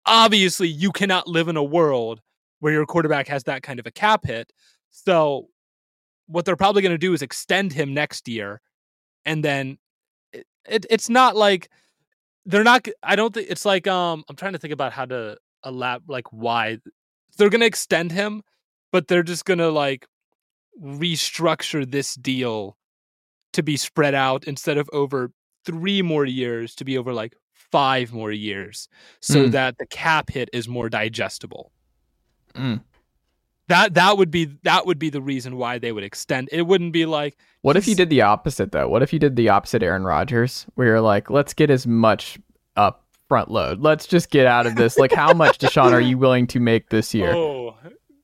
Obviously, 0.06 0.68
you 0.68 0.92
cannot 0.92 1.28
live 1.28 1.48
in 1.48 1.56
a 1.56 1.62
world 1.62 2.20
where 2.60 2.72
your 2.72 2.86
quarterback 2.86 3.28
has 3.28 3.44
that 3.44 3.62
kind 3.62 3.78
of 3.78 3.86
a 3.86 3.90
cap 3.90 4.24
hit. 4.24 4.52
So 4.90 5.48
what 6.26 6.44
they're 6.44 6.56
probably 6.56 6.82
going 6.82 6.92
to 6.92 6.98
do 6.98 7.12
is 7.12 7.22
extend 7.22 7.72
him 7.72 7.94
next 7.94 8.28
year, 8.28 8.60
and 9.24 9.44
then 9.44 9.78
it, 10.32 10.46
it, 10.68 10.86
it's 10.90 11.08
not 11.08 11.36
like 11.36 11.68
they're 12.46 12.64
not. 12.64 12.86
I 13.02 13.16
don't 13.16 13.32
think 13.32 13.48
it's 13.50 13.64
like 13.64 13.86
um. 13.86 14.24
I'm 14.28 14.36
trying 14.36 14.52
to 14.52 14.58
think 14.58 14.72
about 14.72 14.92
how 14.92 15.04
to 15.06 15.36
elab 15.64 16.02
like 16.08 16.30
why 16.32 16.78
they're 17.36 17.50
going 17.50 17.60
to 17.60 17.66
extend 17.66 18.12
him, 18.12 18.42
but 18.92 19.08
they're 19.08 19.22
just 19.22 19.44
going 19.44 19.58
to 19.58 19.70
like 19.70 20.06
restructure 20.82 21.88
this 21.90 22.14
deal 22.14 22.76
to 23.52 23.62
be 23.62 23.76
spread 23.76 24.14
out 24.14 24.44
instead 24.44 24.78
of 24.78 24.88
over 24.92 25.32
three 25.64 26.02
more 26.02 26.24
years 26.24 26.74
to 26.76 26.84
be 26.84 26.96
over 26.96 27.12
like 27.12 27.34
five 27.52 28.12
more 28.12 28.32
years 28.32 28.88
so 29.20 29.46
mm. 29.46 29.50
that 29.52 29.76
the 29.78 29.86
cap 29.86 30.30
hit 30.30 30.48
is 30.52 30.68
more 30.68 30.88
digestible. 30.88 31.72
Mm. 32.54 32.82
That 33.68 33.94
that 33.94 34.16
would 34.16 34.30
be 34.30 34.46
that 34.62 34.86
would 34.86 34.98
be 34.98 35.10
the 35.10 35.20
reason 35.20 35.56
why 35.58 35.78
they 35.78 35.92
would 35.92 36.04
extend. 36.04 36.48
It 36.50 36.62
wouldn't 36.62 36.92
be 36.92 37.04
like 37.04 37.36
What 37.60 37.76
if 37.76 37.86
you 37.86 37.94
did 37.94 38.08
the 38.08 38.22
opposite 38.22 38.72
though? 38.72 38.88
What 38.88 39.02
if 39.02 39.12
you 39.12 39.18
did 39.18 39.36
the 39.36 39.50
opposite 39.50 39.82
Aaron 39.82 40.04
Rodgers 40.04 40.66
where 40.74 40.86
you're 40.86 41.00
like, 41.02 41.28
let's 41.28 41.52
get 41.52 41.70
as 41.70 41.86
much 41.86 42.38
up 42.76 43.04
front 43.28 43.50
load. 43.50 43.80
Let's 43.80 44.06
just 44.06 44.30
get 44.30 44.46
out 44.46 44.66
of 44.66 44.74
this. 44.76 44.98
Like 44.98 45.12
how 45.12 45.34
much 45.34 45.58
Deshaun 45.58 45.92
are 45.92 46.00
you 46.00 46.16
willing 46.18 46.46
to 46.48 46.60
make 46.60 46.88
this 46.88 47.14
year? 47.14 47.32
Oh. 47.32 47.76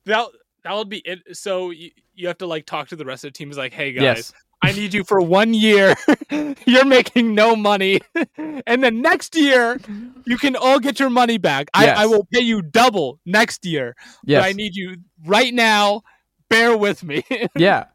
That 0.05 0.27
that 0.65 0.73
would 0.73 0.89
be 0.89 0.97
it. 1.05 1.37
So 1.37 1.69
you, 1.69 1.91
you 2.15 2.27
have 2.27 2.39
to 2.39 2.47
like 2.47 2.65
talk 2.65 2.87
to 2.87 2.95
the 2.95 3.05
rest 3.05 3.23
of 3.23 3.31
the 3.31 3.37
team. 3.37 3.51
Is 3.51 3.57
like, 3.57 3.71
hey 3.71 3.93
guys, 3.93 4.01
yes. 4.01 4.33
I 4.63 4.71
need 4.71 4.95
you 4.95 5.03
for 5.03 5.21
one 5.21 5.53
year. 5.53 5.95
You're 6.65 6.85
making 6.85 7.35
no 7.35 7.55
money. 7.55 8.01
and 8.65 8.83
then 8.83 9.01
next 9.01 9.35
year, 9.35 9.79
you 10.25 10.37
can 10.37 10.55
all 10.55 10.79
get 10.79 10.99
your 10.99 11.11
money 11.11 11.37
back. 11.37 11.69
Yes. 11.77 11.97
I, 11.97 12.03
I, 12.03 12.05
will 12.07 12.25
pay 12.33 12.41
you 12.41 12.63
double 12.63 13.19
next 13.25 13.63
year. 13.63 13.95
Yes. 14.23 14.41
But 14.41 14.47
I 14.47 14.51
need 14.53 14.75
you 14.75 14.97
right 15.23 15.53
now. 15.53 16.01
Bear 16.49 16.75
with 16.75 17.03
me. 17.03 17.23
yeah. 17.55 17.85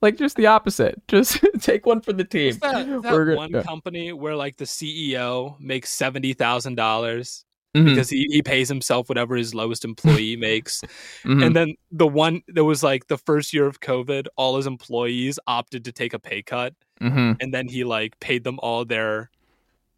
Like 0.00 0.16
just 0.16 0.36
the 0.36 0.46
opposite. 0.46 1.02
Just 1.08 1.44
take 1.60 1.84
one 1.84 2.00
for 2.00 2.12
the 2.12 2.24
team. 2.24 2.56
That, 2.62 3.02
that 3.02 3.36
one 3.36 3.62
company 3.64 4.12
where 4.12 4.36
like 4.36 4.56
the 4.56 4.64
CEO 4.64 5.58
makes 5.58 5.90
seventy 5.90 6.32
thousand 6.32 6.76
dollars 6.76 7.44
Mm-hmm. 7.74 7.86
because 7.86 8.10
he, 8.10 8.26
he 8.30 8.42
pays 8.42 8.68
himself 8.68 9.08
whatever 9.08 9.36
his 9.36 9.54
lowest 9.54 9.84
employee 9.84 10.34
makes. 10.38 10.80
Mm-hmm. 11.22 11.42
And 11.42 11.54
then 11.56 11.74
the 11.92 12.06
one 12.06 12.42
that 12.48 12.64
was 12.64 12.82
like 12.82 13.06
the 13.06 13.16
first 13.16 13.54
year 13.54 13.66
of 13.66 13.80
COVID, 13.80 14.26
all 14.36 14.56
his 14.56 14.66
employees 14.66 15.38
opted 15.46 15.84
to 15.84 15.92
take 15.92 16.12
a 16.12 16.18
pay 16.18 16.42
cut. 16.42 16.74
Mm-hmm. 17.00 17.34
And 17.40 17.54
then 17.54 17.68
he 17.68 17.84
like 17.84 18.18
paid 18.18 18.42
them 18.42 18.58
all 18.60 18.84
their 18.84 19.30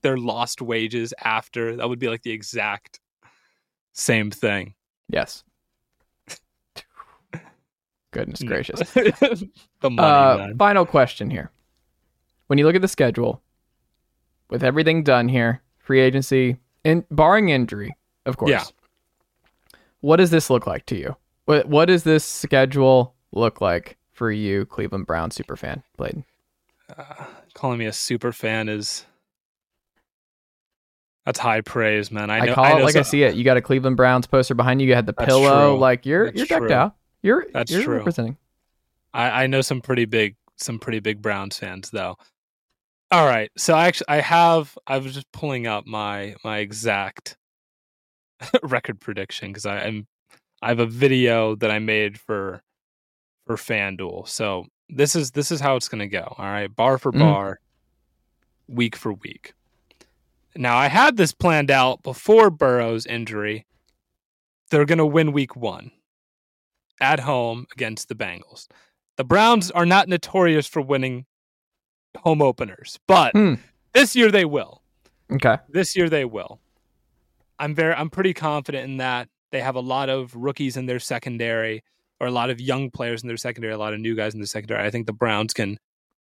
their 0.02 0.18
lost 0.18 0.61
wages 0.61 1.14
after. 1.24 1.76
That 1.76 1.88
would 1.88 1.98
be 1.98 2.08
like 2.08 2.22
the 2.22 2.30
exact 2.30 3.00
same 3.94 4.30
thing. 4.30 4.74
Yes. 5.08 5.42
Goodness 8.11 8.42
gracious. 8.46 8.80
the 8.90 9.50
money, 9.90 10.52
uh, 10.52 10.56
final 10.58 10.85
question 10.85 11.30
here. 11.30 11.50
When 12.48 12.58
you 12.58 12.66
look 12.66 12.76
at 12.76 12.82
the 12.82 12.88
schedule, 12.88 13.42
with 14.50 14.62
everything 14.62 15.02
done 15.02 15.28
here, 15.28 15.62
free 15.78 16.00
agency, 16.00 16.58
and 16.85 17.05
barring 17.11 17.49
injury, 17.49 17.97
of 18.27 18.37
course. 18.37 18.51
Yeah. 18.51 18.64
What 20.01 20.16
does 20.16 20.31
this 20.31 20.51
look 20.51 20.66
like 20.66 20.87
to 20.87 20.97
you? 20.97 21.16
What 21.45 21.66
What 21.68 21.87
does 21.87 22.03
this 22.05 22.25
schedule 22.25 23.14
look 23.33 23.61
like 23.61 23.97
for 24.12 24.31
you, 24.31 24.66
Cleveland 24.66 25.07
Brown 25.07 25.31
super 25.31 25.57
fan, 25.57 25.83
Blaiden? 25.99 26.25
Uh, 26.97 27.25
calling 27.55 27.79
me 27.79 27.87
a 27.87 27.92
super 27.92 28.33
fan 28.33 28.68
is 28.68 29.07
that's 31.25 31.38
high 31.38 31.61
praise, 31.61 32.11
man. 32.11 32.31
I, 32.31 32.40
know, 32.40 32.53
I 32.53 32.55
call 32.55 32.64
I 32.64 32.81
it 32.81 32.83
like 32.83 32.92
so, 32.95 33.01
I 33.01 33.03
see 33.03 33.23
it. 33.23 33.37
You 33.37 33.45
got 33.45 33.57
a 33.57 33.61
Cleveland 33.62 33.97
Browns 33.97 34.27
poster 34.27 34.55
behind 34.55 34.81
you. 34.83 34.88
You 34.88 34.95
had 34.95 35.07
the 35.07 35.12
pillow. 35.12 35.71
True. 35.71 35.79
Like 35.79 36.05
you're 36.05 36.27
that's 36.27 36.37
you're 36.37 36.47
decked 36.47 36.66
true. 36.66 36.73
out. 36.73 36.97
You're 37.23 37.47
that's 37.53 37.71
you're 37.71 37.85
true. 37.85 37.97
representing. 37.99 38.37
I, 39.14 39.45
I 39.45 39.47
know 39.47 39.61
some 39.61 39.81
pretty 39.81 40.05
big 40.05 40.37
some 40.57 40.79
pretty 40.79 41.01
big 41.01 41.23
Browns 41.23 41.59
fans 41.59 41.90
though. 41.90 42.16
All 43.12 43.27
right. 43.27 43.51
So 43.59 43.75
I 43.75 43.88
actually 43.88 44.09
I 44.09 44.22
have 44.22 44.79
I 44.87 44.96
was 44.96 45.12
just 45.12 45.31
pulling 45.33 45.66
up 45.66 45.87
my 45.87 46.35
my 46.42 46.59
exact 46.59 47.37
record 48.62 49.01
prediction 49.01 49.51
because 49.51 49.66
I 49.66 49.81
am 49.83 50.07
I 50.62 50.68
have 50.68 50.79
a 50.79 50.87
video 50.87 51.55
that 51.57 51.70
I 51.70 51.79
made 51.79 52.18
for 52.18 52.62
for 53.46 53.57
FanDuel. 53.57 54.27
So 54.29 54.64
this 54.88 55.14
is 55.14 55.33
this 55.33 55.53
is 55.53 55.61
how 55.61 55.77
it's 55.77 55.90
gonna 55.90 56.09
go. 56.09 56.35
All 56.38 56.46
right, 56.46 56.75
bar 56.75 56.96
for 56.96 57.12
mm. 57.12 57.18
bar, 57.18 57.61
week 58.66 58.96
for 58.96 59.12
week. 59.12 59.53
Now 60.57 60.79
I 60.79 60.87
had 60.87 61.18
this 61.18 61.33
planned 61.33 61.70
out 61.70 62.03
before 62.03 62.48
Burrow's 62.48 63.05
injury. 63.05 63.66
They're 64.70 64.87
gonna 64.87 65.07
win 65.07 65.33
week 65.33 65.55
one 65.55 65.90
at 66.98 67.20
home 67.20 67.66
against 67.75 68.09
the 68.09 68.14
Bengals. 68.14 68.68
The 69.18 69.25
Browns 69.25 69.70
are 69.70 69.85
not 69.85 70.09
notorious 70.09 70.66
for 70.66 70.81
winning 70.81 71.27
home 72.18 72.42
openers, 72.42 72.98
but 73.07 73.33
hmm. 73.33 73.55
this 73.92 74.14
year 74.16 74.31
they 74.31 74.44
will. 74.44 74.83
Okay. 75.31 75.57
This 75.68 75.96
year 75.96 76.09
they 76.09 76.25
will. 76.25 76.61
I'm 77.59 77.75
very 77.75 77.94
I'm 77.94 78.11
pretty 78.11 78.35
confident 78.35 78.85
in 78.85 78.96
that. 78.98 79.29
They 79.51 79.61
have 79.61 79.77
a 79.77 79.81
lot 79.81 80.09
of 80.09 80.35
rookies 80.35 80.77
in 80.77 80.87
their 80.87 80.98
secondary 80.98 81.83
or 82.20 82.27
a 82.27 82.31
lot 82.31 82.51
of 82.51 82.61
young 82.61 82.90
players 82.90 83.22
in 83.22 83.29
their 83.29 83.37
secondary, 83.37 83.72
a 83.72 83.79
lot 83.79 83.92
of 83.92 84.01
new 84.01 84.14
guys 84.14 84.35
in 84.35 84.40
their 84.40 84.46
secondary. 84.46 84.85
I 84.85 84.90
think 84.90 85.07
the 85.07 85.12
Browns 85.12 85.53
can 85.53 85.79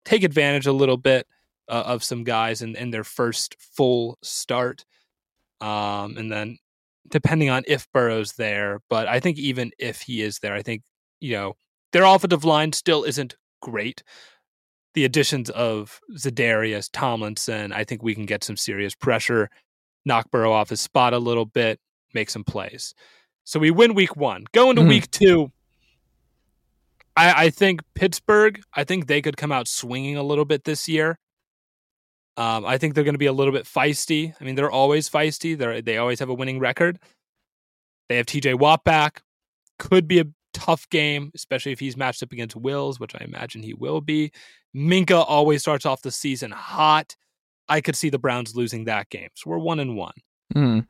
take 0.05 0.23
advantage 0.23 0.67
a 0.67 0.71
little 0.71 0.97
bit 0.97 1.27
uh, 1.67 1.83
of 1.85 2.03
some 2.03 2.23
guys 2.23 2.61
in, 2.61 2.75
in 2.75 2.91
their 2.91 3.03
first 3.03 3.55
full 3.59 4.17
start. 4.21 4.85
Um, 5.61 6.17
and 6.17 6.31
then 6.31 6.57
depending 7.09 7.49
on 7.49 7.63
if 7.67 7.91
Burrow's 7.91 8.33
there, 8.33 8.81
but 8.89 9.07
I 9.07 9.19
think 9.19 9.37
even 9.37 9.71
if 9.77 10.01
he 10.01 10.21
is 10.21 10.39
there, 10.39 10.53
I 10.53 10.61
think, 10.61 10.83
you 11.19 11.33
know, 11.33 11.55
their 11.91 12.05
offensive 12.05 12.45
line 12.45 12.71
still 12.71 13.03
isn't 13.03 13.35
great, 13.61 14.03
the 14.99 15.05
additions 15.05 15.49
of 15.51 16.01
Za'Darius, 16.17 16.89
Tomlinson, 16.91 17.71
I 17.71 17.85
think 17.85 18.03
we 18.03 18.13
can 18.13 18.25
get 18.25 18.43
some 18.43 18.57
serious 18.57 18.93
pressure, 18.93 19.49
knock 20.03 20.29
Burrow 20.29 20.51
off 20.51 20.67
his 20.67 20.81
spot 20.81 21.13
a 21.13 21.19
little 21.19 21.45
bit, 21.45 21.79
make 22.13 22.29
some 22.29 22.43
plays. 22.43 22.93
So 23.45 23.61
we 23.61 23.71
win 23.71 23.93
week 23.93 24.17
one. 24.17 24.43
Go 24.51 24.69
into 24.69 24.81
mm-hmm. 24.81 24.89
week 24.89 25.09
two. 25.09 25.53
I, 27.15 27.45
I, 27.45 27.49
think 27.49 27.79
Pittsburgh, 27.93 28.59
I 28.73 28.83
think 28.83 29.07
they 29.07 29.21
could 29.21 29.37
come 29.37 29.53
out 29.53 29.69
swinging 29.69 30.17
a 30.17 30.23
little 30.23 30.43
bit 30.43 30.65
this 30.65 30.89
year. 30.89 31.17
Um, 32.35 32.65
I 32.65 32.77
think 32.77 32.93
they're 32.93 33.05
going 33.05 33.13
to 33.13 33.17
be 33.17 33.27
a 33.27 33.33
little 33.33 33.53
bit 33.53 33.63
feisty. 33.63 34.33
I 34.39 34.43
mean, 34.43 34.55
they're 34.55 34.69
always 34.69 35.09
feisty. 35.09 35.57
They 35.57 35.79
they 35.79 35.97
always 35.97 36.19
have 36.19 36.29
a 36.29 36.33
winning 36.33 36.59
record. 36.59 36.99
They 38.09 38.17
have 38.17 38.25
TJ 38.25 38.59
Watt 38.59 38.83
back. 38.83 39.21
Could 39.77 40.09
be 40.09 40.19
a 40.19 40.25
tough 40.59 40.89
game, 40.89 41.31
especially 41.33 41.71
if 41.71 41.79
he's 41.79 41.97
matched 41.97 42.21
up 42.21 42.31
against 42.31 42.55
Wills, 42.55 42.99
which 42.99 43.15
I 43.15 43.23
imagine 43.23 43.63
he 43.63 43.73
will 43.73 44.01
be. 44.01 44.31
Minkah 44.75 45.25
always 45.27 45.61
starts 45.61 45.85
off 45.85 46.01
the 46.01 46.11
season 46.11 46.51
hot. 46.51 47.15
I 47.67 47.81
could 47.81 47.95
see 47.95 48.09
the 48.09 48.19
Browns 48.19 48.55
losing 48.55 48.85
that 48.85 49.09
game. 49.09 49.29
So 49.35 49.49
we're 49.49 49.59
one 49.59 49.79
and 49.79 49.95
one. 49.95 50.15
Mm. 50.55 50.87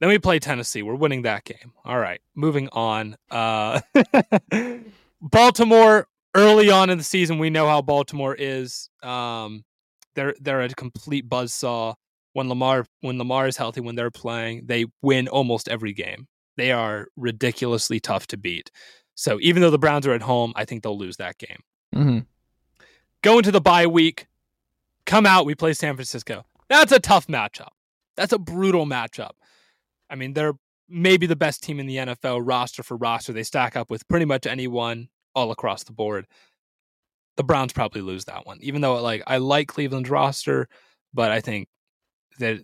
Then 0.00 0.08
we 0.08 0.18
play 0.18 0.38
Tennessee. 0.38 0.82
We're 0.82 0.94
winning 0.94 1.22
that 1.22 1.44
game. 1.44 1.72
All 1.84 1.98
right. 1.98 2.20
Moving 2.34 2.68
on. 2.72 3.16
Uh, 3.30 3.80
Baltimore, 5.22 6.08
early 6.34 6.70
on 6.70 6.90
in 6.90 6.98
the 6.98 7.04
season, 7.04 7.38
we 7.38 7.50
know 7.50 7.66
how 7.66 7.82
Baltimore 7.82 8.34
is. 8.34 8.90
Um, 9.02 9.64
they're 10.14 10.34
they're 10.40 10.62
a 10.62 10.68
complete 10.70 11.28
buzzsaw. 11.28 11.94
When 12.34 12.48
Lamar 12.48 12.86
when 13.00 13.18
Lamar 13.18 13.46
is 13.46 13.56
healthy, 13.56 13.80
when 13.80 13.94
they're 13.94 14.10
playing, 14.10 14.62
they 14.66 14.86
win 15.02 15.28
almost 15.28 15.68
every 15.68 15.92
game. 15.92 16.26
They 16.56 16.72
are 16.72 17.08
ridiculously 17.16 18.00
tough 18.00 18.26
to 18.28 18.36
beat. 18.36 18.70
So 19.14 19.38
even 19.40 19.62
though 19.62 19.70
the 19.70 19.78
Browns 19.78 20.06
are 20.06 20.12
at 20.12 20.22
home, 20.22 20.52
I 20.56 20.64
think 20.64 20.82
they'll 20.82 20.98
lose 20.98 21.16
that 21.16 21.38
game. 21.38 21.62
Mm-hmm. 21.94 22.18
Go 23.22 23.38
into 23.38 23.52
the 23.52 23.60
bye 23.60 23.86
week, 23.86 24.26
come 25.06 25.26
out, 25.26 25.46
we 25.46 25.54
play 25.54 25.72
San 25.74 25.94
Francisco. 25.94 26.44
That's 26.68 26.92
a 26.92 27.00
tough 27.00 27.26
matchup. 27.26 27.68
That's 28.16 28.32
a 28.32 28.38
brutal 28.38 28.86
matchup. 28.86 29.32
I 30.10 30.14
mean, 30.14 30.32
they're 30.32 30.54
maybe 30.88 31.26
the 31.26 31.36
best 31.36 31.62
team 31.62 31.80
in 31.80 31.86
the 31.86 31.96
NFL 31.96 32.42
roster 32.44 32.82
for 32.82 32.96
roster. 32.96 33.32
They 33.32 33.42
stack 33.42 33.76
up 33.76 33.90
with 33.90 34.06
pretty 34.08 34.26
much 34.26 34.46
anyone 34.46 35.08
all 35.34 35.50
across 35.50 35.84
the 35.84 35.92
board. 35.92 36.26
The 37.36 37.44
Browns 37.44 37.72
probably 37.72 38.02
lose 38.02 38.26
that 38.26 38.46
one, 38.46 38.58
even 38.60 38.82
though 38.82 39.00
like 39.00 39.22
I 39.26 39.38
like 39.38 39.68
Cleveland's 39.68 40.10
roster, 40.10 40.68
but 41.14 41.30
I 41.30 41.40
think 41.40 41.68
that 42.38 42.60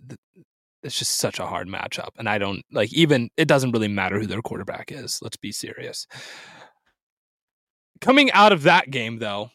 it's 0.83 0.97
just 0.97 1.17
such 1.17 1.39
a 1.39 1.45
hard 1.45 1.67
matchup, 1.67 2.09
and 2.17 2.29
I 2.29 2.37
don't 2.37 2.63
like 2.71 2.93
even. 2.93 3.29
It 3.37 3.47
doesn't 3.47 3.71
really 3.71 3.87
matter 3.87 4.19
who 4.19 4.27
their 4.27 4.41
quarterback 4.41 4.91
is. 4.91 5.19
Let's 5.21 5.37
be 5.37 5.51
serious. 5.51 6.07
Coming 8.01 8.31
out 8.31 8.51
of 8.53 8.63
that 8.63 8.91
game, 8.91 9.19
though, 9.19 9.51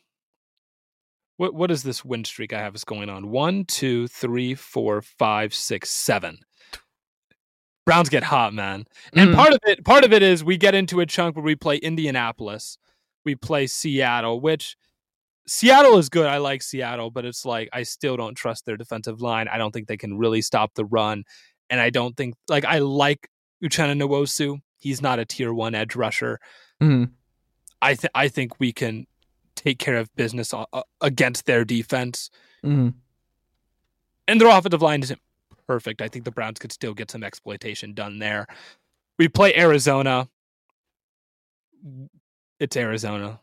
what 1.38 1.54
what 1.54 1.70
is 1.70 1.82
this 1.82 2.04
win 2.04 2.24
streak 2.24 2.52
I 2.52 2.60
have 2.60 2.74
is 2.74 2.84
going 2.84 3.08
on? 3.08 3.30
One, 3.30 3.64
two, 3.64 4.06
three, 4.08 4.54
four, 4.54 5.00
five, 5.02 5.54
six, 5.54 5.90
seven. 5.90 6.38
Browns 7.86 8.08
get 8.08 8.22
hot, 8.22 8.54
man. 8.54 8.84
And 9.14 9.30
Mhm. 9.30 9.34
part 9.34 9.52
of 9.52 9.58
it 9.66 9.84
part 9.84 10.04
of 10.04 10.12
it 10.12 10.22
is 10.22 10.44
we 10.44 10.56
get 10.56 10.74
into 10.74 11.00
a 11.00 11.06
chunk 11.06 11.36
where 11.36 11.44
we 11.44 11.54
play 11.56 11.76
Indianapolis, 11.76 12.78
we 13.24 13.34
play 13.34 13.66
Seattle, 13.66 14.40
which 14.40 14.76
Seattle 15.47 15.99
is 15.99 16.09
good. 16.09 16.26
I 16.26 16.38
like 16.38 16.62
Seattle, 16.62 17.11
but 17.11 17.24
it's 17.24 17.45
like 17.45 17.68
I 17.72 17.82
still 17.82 18.16
don't 18.16 18.34
trust 18.34 18.64
their 18.66 18.76
defensive 18.76 19.20
line. 19.20 19.47
I 19.49 19.59
don't 19.59 19.72
think 19.72 19.88
they 19.88 19.97
can 19.97 20.16
really 20.16 20.40
stop 20.42 20.74
the 20.74 20.84
run. 20.86 21.24
And 21.70 21.80
I 21.80 21.90
don't 21.90 22.16
think 22.16 22.34
like 22.49 22.64
I 22.64 22.78
like 22.78 23.28
Uchenna 23.62 24.01
Nwosu. 24.01 24.59
He's 24.78 25.03
not 25.03 25.18
a 25.18 25.24
tier 25.24 25.53
one 25.53 25.74
edge 25.74 25.97
rusher. 25.97 26.40
Mhm. 26.82 27.11
I 27.82 27.95
think 27.95 28.11
I 28.14 28.28
think 28.28 28.59
we 28.59 28.72
can 28.72 29.07
take 29.55 29.78
care 29.78 29.97
of 29.99 30.14
business 30.16 30.53
a- 30.53 30.66
against 31.01 31.47
their 31.47 31.64
defense. 31.64 32.30
Mhm. 32.64 32.95
And 34.26 34.40
their 34.40 34.49
offensive 34.49 34.82
line 34.82 35.03
isn't 35.03 35.20
perfect. 35.66 36.01
I 36.03 36.09
think 36.09 36.24
the 36.24 36.30
Browns 36.30 36.59
could 36.59 36.72
still 36.72 36.95
get 36.95 37.11
some 37.11 37.22
exploitation 37.22 37.92
done 37.95 38.18
there. 38.18 38.47
We 39.18 39.28
play 39.28 39.55
Arizona. 39.57 40.28
It's 42.59 42.76
Arizona. 42.76 43.40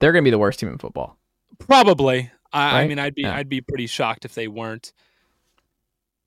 They're 0.00 0.12
going 0.12 0.22
to 0.22 0.26
be 0.26 0.30
the 0.30 0.38
worst 0.38 0.60
team 0.60 0.68
in 0.68 0.78
football. 0.78 1.18
Probably. 1.58 2.30
I, 2.52 2.82
I 2.82 2.88
mean, 2.88 2.98
I'd 2.98 3.14
be 3.14 3.22
Yeah. 3.22 3.36
I'd 3.36 3.48
be 3.48 3.60
pretty 3.60 3.86
shocked 3.86 4.24
if 4.24 4.34
they 4.34 4.48
weren't. 4.48 4.92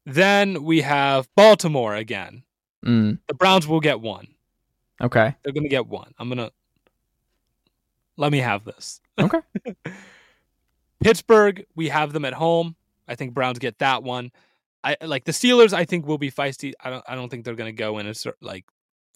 Then 0.05 0.63
we 0.63 0.81
have 0.81 1.27
Baltimore 1.35 1.95
again. 1.95 2.43
Mm. 2.85 3.19
The 3.27 3.33
Browns 3.33 3.67
will 3.67 3.79
get 3.79 4.01
one. 4.01 4.27
Okay. 5.01 5.35
They're 5.43 5.53
going 5.53 5.63
to 5.63 5.69
get 5.69 5.87
one. 5.87 6.13
I'm 6.17 6.29
going 6.29 6.39
to 6.39 6.51
let 8.17 8.31
me 8.31 8.39
have 8.39 8.65
this. 8.65 9.01
Okay. 9.19 9.39
Pittsburgh, 11.03 11.65
we 11.75 11.89
have 11.89 12.11
them 12.11 12.25
at 12.25 12.33
home. 12.33 12.75
I 13.07 13.15
think 13.15 13.33
Browns 13.33 13.59
get 13.59 13.79
that 13.79 14.03
one. 14.03 14.31
I 14.83 14.97
like 15.01 15.25
the 15.25 15.31
Steelers. 15.31 15.73
I 15.73 15.85
think 15.85 16.05
will 16.05 16.17
be 16.17 16.31
feisty. 16.31 16.73
I 16.79 16.89
don't. 16.89 17.03
I 17.07 17.15
don't 17.15 17.29
think 17.29 17.43
they're 17.43 17.55
going 17.55 17.73
to 17.73 17.77
go 17.77 17.97
in 17.97 18.07
and 18.07 18.23
like 18.41 18.65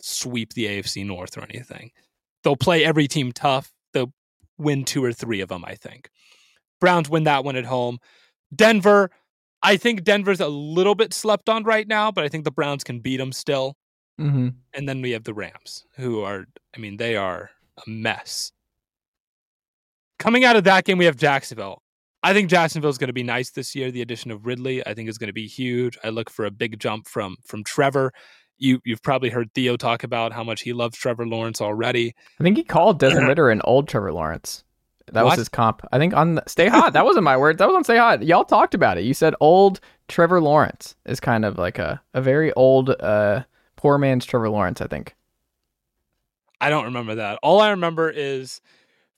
sweep 0.02 0.54
the 0.54 0.66
AFC 0.66 1.06
North 1.06 1.38
or 1.38 1.42
anything. 1.44 1.92
They'll 2.44 2.58
play 2.58 2.84
every 2.84 3.08
team 3.08 3.32
tough. 3.32 3.72
They'll 3.94 4.14
win 4.58 4.86
two 4.86 5.04
or 5.04 5.14
three 5.14 5.42
of 5.42 5.50
them. 5.50 5.64
I 5.66 5.76
think. 5.76 6.10
Browns 6.80 7.10
win 7.10 7.24
that 7.24 7.44
one 7.44 7.56
at 7.56 7.66
home. 7.66 8.00
Denver. 8.56 9.10
I 9.66 9.78
think 9.78 10.04
Denver's 10.04 10.42
a 10.42 10.50
little 10.50 10.94
bit 10.94 11.14
slept 11.14 11.48
on 11.48 11.64
right 11.64 11.88
now, 11.88 12.12
but 12.12 12.26
I 12.26 12.28
think 12.28 12.44
the 12.44 12.52
Browns 12.52 12.84
can 12.84 13.00
beat 13.00 13.16
them 13.16 13.32
still. 13.32 13.78
Mm-hmm. 14.20 14.50
And 14.74 14.90
then 14.90 15.02
we 15.02 15.12
have 15.12 15.24
the 15.24 15.34
Rams, 15.34 15.86
who 15.96 16.22
are, 16.22 16.46
I 16.76 16.80
mean, 16.80 16.98
they 16.98 17.16
are 17.16 17.50
a 17.78 17.90
mess. 17.90 18.52
Coming 20.20 20.44
out 20.44 20.58
of 20.58 20.66
that 20.66 20.84
game, 20.84 20.98
we 20.98 21.06
have 21.06 21.16
Jacksonville. 21.16 21.82
I 22.24 22.34
think 22.34 22.50
Jacksonville's 22.50 22.98
going 22.98 23.08
to 23.08 23.14
be 23.14 23.24
nice 23.24 23.52
this 23.52 23.74
year. 23.74 23.90
The 23.90 24.02
addition 24.02 24.32
of 24.32 24.46
Ridley, 24.46 24.86
I 24.86 24.94
think, 24.94 25.10
is 25.10 25.18
going 25.18 25.28
to 25.28 25.34
be 25.34 25.48
huge. 25.48 25.98
I 26.04 26.10
look 26.10 26.30
for 26.30 26.46
a 26.46 26.52
big 26.52 26.80
jump 26.80 27.08
from 27.08 27.38
from 27.46 27.64
Trevor. 27.64 28.12
You 28.64 28.80
you've 28.86 29.04
probably 29.04 29.30
heard 29.30 29.54
Theo 29.54 29.76
talk 29.76 30.06
about 30.06 30.32
how 30.32 30.44
much 30.44 30.62
he 30.62 30.72
loves 30.72 30.98
Trevor 30.98 31.28
Lawrence 31.28 31.60
already. 31.60 32.16
I 32.40 32.44
think 32.44 32.56
he 32.56 32.64
called 32.64 32.98
Desmond 32.98 33.28
Ridder 33.28 33.50
an 33.50 33.62
old 33.66 33.90
Trevor 33.90 34.14
Lawrence. 34.14 34.64
That 35.12 35.26
was 35.26 35.36
his 35.36 35.50
comp. 35.50 35.86
I 35.92 35.98
think 35.98 36.14
on 36.14 36.36
the, 36.36 36.44
Stay 36.48 36.70
Hot. 36.70 36.94
That 36.94 37.04
wasn't 37.04 37.26
my 37.26 37.36
words. 37.36 37.60
That 37.60 37.68
was 37.68 37.76
on 37.76 37.84
Stay 37.84 37.98
Hot. 37.98 38.24
Y'all 38.24 38.46
talked 38.46 38.74
about 38.74 38.98
it. 38.98 39.04
You 39.04 39.14
said 39.14 39.36
old 39.42 39.82
Trevor 40.08 40.40
Lawrence 40.40 40.96
is 41.06 41.20
kind 41.20 41.44
of 41.44 41.58
like 41.58 41.78
a, 41.78 42.02
a 42.14 42.22
very 42.22 42.54
old, 42.54 42.90
uh, 42.90 43.44
poor 43.76 43.98
man's 43.98 44.26
Trevor 44.26 44.50
Lawrence, 44.50 44.80
I 44.80 44.88
think. 44.88 45.14
I 46.62 46.70
don't 46.70 46.86
remember 46.86 47.16
that. 47.16 47.40
All 47.44 47.60
I 47.60 47.72
remember 47.72 48.10
is 48.10 48.62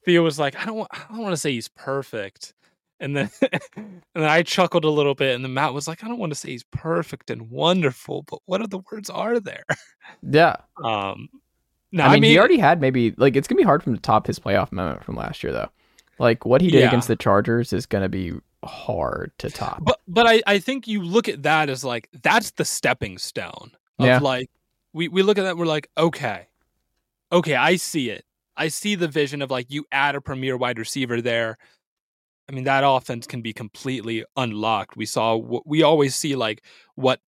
Theo 0.06 0.24
was 0.24 0.40
like, 0.40 0.60
I 0.60 0.66
don't 0.66 0.78
want, 0.78 0.90
I 0.92 1.14
don't 1.14 1.22
want 1.22 1.34
to 1.34 1.38
say 1.38 1.52
he's 1.52 1.68
perfect. 1.68 2.56
And 3.00 3.16
then 3.16 3.30
and 3.76 4.02
then 4.14 4.24
I 4.24 4.42
chuckled 4.44 4.86
a 4.86 4.90
little 4.90 5.16
bit 5.16 5.36
and 5.36 5.44
then 5.44 5.54
Matt 5.54 5.74
was 5.74 5.88
like, 5.88 6.04
I 6.04 6.08
don't 6.08 6.20
want 6.20 6.32
to 6.32 6.36
say 6.40 6.50
he's 6.52 6.64
perfect 6.72 7.30
and 7.30 7.50
wonderful, 7.50 8.24
but 8.24 8.40
what 8.46 8.62
other 8.62 8.80
words 8.92 9.10
are 9.10 9.40
there? 9.40 9.64
Yeah. 10.22 10.56
Um 10.84 11.30
no, 11.92 12.04
I 12.04 12.20
mean, 12.20 12.24
he 12.32 12.38
already 12.38 12.58
had 12.58 12.82
maybe, 12.82 13.14
like, 13.18 13.36
it's 13.38 13.48
going 13.48 13.56
to 13.58 13.62
be 13.62 13.66
hard 13.66 13.82
for 13.82 13.90
him 13.90 13.96
to 13.96 14.02
top 14.02 14.28
his 14.28 14.38
playoff 14.38 14.72
moment 14.74 15.02
from 15.04 15.16
last 15.16 15.44
year, 15.44 15.54
though. 15.54 15.70
Like, 16.20 16.46
what 16.46 16.60
he 16.60 16.70
did 16.70 16.82
Yeah. 16.82 16.88
against 16.90 17.08
the 17.08 17.16
Chargers 17.16 17.72
is 17.72 17.86
going 17.86 18.02
to 18.02 18.10
be 18.10 18.34
hard 18.66 19.32
to 19.38 19.50
top. 19.50 19.84
but 19.84 20.00
but 20.08 20.28
I, 20.28 20.42
I 20.46 20.60
think 20.60 20.88
you 20.88 21.02
look 21.02 21.30
at 21.30 21.44
that 21.44 21.70
as 21.70 21.84
like 21.86 22.10
that's 22.24 22.52
the 22.52 22.66
stepping 22.66 23.18
stone 23.18 23.72
of 24.00 24.06
Yeah. 24.08 24.20
like 24.20 24.50
we, 24.94 25.08
we 25.08 25.22
look 25.24 25.38
at 25.38 25.44
that 25.44 25.58
we're 25.58 25.66
like, 25.68 25.90
okay. 25.98 26.48
Okay, 27.32 27.56
I 27.56 27.76
see 27.78 28.10
it. 28.10 28.26
I 28.58 28.68
see 28.70 28.96
the 28.96 29.08
vision 29.08 29.42
of 29.42 29.50
like 29.52 29.68
you 29.70 29.86
add 29.92 30.16
a 30.16 30.22
premier 30.22 30.58
wide 30.58 30.80
receiver 30.80 31.22
there. 31.22 31.58
I 32.50 32.52
mean, 32.52 32.64
that 32.66 32.84
offense 32.86 33.26
can 33.28 33.42
be 33.42 33.54
completely 33.54 34.24
unlocked. 34.38 34.96
We 34.96 35.06
saw 35.06 35.36
what 35.36 35.66
we 35.66 35.82
always 35.84 36.16
see 36.16 36.36
like 36.36 36.64
what 36.96 37.20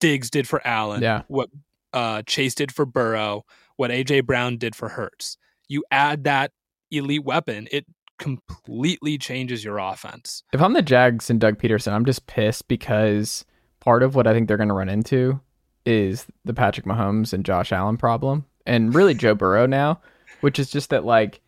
Diggs 0.00 0.30
did 0.30 0.48
for 0.48 0.66
Allen, 0.66 1.02
Yeah. 1.02 1.22
what 1.28 1.50
uh, 1.92 2.22
Chase 2.22 2.54
did 2.54 2.72
for 2.72 2.86
Burrow, 2.86 3.44
what 3.76 3.90
AJ 3.90 4.24
Brown 4.24 4.56
did 4.56 4.74
for 4.74 4.88
Hurts. 4.88 5.36
You 5.68 5.84
add 5.90 6.24
that 6.24 6.52
elite 6.90 7.24
weapon, 7.24 7.68
it 7.70 7.86
completely 8.18 9.18
changes 9.18 9.64
your 9.64 9.78
offense. 9.78 10.42
If 10.52 10.62
I'm 10.62 10.72
the 10.72 10.82
Jags 10.82 11.28
and 11.28 11.38
Doug 11.40 11.58
Pederson, 11.58 11.92
I'm 11.92 12.04
just 12.04 12.26
pissed 12.26 12.66
because 12.68 13.44
part 13.80 14.02
of 14.02 14.14
what 14.14 14.26
I 14.26 14.32
think 14.32 14.48
they're 14.48 14.56
going 14.56 14.68
to 14.68 14.74
run 14.74 14.88
into 14.88 15.40
is 15.84 16.26
the 16.44 16.54
Patrick 16.54 16.86
Mahomes 16.86 17.32
and 17.32 17.44
Josh 17.44 17.72
Allen 17.72 17.96
problem, 17.96 18.46
and 18.64 18.94
really 18.94 19.14
Joe 19.14 19.34
Burrow 19.34 19.66
now, 19.66 20.00
which 20.40 20.58
is 20.58 20.70
just 20.70 20.90
that 20.90 21.04
like 21.04 21.40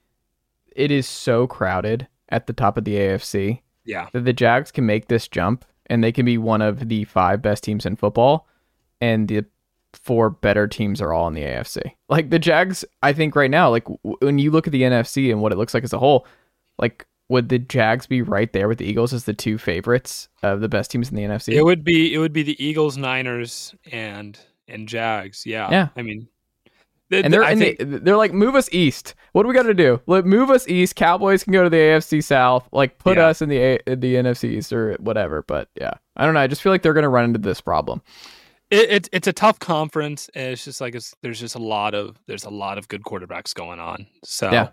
it 0.75 0.91
is 0.91 1.07
so 1.07 1.47
crowded 1.47 2.07
at 2.29 2.47
the 2.47 2.53
top 2.53 2.77
of 2.79 2.85
the 2.85 2.95
AFC 2.97 3.61
Yeah. 3.85 4.09
that 4.13 4.25
the 4.25 4.33
Jags 4.33 4.71
can 4.73 4.87
make 4.87 5.09
this 5.09 5.29
jump 5.29 5.65
and 5.87 6.03
they 6.03 6.13
can 6.13 6.25
be 6.25 6.39
one 6.39 6.63
of 6.63 6.89
the 6.89 7.05
five 7.05 7.43
best 7.43 7.63
teams 7.65 7.85
in 7.85 7.97
football, 7.97 8.49
and 9.01 9.29
the 9.29 9.45
four 9.93 10.31
better 10.31 10.67
teams 10.67 11.01
are 11.01 11.13
all 11.13 11.29
in 11.29 11.35
the 11.35 11.43
AFC. 11.43 11.81
Like 12.09 12.31
the 12.31 12.39
Jags, 12.39 12.85
I 13.03 13.13
think 13.13 13.37
right 13.37 13.51
now, 13.51 13.71
like 13.71 13.85
w- 13.85 14.17
when 14.21 14.39
you 14.39 14.51
look 14.51 14.67
at 14.67 14.73
the 14.73 14.83
NFC 14.83 15.31
and 15.31 15.41
what 15.43 15.53
it 15.53 15.59
looks 15.59 15.75
like 15.75 15.85
as 15.85 15.93
a 15.93 15.99
whole, 15.99 16.27
like 16.79 17.07
would 17.29 17.49
the 17.49 17.59
Jags 17.59 18.07
be 18.07 18.21
right 18.23 18.53
there 18.53 18.67
with 18.69 18.79
the 18.79 18.85
Eagles 18.87 19.13
as 19.13 19.25
the 19.25 19.33
two 19.35 19.57
favorites 19.59 20.29
of 20.43 20.61
the 20.61 20.69
best 20.69 20.91
teams 20.91 21.11
in 21.11 21.17
the 21.17 21.23
NFC? 21.23 21.53
It 21.55 21.65
would 21.65 21.85
be 21.85 22.13
it 22.15 22.19
would 22.19 22.33
be 22.33 22.43
the 22.43 22.63
Eagles, 22.65 22.97
Niners, 22.97 23.75
and 23.93 24.39
and 24.67 24.89
Jags. 24.89 25.45
Yeah. 25.47 25.71
Yeah. 25.71 25.89
I 25.97 26.03
mean, 26.03 26.27
and 27.11 27.33
they're 27.33 27.49
in 27.49 27.59
think, 27.59 27.79
the, 27.79 27.85
they're 27.85 28.17
like 28.17 28.33
move 28.33 28.55
us 28.55 28.69
east. 28.73 29.15
What 29.33 29.43
do 29.43 29.49
we 29.49 29.55
got 29.55 29.65
to 29.65 29.75
do? 29.75 30.01
Let 30.07 30.25
move 30.27 30.51
us 30.51 30.67
east. 30.69 30.97
Cowboys 30.97 31.45
can 31.45 31.53
go 31.53 31.63
to 31.65 31.71
the 31.71 31.77
AFC 31.77 32.23
South. 32.25 32.69
Like 32.73 32.99
put 32.99 33.17
Yeah. 33.19 33.27
us 33.27 33.43
in 33.43 33.49
the 33.49 33.59
A- 33.59 33.97
the 33.97 34.15
NFC 34.15 34.51
East 34.51 34.73
or 34.73 34.95
whatever. 35.01 35.43
But 35.43 35.69
yeah, 35.81 35.93
I 36.17 36.25
don't 36.25 36.35
know. 36.35 36.41
I 36.41 36.47
just 36.47 36.63
feel 36.63 36.73
like 36.73 36.83
they're 36.83 36.95
gonna 36.95 37.09
run 37.09 37.25
into 37.25 37.39
this 37.39 37.61
problem. 37.61 38.01
it, 38.71 38.91
it's 38.91 39.09
it's 39.13 39.29
a 39.29 39.33
tough 39.33 39.59
conference. 39.59 40.31
And 40.35 40.53
it's 40.53 40.65
just 40.65 40.81
like 40.81 40.95
it's, 40.95 41.15
there's 41.23 41.39
just 41.41 41.55
a 41.55 41.59
lot 41.61 41.95
of 41.95 42.17
there's 42.27 42.45
a 42.45 42.51
lot 42.51 42.79
of 42.79 42.89
good 42.89 43.03
quarterbacks 43.03 43.55
going 43.55 43.79
on. 43.81 44.07
So 44.25 44.51
Yeah. 44.51 44.69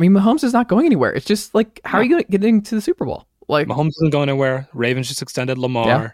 I 0.00 0.02
mean, 0.02 0.12
Mahomes 0.12 0.44
is 0.44 0.52
not 0.52 0.68
going 0.68 0.86
anywhere. 0.86 1.12
It's 1.12 1.26
just 1.26 1.54
like 1.54 1.80
how 1.84 1.98
are 1.98 2.04
you 2.04 2.22
getting 2.24 2.62
to 2.62 2.74
the 2.74 2.80
Super 2.80 3.04
Bowl? 3.04 3.26
Like 3.48 3.66
Mahomes 3.68 3.90
isn't 4.00 4.10
going 4.10 4.28
anywhere. 4.28 4.68
Ravens 4.72 5.08
just 5.08 5.22
extended 5.22 5.58
Lamar. 5.58 5.86
Yeah. 5.86 6.10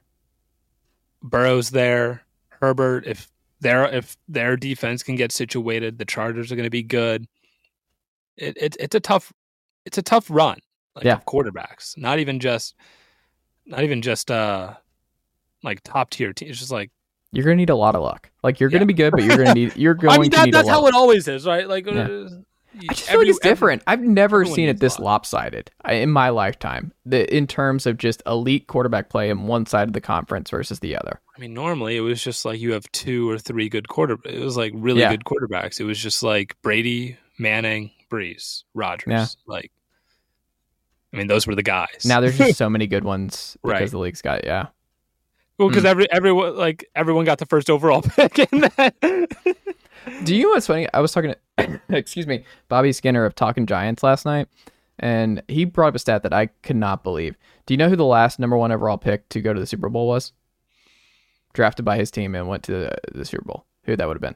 Burrow's 1.23 1.71
there. 1.71 2.23
Herbert, 2.61 3.07
if 3.07 3.29
their 3.65 3.85
if 3.93 4.17
their 4.29 4.57
defense 4.57 5.03
can 5.03 5.17
get 5.17 5.33
situated, 5.33 5.99
the 5.99 6.05
Chargers 6.05 6.53
are 6.53 6.57
going 6.57 6.65
to 6.67 6.71
be 6.71 6.85
good. 6.85 7.27
It, 8.37 8.57
it 8.57 8.77
it's 8.79 8.95
a 8.95 9.01
tough 9.01 9.33
it's 9.85 9.99
a 9.99 10.03
tough 10.03 10.27
run. 10.31 10.59
Like 10.95 11.05
Yeah. 11.05 11.17
of 11.17 11.25
quarterbacks, 11.25 11.99
not 11.99 12.21
even 12.21 12.39
just 12.39 12.77
not 13.67 13.83
even 13.83 14.01
just 14.03 14.31
uh 14.31 14.75
like 15.65 15.81
top 15.83 16.11
tier 16.11 16.33
teams. 16.33 16.53
It's 16.53 16.59
just 16.61 16.71
like 16.71 16.91
you're 17.33 17.45
gonna 17.45 17.57
need 17.57 17.71
a 17.71 17.75
lot 17.75 17.97
of 17.97 18.03
luck. 18.03 18.31
Like 18.45 18.61
you're 18.61 18.71
Yeah. 18.71 18.79
gonna 18.79 18.87
be 18.87 18.93
good, 18.95 19.11
but 19.11 19.25
you're 19.25 19.37
gonna 19.37 19.55
need 19.55 19.77
you're 19.77 19.95
going 19.95 20.15
I 20.19 20.23
mean 20.23 20.31
to 20.31 20.37
that, 20.37 20.45
need 20.45 20.55
that's 20.55 20.69
a 20.69 20.73
lot. 20.73 20.81
how 20.83 20.87
it 20.87 20.95
always 20.95 21.27
is, 21.27 21.47
right? 21.47 21.69
Like 21.69 21.87
Yeah. 21.87 22.29
Uh, 22.77 22.87
I 22.91 22.95
just 22.95 23.09
feel 23.09 23.19
like 23.21 23.29
it's 23.29 23.39
every- 23.43 23.51
different. 23.51 23.83
I've 23.87 24.01
never 24.01 24.45
seen 24.45 24.69
it 24.69 24.81
this 24.81 24.99
lopsided 24.99 25.71
in 25.89 26.11
my 26.11 26.29
lifetime. 26.31 26.93
The, 27.07 27.33
in 27.35 27.47
terms 27.47 27.87
of 27.87 27.99
just 27.99 28.23
elite 28.27 28.67
quarterback 28.67 29.09
play 29.11 29.31
in 29.31 29.47
one 29.47 29.67
side 29.67 29.89
of 29.89 29.93
the 29.95 30.01
conference 30.01 30.51
versus 30.51 30.81
the 30.81 30.97
other. 30.97 31.21
I 31.37 31.41
mean, 31.41 31.55
normally 31.55 31.97
it 31.97 32.01
was 32.01 32.23
just 32.23 32.45
like 32.45 32.61
you 32.61 32.73
have 32.73 32.91
two 32.93 33.29
or 33.31 33.39
three 33.39 33.69
good 33.69 33.89
quarter. 33.89 34.17
It 34.25 34.41
was 34.41 34.57
like 34.57 34.73
really 34.75 35.01
Yeah. 35.01 35.11
good 35.11 35.25
quarterbacks. 35.25 35.81
It 35.81 35.85
was 35.85 35.99
just 35.99 36.23
like 36.23 36.57
Brady, 36.63 37.17
Manning, 37.39 37.91
Brees, 38.11 38.65
Rodgers. 38.75 39.11
Yeah. 39.11 39.27
Like, 39.47 39.71
I 41.13 41.17
mean, 41.17 41.27
those 41.29 41.47
were 41.47 41.55
the 41.55 41.63
guys. 41.63 42.05
Now 42.05 42.21
there's 42.21 42.37
just 42.39 42.59
so 42.59 42.69
many 42.71 42.87
good 42.87 43.05
ones 43.05 43.57
because 43.63 43.81
Right. 43.81 43.91
the 43.91 43.99
league's 43.99 44.23
got 44.23 44.45
yeah. 44.45 44.67
well, 45.59 45.69
because 45.69 45.85
Mm. 45.85 45.89
every 45.91 46.11
everyone 46.13 46.57
like 46.57 46.85
everyone 46.97 47.25
got 47.25 47.39
the 47.39 47.47
first 47.47 47.71
overall 47.71 48.03
pick 48.17 48.39
in 48.53 48.61
that. 48.77 48.95
Do 50.25 50.35
you 50.37 50.43
know 50.45 50.49
what's 50.51 50.67
funny? 50.67 50.89
I 50.93 51.01
was 51.01 51.13
talking 51.13 51.35
to, 51.59 51.81
excuse 51.89 52.27
me, 52.27 52.45
Bobby 52.69 52.93
Skinner 52.93 53.25
of 53.25 53.35
Talking 53.35 53.67
Giants 53.67 54.03
last 54.03 54.25
night, 54.25 54.49
and 54.99 55.43
he 55.49 55.65
brought 55.65 55.89
up 55.89 55.95
a 55.95 55.99
stat 55.99 56.23
that 56.25 56.33
I 56.33 56.47
could 56.63 56.77
not 56.77 57.03
believe. 57.05 57.37
Do 57.67 57.75
you 57.75 57.79
know 57.79 57.89
who 57.89 57.97
the 57.97 58.05
last 58.05 58.39
number 58.39 58.57
one 58.57 58.73
overall 58.73 58.99
pick 58.99 59.29
to 59.31 59.41
go 59.41 59.53
to 59.53 59.61
the 59.61 59.67
Super 59.67 59.89
Bowl 59.89 60.07
was? 60.09 60.33
Drafted 61.53 61.85
by 61.85 61.97
his 61.97 62.11
team 62.11 62.35
and 62.35 62.49
went 62.49 62.63
to 62.65 62.73
the, 62.73 62.97
the 63.13 63.25
Super 63.25 63.45
Bowl. 63.45 63.65
Who 63.85 63.97
that 63.97 64.07
would 64.09 64.17
have 64.17 64.21
been? 64.23 64.35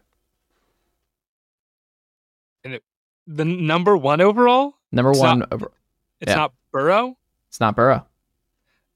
And 2.65 2.81
the 3.27 3.45
number 3.45 3.97
one 3.97 4.21
overall. 4.21 4.75
Number 4.93 5.11
It's 5.11 5.21
one. 5.21 5.41
not- 5.41 5.53
over, 5.53 5.73
It's 6.21 6.31
Yeah. 6.31 6.37
not 6.37 6.55
Burrow. 6.73 7.17
it's 7.49 7.61
not 7.61 7.77
Burrow. 7.77 8.07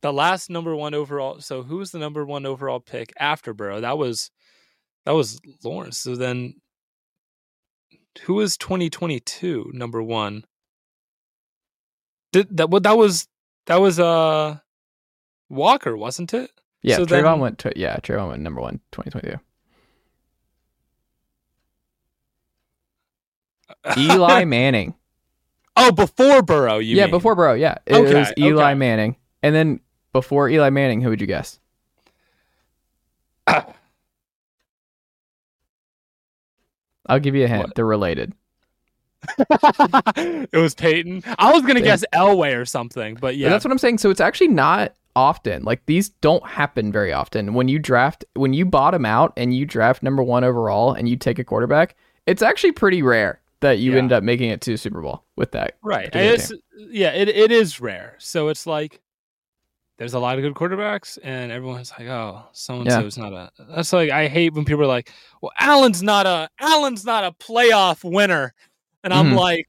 The 0.01 0.13
last 0.13 0.51
number 0.51 0.75
one 0.75 0.95
overall. 0.95 1.41
So 1.41 1.63
who 1.63 1.77
was 1.77 1.93
the 1.93 1.99
number 1.99 2.25
one 2.25 2.45
overall 2.45 2.81
pick 2.81 3.13
after 3.19 3.55
Burrow? 3.55 3.81
That 3.81 3.99
was 3.99 4.31
that 5.05 5.13
was 5.13 5.41
Lawrence. 5.65 5.99
So 5.99 6.15
then, 6.17 6.55
who 8.25 8.35
was 8.35 8.57
twenty 8.57 8.89
twenty 8.91 9.21
two 9.21 9.71
number 9.75 10.03
one? 10.03 10.45
Did 12.33 12.57
that? 12.57 12.71
What 12.71 12.83
that 12.85 12.97
was? 12.97 13.29
That 13.67 13.81
was 13.81 13.99
uh 14.01 14.59
Walker, 15.49 15.97
wasn't 15.97 16.35
it? 16.35 16.51
Yeah, 16.83 16.97
So 16.97 17.07
Travon 17.07 17.23
then- 17.23 17.41
went 17.41 17.59
to 17.61 17.73
yeah, 17.77 17.97
Travon 17.99 18.29
went 18.31 18.43
number 18.43 18.61
one, 18.61 18.81
2022. 18.93 19.39
Eli 23.99 24.45
Manning. 24.47 24.95
oh, 25.77 25.93
before 25.93 26.43
Burrow. 26.43 26.79
You 26.79 26.97
yeah, 26.97 27.05
mean. 27.05 27.11
before 27.13 27.35
Burrow. 27.35 27.55
Yeah, 27.55 27.77
it 27.87 27.95
Okay, 27.95 28.15
was 28.19 28.33
Eli 28.39 28.63
okay. 28.71 28.75
Manning, 28.75 29.17
and 29.43 29.55
then 29.55 29.81
before 30.13 30.49
Eli 30.49 30.71
Manning, 30.71 31.01
who 31.01 31.11
would 31.11 31.21
you 31.21 31.27
guess? 31.27 31.59
I'll 37.07 37.21
give 37.21 37.35
you 37.35 37.45
a 37.45 37.49
hint. 37.49 37.65
What? 37.65 37.75
They're 37.75 37.85
related. 37.87 38.33
it 40.17 40.53
was 40.57 40.75
Peyton. 40.75 41.23
I 41.39 41.53
was 41.53 41.63
gonna 41.63 41.75
Peyton. 41.75 41.85
guess 41.85 42.05
Elway 42.13 42.57
or 42.61 42.65
something, 42.65 43.17
but 43.21 43.37
yeah, 43.37 43.47
But 43.47 43.51
that's 43.53 43.65
what 43.65 43.71
I'm 43.73 43.79
saying. 43.79 43.99
So 43.99 44.11
it's 44.11 44.21
actually 44.21 44.49
not 44.49 44.95
often. 45.15 45.63
Like 45.65 45.85
these 45.87 46.09
don't 46.09 46.45
happen 46.47 46.91
very 46.91 47.13
often. 47.13 47.55
When 47.55 47.69
you 47.69 47.79
draft, 47.79 48.25
when 48.35 48.53
you 48.53 48.65
bottom 48.65 49.05
out 49.07 49.33
and 49.37 49.55
you 49.55 49.65
draft 49.67 50.03
number 50.03 50.23
one 50.23 50.43
overall 50.45 50.93
and 50.93 51.09
you 51.09 51.17
take 51.17 51.39
a 51.39 51.45
quarterback, 51.45 51.97
it's 52.27 52.43
actually 52.43 52.73
pretty 52.73 53.03
rare 53.03 53.41
that 53.61 53.79
you 53.79 53.93
Yeah. 53.93 53.99
end 53.99 54.13
up 54.13 54.25
making 54.25 54.51
it 54.51 54.61
to 54.63 54.77
Super 54.77 55.01
Bowl 55.01 55.23
with 55.37 55.53
that. 55.53 55.77
right. 55.83 56.09
it's 56.15 56.53
yeah, 56.77 57.11
it 57.11 57.29
it 57.29 57.53
is 57.53 57.81
rare. 57.81 58.17
So 58.19 58.49
it's 58.49 58.67
like 58.67 59.01
there's 59.99 60.15
a 60.15 60.19
lot 60.19 60.39
of 60.39 60.43
good 60.43 60.55
quarterbacks, 60.55 61.19
and 61.23 61.53
everyone's 61.53 61.93
like, 61.99 62.09
oh, 62.09 62.43
so 62.53 62.81
and 62.81 62.91
so's 62.91 63.19
not 63.19 63.33
a. 63.33 63.51
That's 63.71 63.93
like 63.93 64.11
I 64.11 64.29
hate 64.29 64.55
when 64.55 64.65
people 64.65 64.83
are 64.83 64.87
like, 64.87 65.13
well, 65.41 65.53
Allen's 65.61 66.03
not 66.03 66.27
a 66.27 66.49
Allen's 66.61 67.05
not 67.05 67.25
a 67.25 67.33
playoff 67.33 68.03
winner, 68.03 68.55
and 69.05 69.13
I'm 69.13 69.31
Mhm. 69.33 69.37
like, 69.39 69.67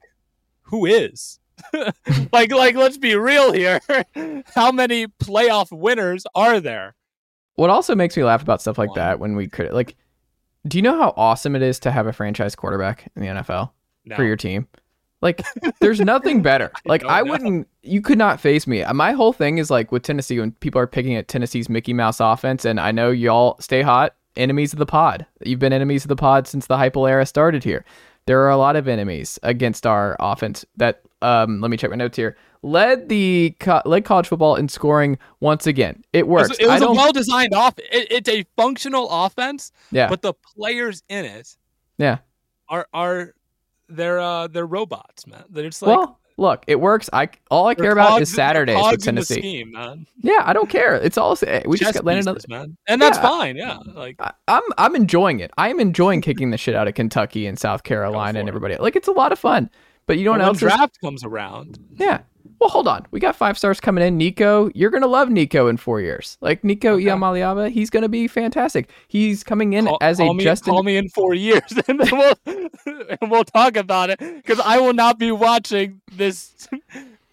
who 0.62 0.86
is? 0.86 1.38
like 2.32 2.50
like 2.52 2.74
let's 2.74 2.98
be 2.98 3.14
real 3.14 3.52
here. 3.52 3.80
How 4.54 4.72
many 4.72 5.06
playoff 5.06 5.68
winners 5.70 6.24
are 6.34 6.58
there? 6.60 6.94
What 7.54 7.70
also 7.70 7.94
makes 7.94 8.16
me 8.16 8.24
laugh 8.24 8.42
about 8.42 8.60
stuff 8.60 8.76
like 8.78 8.90
One. 8.90 8.98
that 8.98 9.20
when 9.20 9.36
we 9.36 9.46
crit 9.46 9.72
like, 9.72 9.94
do 10.66 10.76
you 10.78 10.82
know 10.82 10.98
how 10.98 11.14
awesome 11.16 11.54
it 11.54 11.62
is 11.62 11.78
to 11.80 11.92
have 11.92 12.06
a 12.08 12.12
franchise 12.12 12.56
quarterback 12.56 13.08
in 13.14 13.22
the 13.22 13.28
NFL 13.28 13.70
No. 14.06 14.16
for 14.16 14.24
your 14.24 14.36
team? 14.36 14.66
Like, 15.24 15.42
there's 15.80 16.00
nothing 16.00 16.42
better. 16.50 16.70
Like, 16.84 17.00
don't 17.00 17.10
I 17.10 17.22
wouldn't. 17.22 17.66
You 17.82 18.00
could 18.02 18.18
not 18.18 18.38
face 18.40 18.66
me. 18.66 18.84
My 18.92 19.12
whole 19.12 19.32
thing 19.32 19.58
is 19.58 19.70
like 19.70 19.90
with 19.90 20.02
Tennessee 20.02 20.38
when 20.38 20.52
people 20.52 20.80
are 20.80 20.86
picking 20.86 21.16
at 21.16 21.26
Tennessee's 21.28 21.68
Mickey 21.68 21.94
Mouse 21.94 22.20
offense, 22.20 22.64
and 22.64 22.78
I 22.78 22.92
know 22.92 23.10
y'all 23.10 23.56
stay 23.58 23.82
hot. 23.82 24.14
Enemies 24.36 24.72
of 24.72 24.78
the 24.78 24.86
pod. 24.86 25.26
You've 25.44 25.60
been 25.60 25.72
enemies 25.72 26.04
of 26.04 26.08
the 26.08 26.16
pod 26.16 26.46
since 26.46 26.66
the 26.66 26.76
Heupel 26.76 27.08
era 27.08 27.24
started 27.24 27.64
here. 27.64 27.84
There 28.26 28.40
are 28.42 28.50
a 28.50 28.56
lot 28.56 28.74
of 28.76 28.86
enemies 28.88 29.38
against 29.42 29.86
our 29.86 30.16
offense 30.20 30.64
that 30.76 31.02
um 31.22 31.60
let 31.60 31.70
me 31.70 31.76
check 31.76 31.90
my 31.90 31.96
notes 31.96 32.16
here. 32.16 32.36
Led 32.62 33.08
the 33.08 33.54
co- 33.60 33.82
led 33.84 34.04
college 34.04 34.26
football 34.26 34.56
in 34.56 34.68
scoring 34.68 35.18
once 35.40 35.66
again. 35.66 36.02
It 36.12 36.20
It 36.20 36.28
works. 36.28 36.48
was, 36.48 36.58
it 36.58 36.66
was 36.66 36.82
a 36.82 36.90
well 36.90 37.12
designed 37.12 37.54
off. 37.54 37.78
It, 37.78 38.08
it's 38.10 38.28
a 38.28 38.44
functional 38.56 39.08
offense, 39.10 39.70
yeah. 39.92 40.08
but 40.08 40.22
the 40.22 40.34
players 40.56 41.02
in 41.08 41.24
it 41.24 41.56
yeah. 41.96 42.18
are 42.68 42.86
are 42.92 43.34
they're 43.88 44.20
uh 44.20 44.46
they're 44.48 44.66
robots, 44.66 45.26
man. 45.26 45.44
They're 45.50 45.68
just 45.68 45.82
like 45.82 45.96
well, 45.96 46.18
look, 46.36 46.64
it 46.66 46.80
works. 46.80 47.08
I 47.12 47.28
all 47.50 47.66
I 47.66 47.74
care 47.74 47.92
about 47.92 48.08
cogs- 48.10 48.30
is 48.30 48.34
Saturdays 48.34 48.76
with 48.76 49.00
the 49.00 49.04
Tennessee. 49.04 49.34
scheme, 49.40 49.72
man. 49.72 50.06
Yeah, 50.22 50.42
I 50.44 50.52
don't 50.52 50.68
care. 50.70 50.94
It's 50.96 51.18
all 51.18 51.36
we 51.66 51.76
just 51.78 51.82
Chess 51.82 51.94
got 51.94 52.04
landed. 52.04 52.32
pieces, 52.34 52.48
man, 52.48 52.76
and 52.88 53.00
that's 53.00 53.18
Yeah. 53.18 53.22
fine. 53.22 53.56
Yeah, 53.56 53.78
like 53.94 54.16
I- 54.20 54.32
I'm 54.48 54.62
I'm 54.78 54.96
enjoying 54.96 55.40
it. 55.40 55.50
I 55.58 55.68
am 55.68 55.80
enjoying 55.80 56.20
kicking 56.20 56.50
the 56.50 56.56
shit 56.58 56.74
out 56.74 56.88
of 56.88 56.94
Kentucky 56.94 57.46
and 57.46 57.58
South 57.58 57.82
Carolina 57.84 58.38
and 58.40 58.46
for 58.46 58.48
it. 58.48 58.48
everybody. 58.48 58.76
Like 58.76 58.96
it's 58.96 59.08
a 59.08 59.12
lot 59.12 59.32
of 59.32 59.38
fun. 59.38 59.70
But 60.06 60.18
you 60.18 60.24
know 60.24 60.32
but 60.32 60.40
what 60.40 60.46
else? 60.48 60.56
is- 60.56 60.60
draft 60.62 61.00
comes 61.00 61.24
around, 61.24 61.78
yeah. 61.96 62.20
Well, 62.60 62.70
hold 62.70 62.88
on. 62.88 63.06
We 63.10 63.20
got 63.20 63.36
five 63.36 63.58
stars 63.58 63.80
coming 63.80 64.04
in. 64.06 64.16
Nico, 64.16 64.70
you're 64.74 64.90
gonna 64.90 65.06
love 65.06 65.28
Nico 65.28 65.66
in 65.68 65.76
four 65.76 66.00
years. 66.00 66.38
Like 66.40 66.64
Nico 66.64 66.94
Okay. 66.94 67.70
He's 67.70 67.90
gonna 67.90 68.08
be 68.08 68.26
fantastic. 68.28 68.90
He's 69.08 69.44
coming 69.44 69.72
in 69.74 69.86
call, 69.86 69.98
as 70.00 70.20
a 70.20 70.24
call 70.24 70.34
me, 70.34 70.44
Justin. 70.44 70.72
call 70.72 70.82
me 70.82 70.96
in 70.96 71.08
four 71.10 71.34
years, 71.34 71.62
and 71.88 72.00
then 72.00 72.08
we'll 72.12 72.34
and 73.20 73.30
we'll 73.30 73.44
talk 73.44 73.76
about 73.76 74.10
it 74.10 74.18
because 74.18 74.60
I 74.60 74.78
will 74.78 74.94
not 74.94 75.18
be 75.18 75.32
watching 75.32 76.00
this 76.12 76.68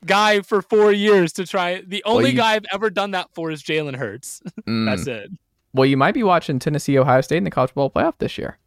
guy 0.06 0.42
for 0.42 0.62
four 0.62 0.92
years 0.92 1.32
to 1.34 1.46
try. 1.46 1.82
The 1.82 2.04
only 2.06 2.32
you- 2.32 2.38
guy 2.38 2.56
I've 2.56 2.66
ever 2.74 2.90
done 2.90 3.12
that 3.12 3.30
for 3.34 3.52
is 3.52 3.64
Jalen 3.64 3.96
Hurts. 3.96 4.42
Mm. 4.68 4.86
That's 4.86 5.08
it. 5.08 5.32
Well, 5.74 5.86
you 5.86 5.98
might 5.98 6.14
be 6.14 6.24
watching 6.24 6.60
Tennessee 6.60 6.98
Ohio 6.98 7.22
State 7.22 7.38
in 7.38 7.46
the 7.46 7.50
college 7.50 7.70
football 7.72 7.90
playoff 7.90 8.14
this 8.20 8.38
year. 8.38 8.58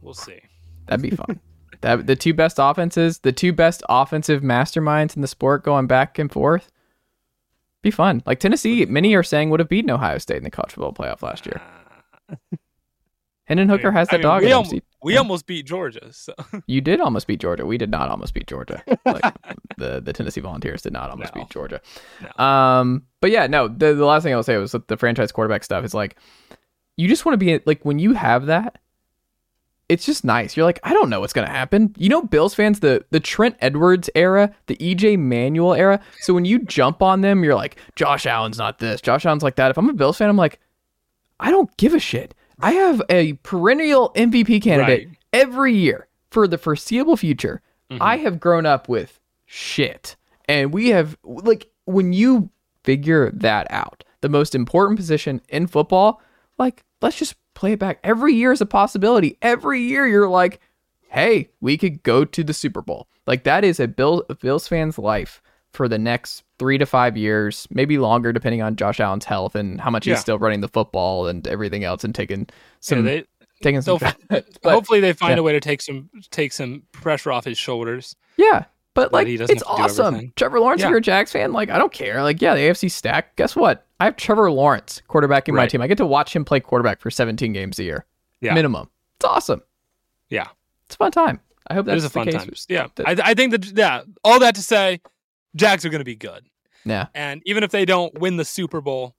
We'll 0.00 0.14
see. 0.14 0.40
That'd 0.86 1.02
be 1.02 1.10
fun. 1.10 1.40
That 1.84 2.06
the 2.06 2.16
two 2.16 2.34
best 2.34 2.56
offenses, 2.58 3.18
the 3.20 3.32
two 3.32 3.52
best 3.52 3.82
offensive 3.88 4.42
masterminds 4.42 5.14
in 5.14 5.22
the 5.22 5.28
sport 5.28 5.62
going 5.62 5.86
back 5.86 6.18
and 6.18 6.32
forth. 6.32 6.70
Be 7.82 7.90
fun. 7.90 8.22
Like 8.26 8.40
Tennessee, 8.40 8.86
many 8.86 9.14
are 9.14 9.22
saying 9.22 9.50
would 9.50 9.60
have 9.60 9.68
beaten 9.68 9.90
Ohio 9.90 10.16
State 10.18 10.38
in 10.38 10.42
the 10.44 10.50
college 10.50 10.72
football 10.72 10.92
playoff 10.94 11.20
last 11.22 11.44
year. 11.46 11.60
Hendon 13.46 13.68
Hooker 13.68 13.92
has 13.92 14.08
I 14.08 14.12
that 14.12 14.16
mean, 14.18 14.22
dog. 14.22 14.40
we, 14.40 14.46
in 14.46 14.52
him. 14.52 14.56
almo- 14.56 14.70
See, 14.70 14.82
we 15.02 15.16
almost 15.18 15.46
beat 15.46 15.66
Georgia, 15.66 16.10
so 16.12 16.32
You 16.66 16.80
did 16.80 16.98
almost 16.98 17.26
beat 17.26 17.40
Georgia. 17.40 17.66
We 17.66 17.76
did 17.76 17.90
not 17.90 18.08
almost 18.08 18.32
beat 18.32 18.46
Georgia. 18.46 18.82
Like 19.04 19.22
the 19.76 20.00
the 20.00 20.14
Tennessee 20.14 20.40
Volunteers 20.40 20.80
did 20.80 20.94
not 20.94 21.10
almost 21.10 21.34
No. 21.34 21.42
beat 21.42 21.50
Georgia. 21.50 21.82
No. 22.38 22.44
Um, 22.44 23.02
but 23.20 23.30
yeah, 23.30 23.46
no. 23.46 23.68
The, 23.68 23.92
the 23.92 24.06
last 24.06 24.22
thing 24.22 24.32
I'll 24.32 24.42
say 24.42 24.56
was 24.56 24.74
the 24.88 24.96
franchise 24.96 25.30
quarterback 25.30 25.62
stuff 25.62 25.84
is 25.84 25.92
like, 25.92 26.16
you 26.96 27.06
just 27.06 27.26
want 27.26 27.34
to 27.34 27.44
be 27.44 27.60
like 27.66 27.84
when 27.84 27.98
you 27.98 28.14
have 28.14 28.46
that, 28.46 28.78
it's 29.88 30.06
just 30.06 30.24
nice. 30.24 30.56
You're 30.56 30.64
like, 30.66 30.80
I 30.82 30.92
don't 30.92 31.10
know 31.10 31.20
what's 31.20 31.32
gonna 31.32 31.48
happen. 31.50 31.94
You 31.98 32.08
know, 32.08 32.22
Bills 32.22 32.54
fans, 32.54 32.80
the 32.80 33.04
the 33.10 33.20
Trent 33.20 33.56
Edwards 33.60 34.08
era, 34.14 34.54
the 34.66 34.76
EJ 34.76 35.18
Manuel 35.18 35.74
era. 35.74 36.00
So 36.20 36.32
when 36.34 36.44
you 36.44 36.58
jump 36.60 37.02
on 37.02 37.20
them, 37.20 37.44
you're 37.44 37.54
like, 37.54 37.76
Josh 37.96 38.26
Allen's 38.26 38.58
not 38.58 38.78
this. 38.78 39.00
Josh 39.00 39.26
Allen's 39.26 39.42
like 39.42 39.56
that. 39.56 39.70
If 39.70 39.76
I'm 39.78 39.88
a 39.88 39.92
Bills 39.92 40.16
fan, 40.18 40.28
I'm 40.30 40.36
like, 40.36 40.58
I 41.40 41.50
don't 41.50 41.74
give 41.76 41.94
a 41.94 41.98
shit. 41.98 42.34
I 42.60 42.72
have 42.72 43.02
a 43.10 43.34
perennial 43.42 44.12
MVP 44.14 44.62
candidate 44.62 45.08
Right. 45.08 45.18
every 45.32 45.74
year 45.74 46.06
for 46.30 46.46
the 46.48 46.56
foreseeable 46.58 47.16
future. 47.16 47.60
Mm-hmm. 47.90 48.02
I 48.02 48.16
have 48.18 48.40
grown 48.40 48.64
up 48.66 48.88
with 48.88 49.20
shit. 49.44 50.16
And 50.46 50.72
we 50.72 50.88
have, 50.90 51.16
like, 51.24 51.68
when 51.86 52.12
you 52.12 52.50
figure 52.84 53.30
that 53.32 53.66
out, 53.70 54.04
the 54.20 54.28
most 54.28 54.54
important 54.54 54.98
position 54.98 55.40
in 55.48 55.66
football, 55.66 56.22
like, 56.58 56.84
let's 57.02 57.16
just 57.18 57.34
play 57.54 57.72
it 57.72 57.78
back. 57.78 57.98
Every 58.04 58.34
year 58.34 58.52
is 58.52 58.60
a 58.60 58.66
possibility. 58.66 59.38
Every 59.42 59.80
year 59.80 60.06
you're 60.06 60.28
like, 60.28 60.60
hey, 61.08 61.48
we 61.60 61.76
could 61.78 62.02
go 62.02 62.24
to 62.24 62.44
the 62.44 62.54
Super 62.54 62.82
Bowl. 62.82 63.08
Like, 63.26 63.44
that 63.44 63.64
is 63.64 63.80
a 63.80 63.88
Bill, 63.88 64.24
a 64.28 64.34
Bills 64.34 64.68
fan's 64.68 64.98
life 64.98 65.40
for 65.72 65.88
the 65.88 65.98
next 65.98 66.44
three 66.58 66.78
to 66.78 66.86
five 66.86 67.16
years, 67.16 67.66
maybe 67.70 67.98
longer, 67.98 68.32
depending 68.32 68.62
on 68.62 68.76
Josh 68.76 69.00
Allen's 69.00 69.24
health 69.24 69.54
and 69.54 69.80
how 69.80 69.90
much 69.90 70.06
Yeah. 70.06 70.14
he's 70.14 70.20
still 70.20 70.38
running 70.38 70.60
the 70.60 70.68
football 70.68 71.26
and 71.26 71.46
everything 71.48 71.84
else 71.84 72.04
and 72.04 72.14
taking 72.14 72.40
yeah, 72.40 72.54
some 72.80 73.04
they, 73.04 73.24
taking 73.62 73.82
some. 73.82 73.98
but- 74.28 74.46
hopefully 74.64 75.00
they 75.00 75.12
find 75.12 75.36
yeah. 75.36 75.40
a 75.40 75.42
way 75.42 75.52
to 75.52 75.60
take 75.60 75.82
some 75.82 76.10
take 76.30 76.52
some 76.52 76.82
pressure 76.92 77.32
off 77.32 77.44
his 77.44 77.58
shoulders. 77.58 78.14
Yeah, 78.36 78.64
but 78.94 79.12
like 79.12 79.26
it's 79.28 79.40
have 79.40 79.48
to 79.48 79.54
do 79.56 79.60
awesome. 79.66 80.06
everything. 80.06 80.32
Trevor 80.36 80.60
Lawrence, 80.60 80.82
if 80.82 80.88
you're 80.88 80.98
a 80.98 81.02
Jags 81.02 81.32
fan, 81.32 81.52
like 81.52 81.70
I 81.70 81.78
don't 81.78 81.92
care. 81.92 82.22
Like 82.22 82.40
yeah, 82.40 82.54
the 82.54 82.60
AFC 82.62 82.90
stack. 82.90 83.36
Guess 83.36 83.54
what? 83.56 83.86
I 84.00 84.04
have 84.06 84.16
Trevor 84.16 84.50
Lawrence 84.50 85.02
quarterbacking 85.08 85.52
my 85.52 85.58
Right. 85.60 85.70
team. 85.70 85.80
I 85.82 85.86
get 85.86 85.98
to 85.98 86.06
watch 86.06 86.34
him 86.34 86.44
play 86.44 86.60
quarterback 86.60 87.00
for 87.00 87.10
17 87.10 87.52
games 87.52 87.78
a 87.78 87.84
year 87.84 88.06
Yeah. 88.40 88.54
minimum. 88.54 88.88
It's 89.16 89.24
awesome. 89.24 89.62
Yeah. 90.30 90.48
It's 90.86 90.94
a 90.94 90.98
fun 90.98 91.10
time. 91.12 91.40
I 91.68 91.74
hope 91.74 91.86
that's 91.86 92.00
a 92.02 92.08
the 92.08 92.10
fun 92.10 92.26
case. 92.26 92.34
time. 92.34 92.50
Yeah, 92.68 92.86
I, 93.06 93.30
I 93.30 93.34
think 93.34 93.52
that 93.52 93.64
yeah. 93.76 94.02
All 94.22 94.38
that 94.40 94.54
to 94.56 94.62
say, 94.62 95.00
Jags 95.56 95.84
are 95.84 95.88
going 95.88 96.00
to 96.00 96.04
be 96.04 96.16
good, 96.16 96.44
Yeah. 96.84 97.06
and 97.14 97.40
even 97.46 97.62
if 97.64 97.70
they 97.70 97.84
don't 97.86 98.12
win 98.18 98.36
the 98.36 98.44
Super 98.44 98.80
Bowl, 98.82 99.14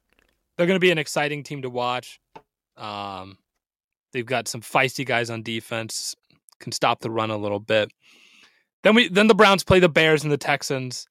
they're 0.58 0.68
going 0.68 0.76
to 0.76 0.80
be 0.82 0.92
an 0.92 0.98
exciting 1.00 1.42
team 1.44 1.64
to 1.64 1.70
watch. 1.72 2.20
Um, 2.78 3.38
they've 4.12 4.26
got 4.26 4.48
some 4.48 4.62
feisty 4.62 5.06
guys 5.06 5.30
on 5.32 5.42
defense, 5.42 6.16
can 6.60 6.72
stop 6.72 7.00
the 7.00 7.10
run 7.10 7.32
a 7.32 7.38
little 7.38 7.60
bit. 7.60 7.92
Then 8.86 8.94
we 8.96 9.10
then 9.10 9.26
the 9.28 9.34
Browns 9.36 9.64
play 9.64 9.80
the 9.80 9.90
Bears 9.90 10.24
and 10.24 10.32
the 10.32 10.38
Texans. 10.38 11.08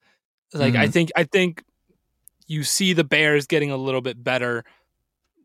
Like 0.53 0.75
I 0.75 0.87
Mhm. 0.87 0.93
think 0.93 1.11
I 1.15 1.25
think 1.25 1.61
you 2.47 2.63
see 2.63 2.93
the 2.93 3.03
Bears 3.03 3.45
getting 3.47 3.69
a 3.69 3.75
little 3.77 3.99
bit 4.01 4.23
better. 4.23 4.63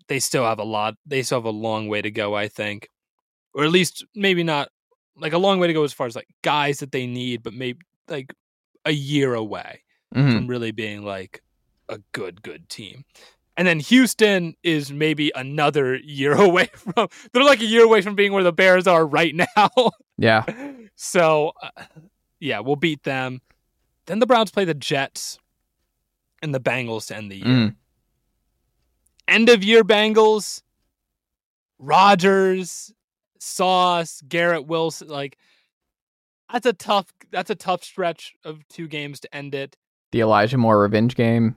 They 0.06 0.20
still 0.20 0.44
have 0.44 0.60
a 0.60 0.64
lot. 0.64 0.94
They 1.04 1.22
still 1.22 1.38
have 1.38 1.44
a 1.44 1.50
long 1.50 1.88
way 1.88 2.00
to 2.02 2.10
go. 2.10 2.34
I 2.36 2.46
think, 2.46 2.88
or 3.52 3.64
at 3.64 3.72
least 3.72 4.04
maybe 4.14 4.44
not 4.44 4.68
like 5.16 5.32
a 5.32 5.38
long 5.38 5.58
way 5.58 5.66
to 5.66 5.72
go 5.72 5.82
as 5.82 5.92
far 5.92 6.06
as 6.06 6.14
like 6.14 6.28
guys 6.42 6.78
that 6.78 6.92
they 6.92 7.06
need, 7.06 7.42
but 7.42 7.52
maybe 7.52 7.80
like 8.08 8.32
a 8.84 8.92
year 8.92 9.34
away 9.34 9.82
Mhm. 10.14 10.32
from 10.32 10.46
really 10.46 10.70
being 10.70 11.02
like 11.04 11.42
a 11.88 11.98
good 12.12 12.42
good 12.42 12.68
team. 12.68 13.04
And 13.56 13.66
then 13.66 13.80
Houston 13.80 14.54
is 14.62 14.92
maybe 14.92 15.32
another 15.34 15.96
year 16.04 16.34
away 16.34 16.66
from. 16.76 17.08
They're 17.32 17.42
like 17.42 17.60
a 17.60 17.66
year 17.66 17.82
away 17.84 18.02
from 18.02 18.14
being 18.14 18.32
where 18.32 18.44
the 18.44 18.52
Bears 18.52 18.86
are 18.86 19.04
right 19.04 19.34
now. 19.34 19.90
Yeah. 20.16 20.44
so, 20.94 21.52
uh, 21.62 21.70
yeah, 22.40 22.60
we'll 22.60 22.76
beat 22.76 23.04
them. 23.04 23.40
Then 24.06 24.18
the 24.18 24.26
Browns 24.26 24.50
play 24.50 24.64
the 24.64 24.74
Jets 24.74 25.38
and 26.42 26.54
the 26.54 26.60
Bengals 26.60 27.06
to 27.08 27.16
end 27.16 27.30
the 27.30 27.36
year. 27.36 27.46
Mm. 27.46 27.74
End 29.28 29.48
of 29.48 29.62
year 29.62 29.84
Bengals, 29.84 30.62
Rodgers, 31.78 32.92
Sauce, 33.38 34.22
Garrett 34.28 34.66
Wilson. 34.66 35.08
Like 35.08 35.38
that's 36.52 36.66
a 36.66 36.72
tough. 36.72 37.12
That's 37.30 37.50
a 37.50 37.54
tough 37.54 37.84
stretch 37.84 38.34
of 38.44 38.66
two 38.68 38.88
games 38.88 39.20
to 39.20 39.34
end 39.34 39.54
it. 39.54 39.76
The 40.10 40.20
Elijah 40.20 40.58
Moore 40.58 40.80
revenge 40.80 41.14
game. 41.14 41.56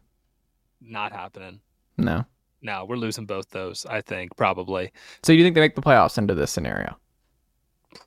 Not 0.79 1.11
happening. 1.11 1.61
No. 1.97 2.25
No, 2.61 2.85
we're 2.85 2.95
losing 2.97 3.25
both 3.25 3.49
those. 3.49 3.85
I 3.85 4.01
think 4.01 4.35
probably, 4.37 4.91
So 5.23 5.33
you 5.33 5.43
think 5.43 5.55
they 5.55 5.61
make 5.61 5.75
the 5.75 5.81
playoffs 5.81 6.17
into 6.17 6.33
this 6.35 6.51
scenario? 6.51 6.95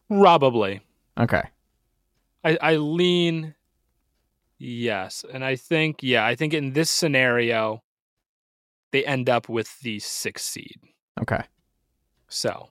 probably. 0.09 0.81
Okay. 1.18 1.43
I, 2.45 2.59
I 2.61 2.76
lean 2.76 3.55
yes, 4.59 5.24
and 5.32 5.45
I 5.45 5.57
think 5.57 6.03
yeah, 6.03 6.24
I 6.24 6.34
think 6.34 6.55
in 6.55 6.72
this 6.72 6.91
scenario, 6.91 7.82
they 8.93 9.05
end 9.05 9.28
up 9.28 9.49
with 9.49 9.78
the 9.80 9.99
sixth 9.99 10.47
seed. 10.47 10.78
Okay. 11.20 11.43
So 12.28 12.68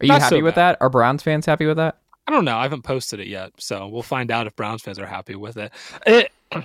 Are 0.00 0.06
you 0.06 0.12
happy 0.12 0.38
so 0.38 0.42
with 0.42 0.56
that? 0.56 0.78
Are 0.80 0.90
Browns 0.90 1.22
fans 1.22 1.46
happy 1.46 1.66
with 1.66 1.76
that? 1.76 1.98
I 2.26 2.32
don't 2.32 2.44
know. 2.44 2.56
I 2.56 2.62
haven't 2.62 2.82
posted 2.82 3.20
it 3.20 3.28
yet, 3.28 3.52
so 3.58 3.86
we'll 3.86 4.02
find 4.02 4.30
out 4.30 4.46
if 4.46 4.56
Browns 4.56 4.82
fans 4.82 4.98
are 4.98 5.06
happy 5.06 5.34
with 5.34 5.56
it. 5.56 5.72
It- 6.06 6.32
I, 6.52 6.64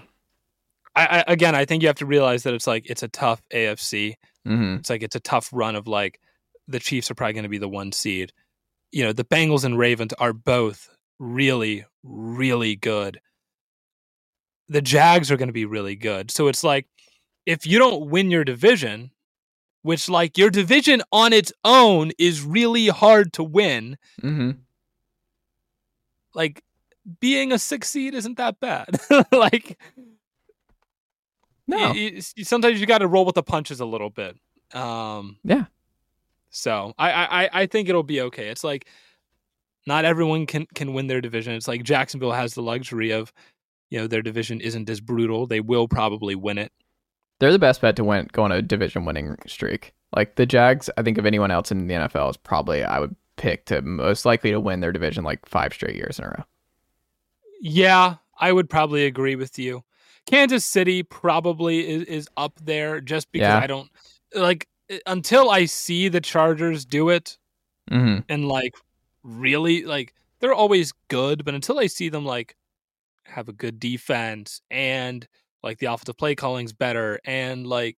I 0.95 1.24
again, 1.28 1.56
I 1.56 1.66
think 1.66 1.84
you 1.84 1.88
have 1.88 1.97
to 1.97 2.06
realize 2.06 2.43
that 2.43 2.54
it's 2.54 2.68
like 2.68 2.89
it's 2.89 3.04
a 3.04 3.08
tough 3.08 3.41
AFC. 3.54 4.16
Mm-hmm. 4.47 4.76
It's 4.78 4.89
like 4.89 5.04
it's 5.04 5.16
a 5.16 5.22
tough 5.22 5.49
run 5.54 5.76
of 5.76 5.88
like 5.88 6.20
the 6.68 6.80
Chiefs 6.80 7.10
are 7.10 7.16
probably 7.16 7.34
going 7.34 7.43
to 7.43 7.49
be 7.49 7.58
the 7.60 7.70
one 7.70 7.91
seed. 7.91 8.34
You 8.91 9.06
know, 9.06 9.14
the 9.14 9.24
Bengals 9.24 9.64
and 9.64 9.78
Ravens 9.78 10.14
are 10.14 10.34
both 10.34 10.89
really, 11.22 11.86
really 12.04 12.76
good. 12.76 13.22
The 14.70 14.82
Jags 14.82 15.32
are 15.32 15.38
going 15.38 15.50
to 15.50 15.54
be 15.54 15.66
really 15.66 15.96
good. 15.96 16.32
So 16.32 16.48
it's 16.48 16.64
like 16.64 16.88
if 17.46 17.66
you 17.68 17.78
don't 17.78 18.10
win 18.10 18.32
your 18.32 18.44
division, 18.44 19.12
which 19.84 20.10
like 20.10 20.38
your 20.38 20.50
division 20.50 21.02
on 21.12 21.32
its 21.34 21.54
own 21.64 22.12
is 22.18 22.42
really 22.44 22.88
hard 22.88 23.34
to 23.34 23.44
win, 23.44 23.98
Mm-hmm. 24.22 24.52
like 26.34 26.64
being 27.20 27.52
a 27.52 27.60
six 27.60 27.90
seed 27.90 28.14
isn't 28.14 28.38
that 28.38 28.60
bad. 28.60 29.00
like 29.32 29.78
No. 31.68 31.78
y- 31.78 31.92
y- 31.94 32.12
s- 32.18 32.34
sometimes 32.44 32.80
you 32.80 32.86
got 32.86 33.00
to 33.00 33.08
roll 33.08 33.26
with 33.26 33.36
the 33.36 33.44
punches 33.44 33.80
a 33.80 33.86
little 33.86 34.10
bit. 34.10 34.38
Um, 34.74 35.38
Yeah. 35.44 35.66
So 36.50 36.94
I, 36.98 37.12
I 37.12 37.44
I- 37.46 37.50
I 37.62 37.66
think 37.66 37.90
it'll 37.90 38.04
be 38.04 38.22
okay. 38.22 38.50
It's 38.50 38.64
like 38.64 38.88
not 39.88 40.06
everyone 40.06 40.46
can 40.46 40.66
can 40.76 40.94
win 40.94 41.08
their 41.08 41.22
division. 41.22 41.54
It's 41.54 41.68
like 41.68 41.84
Jacksonville 41.84 42.32
has 42.32 42.54
the 42.54 42.62
luxury 42.62 43.12
of, 43.12 43.32
you 43.90 44.00
know, 44.00 44.08
their 44.08 44.22
division 44.22 44.62
isn't 44.62 44.90
as 44.90 45.02
brutal. 45.02 45.48
They 45.48 45.60
will 45.62 45.88
probably 45.88 46.36
win 46.36 46.58
it. 46.58 46.72
They're 47.40 47.52
the 47.52 47.60
best 47.60 47.82
bet 47.82 47.96
to 47.96 48.04
win 48.04 48.28
go 48.32 48.44
on 48.44 48.52
a 48.52 48.62
division 48.62 49.06
winning 49.06 49.36
streak. 49.48 49.94
Like 50.16 50.36
the 50.36 50.46
Jags, 50.46 50.90
I 50.98 51.02
think 51.04 51.18
of 51.18 51.26
anyone 51.26 51.52
else 51.52 51.72
in 51.72 51.88
the 51.88 51.94
NFL 51.96 52.30
is 52.30 52.38
probably 52.38 52.84
I 52.84 53.00
would 53.00 53.16
pick 53.38 53.66
to 53.66 53.82
most 53.82 54.26
likely 54.26 54.52
to 54.52 54.60
win 54.60 54.82
their 54.82 54.92
division 54.92 55.24
like 55.24 55.46
five 55.48 55.74
straight 55.74 55.96
years 55.96 56.20
in 56.20 56.26
a 56.26 56.28
row. 56.30 56.44
Yeah, 57.62 58.16
I 58.40 58.52
would 58.52 58.70
probably 58.70 59.06
agree 59.06 59.36
with 59.36 59.58
you. 59.60 59.84
Kansas 60.28 60.66
City 60.66 61.04
probably 61.04 61.88
is, 61.90 62.04
is 62.04 62.30
up 62.38 62.54
there 62.64 63.02
just 63.02 63.32
because 63.32 63.48
Yeah. 63.48 63.60
I 63.60 63.68
don't 63.68 63.90
like 64.36 64.68
until 65.06 65.50
I 65.50 65.66
see 65.66 66.08
the 66.10 66.22
Chargers 66.22 66.86
do 66.86 67.10
it 67.10 67.38
Mm-hmm. 67.90 68.20
and 68.30 68.48
like 68.48 68.74
really 69.24 69.84
like 69.84 70.14
they're 70.40 70.54
always 70.54 70.94
good, 71.10 71.46
but 71.46 71.54
until 71.56 71.80
I 71.80 71.88
see 71.88 72.10
them 72.10 72.26
like 72.26 72.56
have 73.26 73.50
a 73.50 73.54
good 73.54 73.80
defense 73.80 74.62
and 74.72 75.28
like 75.64 75.78
the 75.80 75.88
offensive 75.88 76.18
play 76.18 76.36
calling's 76.36 76.74
better 76.74 77.20
and 77.26 77.68
like 77.68 77.98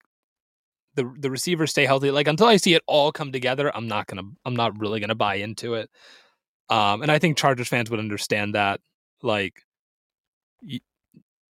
the 0.94 1.12
the 1.18 1.30
receivers 1.30 1.70
stay 1.70 1.86
healthy, 1.86 2.10
like 2.10 2.28
until 2.28 2.46
I 2.46 2.56
see 2.56 2.74
it 2.74 2.82
all 2.86 3.12
come 3.12 3.32
together, 3.32 3.74
I'm 3.74 3.88
not 3.88 4.06
gonna 4.06 4.24
I'm 4.44 4.56
not 4.56 4.78
really 4.78 5.00
gonna 5.00 5.14
buy 5.14 5.36
into 5.36 5.74
it. 5.74 5.90
Um, 6.68 7.02
and 7.02 7.10
I 7.10 7.18
think 7.18 7.36
Chargers 7.36 7.68
fans 7.68 7.90
would 7.90 8.00
understand 8.00 8.54
that. 8.54 8.80
Like, 9.22 9.62
y- 10.62 10.80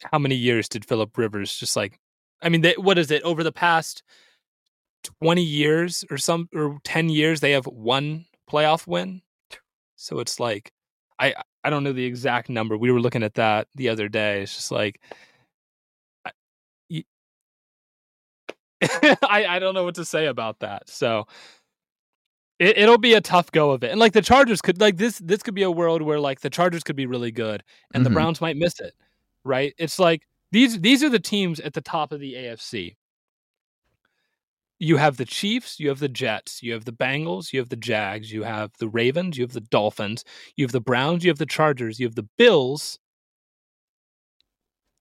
how 0.03 0.18
many 0.18 0.35
years 0.35 0.68
did 0.68 0.85
Philip 0.85 1.16
Rivers 1.16 1.57
just 1.57 1.77
like? 1.77 1.99
I 2.43 2.49
mean, 2.49 2.61
they, 2.62 2.75
what 2.75 2.99
is 2.99 3.11
it 3.11 3.23
over 3.23 3.43
the 3.45 3.53
past 3.53 4.03
twenty 5.05 5.43
years 5.45 6.05
or 6.11 6.18
some 6.18 6.49
or 6.55 6.79
ten 6.85 7.09
years? 7.09 7.41
They 7.41 7.53
have 7.53 7.66
one 7.66 8.27
playoff 8.51 8.87
win. 8.87 9.23
So 10.03 10.18
it's 10.20 10.40
like, 10.40 10.72
I 11.20 11.34
I 11.64 11.70
don't 11.70 11.84
know 11.84 11.92
the 11.92 12.05
exact 12.05 12.48
number. 12.50 12.76
We 12.76 12.90
were 12.90 13.00
looking 13.00 13.22
at 13.22 13.34
that 13.34 13.68
the 13.76 13.88
other 13.88 14.09
day. 14.09 14.42
It's 14.42 14.55
just 14.55 14.72
like, 14.72 15.00
I 18.82 19.46
I 19.48 19.59
don't 19.59 19.74
know 19.74 19.84
what 19.84 19.94
to 19.96 20.05
say 20.05 20.26
about 20.26 20.61
that. 20.61 20.88
So 20.88 21.26
it, 22.59 22.78
it'll 22.78 22.98
be 22.98 23.14
a 23.14 23.20
tough 23.20 23.50
go 23.53 23.70
of 23.70 23.82
it. 23.84 23.90
And 23.90 24.00
like 24.00 24.12
the 24.12 24.22
Chargers 24.22 24.61
could 24.62 24.80
like 24.80 24.96
this 24.96 25.18
this 25.18 25.42
could 25.42 25.55
be 25.55 25.62
a 25.62 25.70
world 25.70 26.03
where 26.03 26.20
like 26.20 26.40
the 26.40 26.50
Chargers 26.50 26.82
could 26.82 26.96
be 26.96 27.07
really 27.07 27.30
good 27.32 27.62
and 27.94 28.03
Mhm. 28.03 28.05
the 28.05 28.11
Browns 28.11 28.40
might 28.40 28.57
miss 28.57 28.78
it. 28.80 28.94
Right? 29.44 29.74
It's 29.78 29.98
like 29.98 30.22
these 30.53 30.80
these 30.80 31.03
are 31.03 31.09
the 31.11 31.18
teams 31.20 31.61
at 31.61 31.74
the 31.74 31.80
top 31.80 32.12
of 32.12 32.20
the 32.20 32.34
AFC. 32.34 32.96
You 34.85 34.97
have 34.97 35.16
the 35.16 35.24
Chiefs, 35.24 35.78
you 35.78 35.89
have 35.91 36.01
the 36.01 36.09
Jets, 36.09 36.61
you 36.61 36.72
have 36.72 36.87
the 36.87 36.93
Bengals, 36.93 37.53
you 37.53 37.61
have 37.61 37.68
the 37.68 37.76
Jags, 37.76 38.33
you 38.33 38.43
have 38.43 38.72
the 38.80 38.89
Ravens, 38.89 39.39
you 39.39 39.45
have 39.45 39.53
the 39.53 39.61
Dolphins, 39.61 40.24
you 40.57 40.64
have 40.64 40.72
the 40.72 40.80
Browns, 40.80 41.22
you 41.22 41.30
have 41.30 41.39
the 41.39 41.47
Chargers, 41.47 42.01
you 42.01 42.07
have 42.09 42.16
the 42.16 42.28
Bills. 42.37 42.99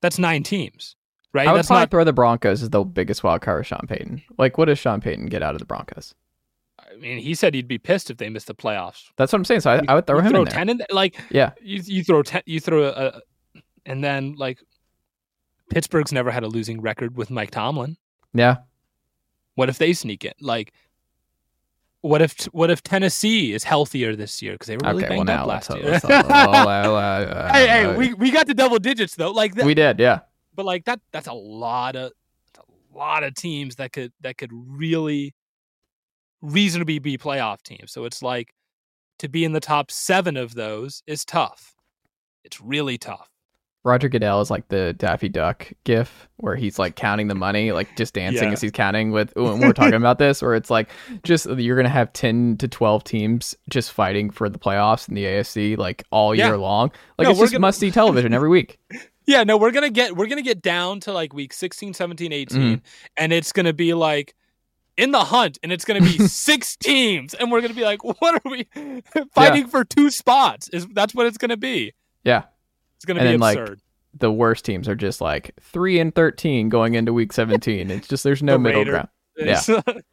That's 0.04 0.20
nine 0.20 0.44
teams, 0.44 0.96
right? 1.34 1.48
I 1.48 1.52
would 1.52 1.58
That's 1.58 1.68
probably 1.68 1.82
not 1.82 1.90
throw 1.92 2.04
the 2.04 2.14
Broncos 2.14 2.62
as 2.62 2.70
the 2.70 2.84
biggest 2.84 3.24
wild 3.24 3.42
card 3.42 3.62
with 3.62 3.68
Sean 3.68 3.88
Payton. 3.88 4.22
Like, 4.38 4.60
what 4.60 4.66
does 4.66 4.78
Sean 4.78 5.02
Payton 5.02 5.26
get 5.28 5.42
out 5.42 5.56
of 5.56 5.60
the 5.60 5.66
Broncos? 5.66 6.14
I 6.80 6.96
mean, 6.98 7.18
he 7.18 7.34
said 7.34 7.56
he'd 7.56 7.68
be 7.68 7.80
pissed 7.80 8.12
if 8.12 8.18
they 8.18 8.30
missed 8.30 8.46
the 8.48 8.54
playoffs. 8.54 9.06
That's 9.18 9.34
what 9.34 9.40
I'm 9.40 9.46
saying. 9.46 9.62
So 9.62 9.72
I, 9.72 9.82
I 9.88 9.96
would 9.96 10.06
throw 10.06 10.18
you 10.18 10.24
him 10.24 10.30
throw 10.32 10.40
in 10.42 10.46
there. 10.46 10.54
ten 10.54 10.70
in. 10.70 10.82
Like 10.92 11.20
Yeah. 11.32 11.54
you, 11.60 11.82
you 11.86 12.04
throw 12.04 12.22
ten, 12.22 12.44
you 12.46 12.60
throw 12.60 12.84
a, 12.84 12.90
a, 12.92 13.22
and 13.88 14.04
then 14.04 14.36
like 14.38 14.60
Pittsburgh's 15.72 16.12
never 16.12 16.30
had 16.30 16.44
a 16.44 16.48
losing 16.48 16.82
record 16.82 17.18
with 17.18 17.32
Mike 17.32 17.50
Tomlin. 17.50 17.98
Yeah. 18.34 18.58
What 19.56 19.70
if 19.70 19.78
they 19.78 19.93
sneak 19.93 20.24
it? 20.24 20.36
Like, 20.39 20.74
what 22.02 22.22
if 22.22 22.45
what 22.45 22.72
if 22.72 22.82
Tennessee 22.82 23.54
is 23.54 23.64
healthier 23.64 24.16
this 24.16 24.41
year 24.41 24.54
because 24.54 24.68
they 24.68 24.78
were 24.78 24.91
really 24.91 25.06
okay. 25.06 25.18
Well, 25.18 25.26
banged 25.26 25.28
now 25.28 25.43
up 25.43 25.47
last 25.47 25.76
year? 25.76 25.91
let's 25.91 26.06
uh, 26.06 27.49
hey, 27.54 27.68
hey, 27.68 27.86
uh, 27.86 27.97
we, 27.97 28.14
we 28.14 28.32
got 28.32 28.47
to 28.47 28.54
double 28.54 28.80
digits 28.80 29.16
though. 29.16 29.32
Like 29.32 29.56
that, 29.56 29.66
we 29.66 29.74
did. 29.74 29.99
Yeah. 29.99 30.22
but 30.56 30.66
like 30.66 30.86
that 30.86 30.99
that's 31.12 31.28
a 31.28 31.34
lot 31.34 31.95
of 31.95 32.12
that's 32.54 32.68
a 32.68 32.97
lot 32.97 33.24
of 33.24 33.36
teams 33.36 33.76
that 33.76 33.93
could 33.93 34.12
that 34.22 34.38
could 34.38 34.52
really 34.52 35.36
reasonably 36.41 36.99
be 36.99 37.18
playoff 37.18 37.62
teams. 37.62 37.91
So 37.91 38.06
it's 38.06 38.24
like 38.24 38.54
to 39.20 39.30
be 39.30 39.45
in 39.45 39.52
the 39.54 39.60
top 39.60 39.91
seven 39.91 40.38
of 40.38 40.56
those 40.56 41.04
is 41.06 41.24
tough. 41.24 41.76
It's 42.43 42.60
really 42.60 42.97
tough. 42.97 43.30
Roger 43.84 44.10
Goodell 44.10 44.42
is 44.42 44.52
like 44.52 44.68
the 44.68 44.94
Daffy 44.94 45.28
Duck 45.28 45.72
gif 45.86 46.28
where 46.38 46.56
he's 46.56 46.78
like 46.78 46.96
counting 46.96 47.28
the 47.28 47.36
money, 47.36 47.72
like 47.72 47.96
just 47.98 48.14
dancing 48.14 48.50
Yeah. 48.50 48.54
as 48.54 48.62
he's 48.62 48.72
counting 48.72 49.12
with 49.12 49.34
when 49.36 49.60
we're 49.60 49.74
talking 49.74 49.96
about 49.96 50.20
this, 50.20 50.42
where 50.42 50.54
it's 50.56 50.70
like 50.70 50.90
just 51.24 51.48
you're 51.50 51.76
gonna 51.76 51.90
have 51.90 52.14
ten 52.14 52.58
to 52.58 52.68
twelve 52.68 53.04
teams 53.04 53.56
just 53.70 53.92
fighting 53.92 54.30
for 54.30 54.50
the 54.50 54.60
playoffs 54.60 55.10
in 55.10 55.16
the 55.16 55.24
AFC 55.26 55.78
like 55.78 56.04
all 56.12 56.36
Yeah. 56.36 56.48
year 56.48 56.58
long. 56.58 56.92
Like 57.18 57.26
No, 57.26 57.32
it's 57.32 57.40
just 57.40 57.52
gonna- 57.54 57.62
must 57.62 57.80
see 57.80 57.90
television 57.92 58.34
every 58.34 58.50
week. 58.50 58.78
Yeah, 59.26 59.44
no, 59.44 59.58
we're 59.58 59.72
to 59.84 59.90
get 59.90 60.16
we're 60.16 60.28
to 60.38 60.48
get 60.48 60.62
down 60.62 61.00
to 61.02 61.14
like 61.14 61.34
week 61.34 61.52
16, 61.54 61.94
17, 61.94 62.32
18 62.34 62.62
Mhm. 62.62 62.82
and 63.18 63.34
it's 63.34 63.52
to 63.66 63.74
be 63.74 63.94
like 63.94 64.36
in 64.98 65.12
the 65.12 65.24
hunt, 65.24 65.58
and 65.64 65.72
it's 65.72 65.86
going 65.86 66.04
to 66.04 66.08
be 66.18 66.18
six 66.28 66.76
teams, 66.76 67.34
and 67.34 67.50
we're 67.52 67.62
going 67.62 67.72
to 67.72 67.76
be 67.76 67.84
like, 67.86 68.04
what 68.04 68.36
are 68.36 68.42
we 68.52 68.68
fighting 69.34 69.66
for 69.68 69.86
two 69.86 70.10
spots? 70.12 70.68
Is 70.70 70.86
that's 70.94 71.16
what 71.16 71.26
it's 71.28 71.38
going 71.38 71.50
to 71.50 71.58
be? 71.58 71.94
Yeah. 72.26 72.44
It's 73.02 73.06
going 73.06 73.16
to 73.16 73.22
And 73.22 73.28
be 73.30 73.32
then, 73.32 73.68
like. 73.68 73.80
The 74.14 74.32
worst 74.32 74.64
teams 74.64 74.88
are 74.88 74.95
just 74.95 75.22
like 75.22 75.56
three 75.60 75.97
and 75.97 76.14
thirteen 76.14 76.70
going 76.70 76.93
into 76.95 77.14
week 77.14 77.34
seventeen. 77.34 77.89
It's 77.89 78.08
just 78.08 78.24
there's 78.24 78.43
no 78.43 78.54
The 78.54 78.60
middle 78.60 78.82
Raider- 78.82 78.91
ground. 78.91 79.08
Yeah. 79.38 79.60
the 79.66 80.04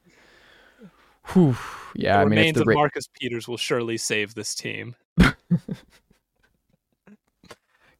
Whew. 1.32 1.56
Yeah, 1.94 2.16
I 2.16 2.20
mean, 2.20 2.30
remains 2.30 2.48
it's 2.50 2.56
the 2.58 2.62
of 2.62 2.68
Ra- 2.68 2.74
Marcus 2.74 3.08
Peters 3.20 3.46
will 3.48 3.56
surely 3.56 3.96
save 3.98 4.34
this 4.34 4.54
team. 4.54 4.94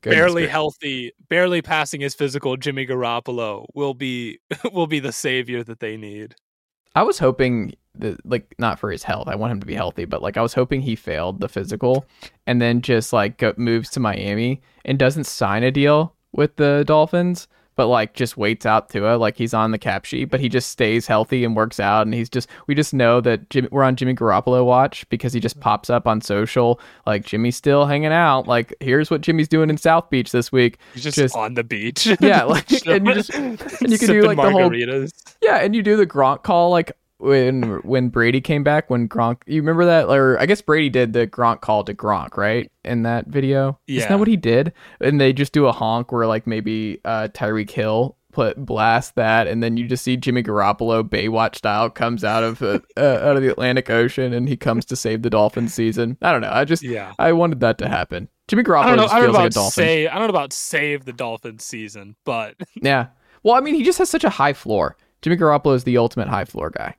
barely 0.02 0.46
healthy, 0.46 1.12
barely 1.28 1.62
passing 1.62 2.00
his 2.00 2.14
physical. 2.14 2.56
Jimmy 2.56 2.86
Garoppolo 2.86 3.66
will 3.74 3.94
be 3.94 4.38
will 4.72 4.86
be 4.86 5.00
the 5.00 5.12
savior 5.12 5.62
that 5.64 5.80
they 5.80 5.96
need. 5.96 6.34
I 6.98 7.02
was 7.02 7.20
hoping 7.20 7.74
that, 7.94 8.26
like, 8.26 8.56
not 8.58 8.80
for 8.80 8.90
his 8.90 9.04
health. 9.04 9.28
I 9.28 9.36
want 9.36 9.52
him 9.52 9.60
to 9.60 9.66
be 9.66 9.74
healthy, 9.76 10.04
but 10.04 10.20
like, 10.20 10.36
I 10.36 10.42
was 10.42 10.54
hoping 10.54 10.80
he 10.80 10.96
failed 10.96 11.38
the 11.38 11.48
physical, 11.48 12.06
and 12.44 12.60
then 12.60 12.82
just 12.82 13.12
like 13.12 13.40
moves 13.56 13.88
to 13.90 14.00
Miami 14.00 14.62
and 14.84 14.98
doesn't 14.98 15.24
sign 15.24 15.62
a 15.62 15.70
deal 15.70 16.16
with 16.32 16.56
the 16.56 16.82
Dolphins, 16.84 17.46
but 17.78 17.86
like 17.86 18.12
just 18.12 18.36
waits 18.36 18.66
out 18.66 18.88
Tua, 18.88 19.14
like 19.14 19.36
he's 19.36 19.54
on 19.54 19.70
the 19.70 19.78
cap 19.78 20.04
sheet, 20.04 20.24
but 20.24 20.40
he 20.40 20.48
just 20.48 20.70
stays 20.70 21.06
healthy 21.06 21.44
and 21.44 21.54
works 21.54 21.78
out, 21.78 22.08
and 22.08 22.12
he's 22.12 22.28
just 22.28 22.48
we 22.66 22.74
just 22.74 22.92
know 22.92 23.20
that 23.20 23.48
Jimmy, 23.50 23.68
we're 23.70 23.84
on 23.84 23.94
Jimmy 23.94 24.14
Garoppolo 24.14 24.64
watch 24.64 25.08
because 25.10 25.32
he 25.32 25.38
just 25.38 25.54
mm-hmm. 25.54 25.62
pops 25.62 25.88
up 25.88 26.08
on 26.08 26.20
social, 26.20 26.80
like 27.06 27.24
Jimmy's 27.24 27.54
still 27.54 27.86
hanging 27.86 28.10
out. 28.10 28.48
Like, 28.48 28.74
here's 28.80 29.12
what 29.12 29.20
Jimmy's 29.20 29.46
doing 29.46 29.70
in 29.70 29.76
South 29.76 30.10
Beach 30.10 30.32
this 30.32 30.50
week. 30.50 30.78
He's 30.92 31.04
just, 31.04 31.16
Just- 31.16 31.36
on 31.36 31.54
the 31.54 31.62
beach. 31.62 32.08
Yeah, 32.20 32.42
like, 32.42 32.68
and 32.86 33.06
you 33.06 33.14
just- 33.14 33.32
and 33.32 33.60
you 33.86 33.96
can 33.96 34.08
do, 34.08 34.22
like, 34.22 34.38
the 34.38 34.50
whole- 34.50 34.74
Yeah, 35.40 35.58
and 35.58 35.72
you 35.76 35.84
do 35.84 35.96
the 35.96 36.06
Gronk 36.06 36.42
call 36.42 36.70
like 36.70 36.90
when 37.18 37.62
when 37.82 38.08
Brady 38.08 38.40
came 38.40 38.62
back 38.64 38.88
when 38.90 39.08
Gronk 39.08 39.38
you 39.46 39.60
remember 39.60 39.84
that 39.84 40.08
or 40.08 40.38
I 40.40 40.46
guess 40.46 40.60
Brady 40.62 40.88
did 40.88 41.12
the 41.12 41.26
Gronk 41.26 41.60
call 41.60 41.84
to 41.84 41.94
Gronk, 41.94 42.36
right? 42.36 42.70
In 42.84 43.02
that 43.02 43.26
video. 43.26 43.78
yeah. 43.86 43.98
Isn't 43.98 44.08
that 44.10 44.18
what 44.18 44.28
he 44.28 44.36
did? 44.36 44.72
And 45.00 45.20
they 45.20 45.32
just 45.32 45.52
do 45.52 45.66
a 45.66 45.72
honk 45.72 46.12
where 46.12 46.26
like 46.26 46.46
maybe 46.46 47.00
uh 47.04 47.28
Tyreek 47.32 47.70
Hill 47.70 48.16
put 48.30 48.56
blast 48.64 49.14
that 49.16 49.46
and 49.48 49.62
then 49.62 49.76
you 49.76 49.88
just 49.88 50.04
see 50.04 50.16
Jimmy 50.16 50.42
Garoppolo 50.42 51.02
Baywatch 51.02 51.56
style 51.56 51.90
comes 51.90 52.22
out 52.24 52.44
of 52.44 52.62
uh, 52.62 52.78
uh, 52.96 53.00
out 53.22 53.36
of 53.36 53.42
the 53.42 53.50
Atlantic 53.50 53.90
Ocean 53.90 54.32
and 54.32 54.48
he 54.48 54.56
comes 54.56 54.84
to 54.86 54.96
save 54.96 55.22
the 55.22 55.30
Dolphins 55.30 55.74
season. 55.74 56.16
I 56.22 56.30
don't 56.30 56.42
know. 56.42 56.52
I 56.52 56.64
just 56.64 56.82
Yeah. 56.82 57.14
I 57.18 57.32
wanted 57.32 57.60
that 57.60 57.78
to 57.78 57.88
happen. 57.88 58.28
Jimmy 58.46 58.62
Garoppolo 58.62 58.82
I 58.84 58.86
don't 58.88 58.96
know. 58.96 59.02
just 59.04 59.14
I 59.14 59.18
don't 59.20 59.26
know 59.28 59.32
like 59.32 59.42
a 59.42 59.46
about 59.46 59.52
Dolphin. 59.54 59.84
save. 59.84 60.08
I 60.08 60.14
don't 60.14 60.22
know 60.22 60.28
about 60.28 60.52
save 60.52 61.04
the 61.04 61.12
Dolphins 61.12 61.64
season, 61.64 62.16
but 62.24 62.54
Yeah. 62.80 63.08
Well, 63.42 63.54
I 63.54 63.60
mean, 63.60 63.74
he 63.74 63.82
just 63.82 63.98
has 63.98 64.08
such 64.10 64.24
a 64.24 64.30
high 64.30 64.52
floor. 64.52 64.96
Jimmy 65.22 65.36
Garoppolo 65.36 65.74
is 65.74 65.84
the 65.84 65.98
ultimate 65.98 66.28
high 66.28 66.44
floor 66.44 66.70
guy. 66.70 66.94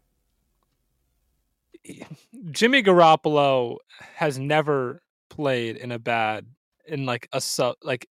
Jimmy 2.51 2.83
Garoppolo 2.83 3.77
has 4.15 4.37
never 4.39 5.01
played 5.29 5.77
in 5.77 5.91
a 5.91 5.99
bad 5.99 6.45
in 6.87 7.05
like 7.05 7.27
a 7.33 7.41
su- 7.41 7.75
like 7.83 8.07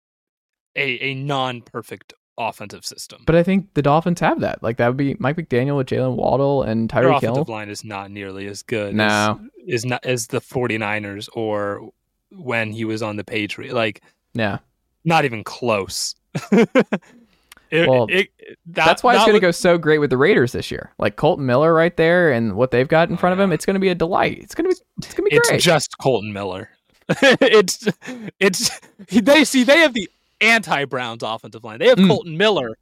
a 0.76 0.98
a 1.02 1.14
non 1.14 1.60
perfect 1.62 2.12
offensive 2.38 2.84
system. 2.84 3.22
But 3.26 3.36
I 3.36 3.42
think 3.42 3.74
the 3.74 3.82
Dolphins 3.82 4.20
have 4.20 4.40
that. 4.40 4.62
Like 4.62 4.78
that 4.78 4.88
would 4.88 4.96
be 4.96 5.16
Mike 5.18 5.36
McDaniel 5.36 5.76
with 5.76 5.86
Jaylen 5.88 6.16
Waddle 6.16 6.62
and 6.62 6.88
Their 6.90 7.04
Tyreek 7.04 7.16
offensive 7.18 7.46
Hill. 7.46 7.54
line 7.54 7.68
is 7.68 7.84
not 7.84 8.10
nearly 8.10 8.46
as 8.46 8.62
good 8.62 8.94
No. 8.94 9.38
as, 9.66 9.74
is 9.82 9.84
not 9.84 10.04
as 10.04 10.28
the 10.28 10.40
49ers 10.40 11.28
or 11.34 11.90
when 12.30 12.72
he 12.72 12.84
was 12.86 13.02
on 13.02 13.16
the 13.16 13.24
Patriots. 13.24 13.74
Like 13.74 14.02
Yeah, 14.34 14.58
not 15.04 15.24
even 15.26 15.44
close. 15.44 16.14
It- 17.72 17.88
Well, 17.88 18.06
it- 18.10 18.30
that- 18.66 18.84
that's 18.86 19.02
why 19.02 19.14
it's 19.14 19.24
going 19.24 19.34
to 19.34 19.40
go 19.40 19.50
so 19.50 19.78
great 19.78 19.98
with 19.98 20.10
the 20.10 20.16
Raiders 20.18 20.52
this 20.52 20.70
year. 20.70 20.92
Like 20.98 21.16
Kolton 21.16 21.46
Miller 21.46 21.72
right 21.74 21.96
there, 21.96 22.30
and 22.30 22.54
what 22.54 22.70
they've 22.70 22.86
got 22.86 23.08
in 23.10 23.16
front 23.16 23.32
of 23.32 23.40
him, 23.40 23.50
it's 23.50 23.64
going 23.66 23.74
to 23.74 23.80
be 23.80 23.88
a 23.88 23.94
delight. 23.94 24.38
It's 24.40 24.54
going 24.54 24.70
to 24.70 24.76
be 24.76 24.80
it's 24.98 25.14
going 25.14 25.28
to 25.30 25.34
be 25.36 25.40
great. 25.48 25.56
It's 25.56 25.64
just 25.64 25.96
Kolton 25.98 26.32
Miller. 26.32 26.68
it's 27.08 27.88
it's 28.38 28.80
they 29.10 29.44
see 29.44 29.64
they 29.64 29.78
have 29.78 29.94
the 29.94 30.08
anti 30.40 30.84
Browns 30.84 31.22
offensive 31.22 31.64
line. 31.64 31.78
They 31.78 31.88
have 31.88 31.98
Mm. 31.98 32.08
Kolton 32.08 32.36
Miller 32.36 32.76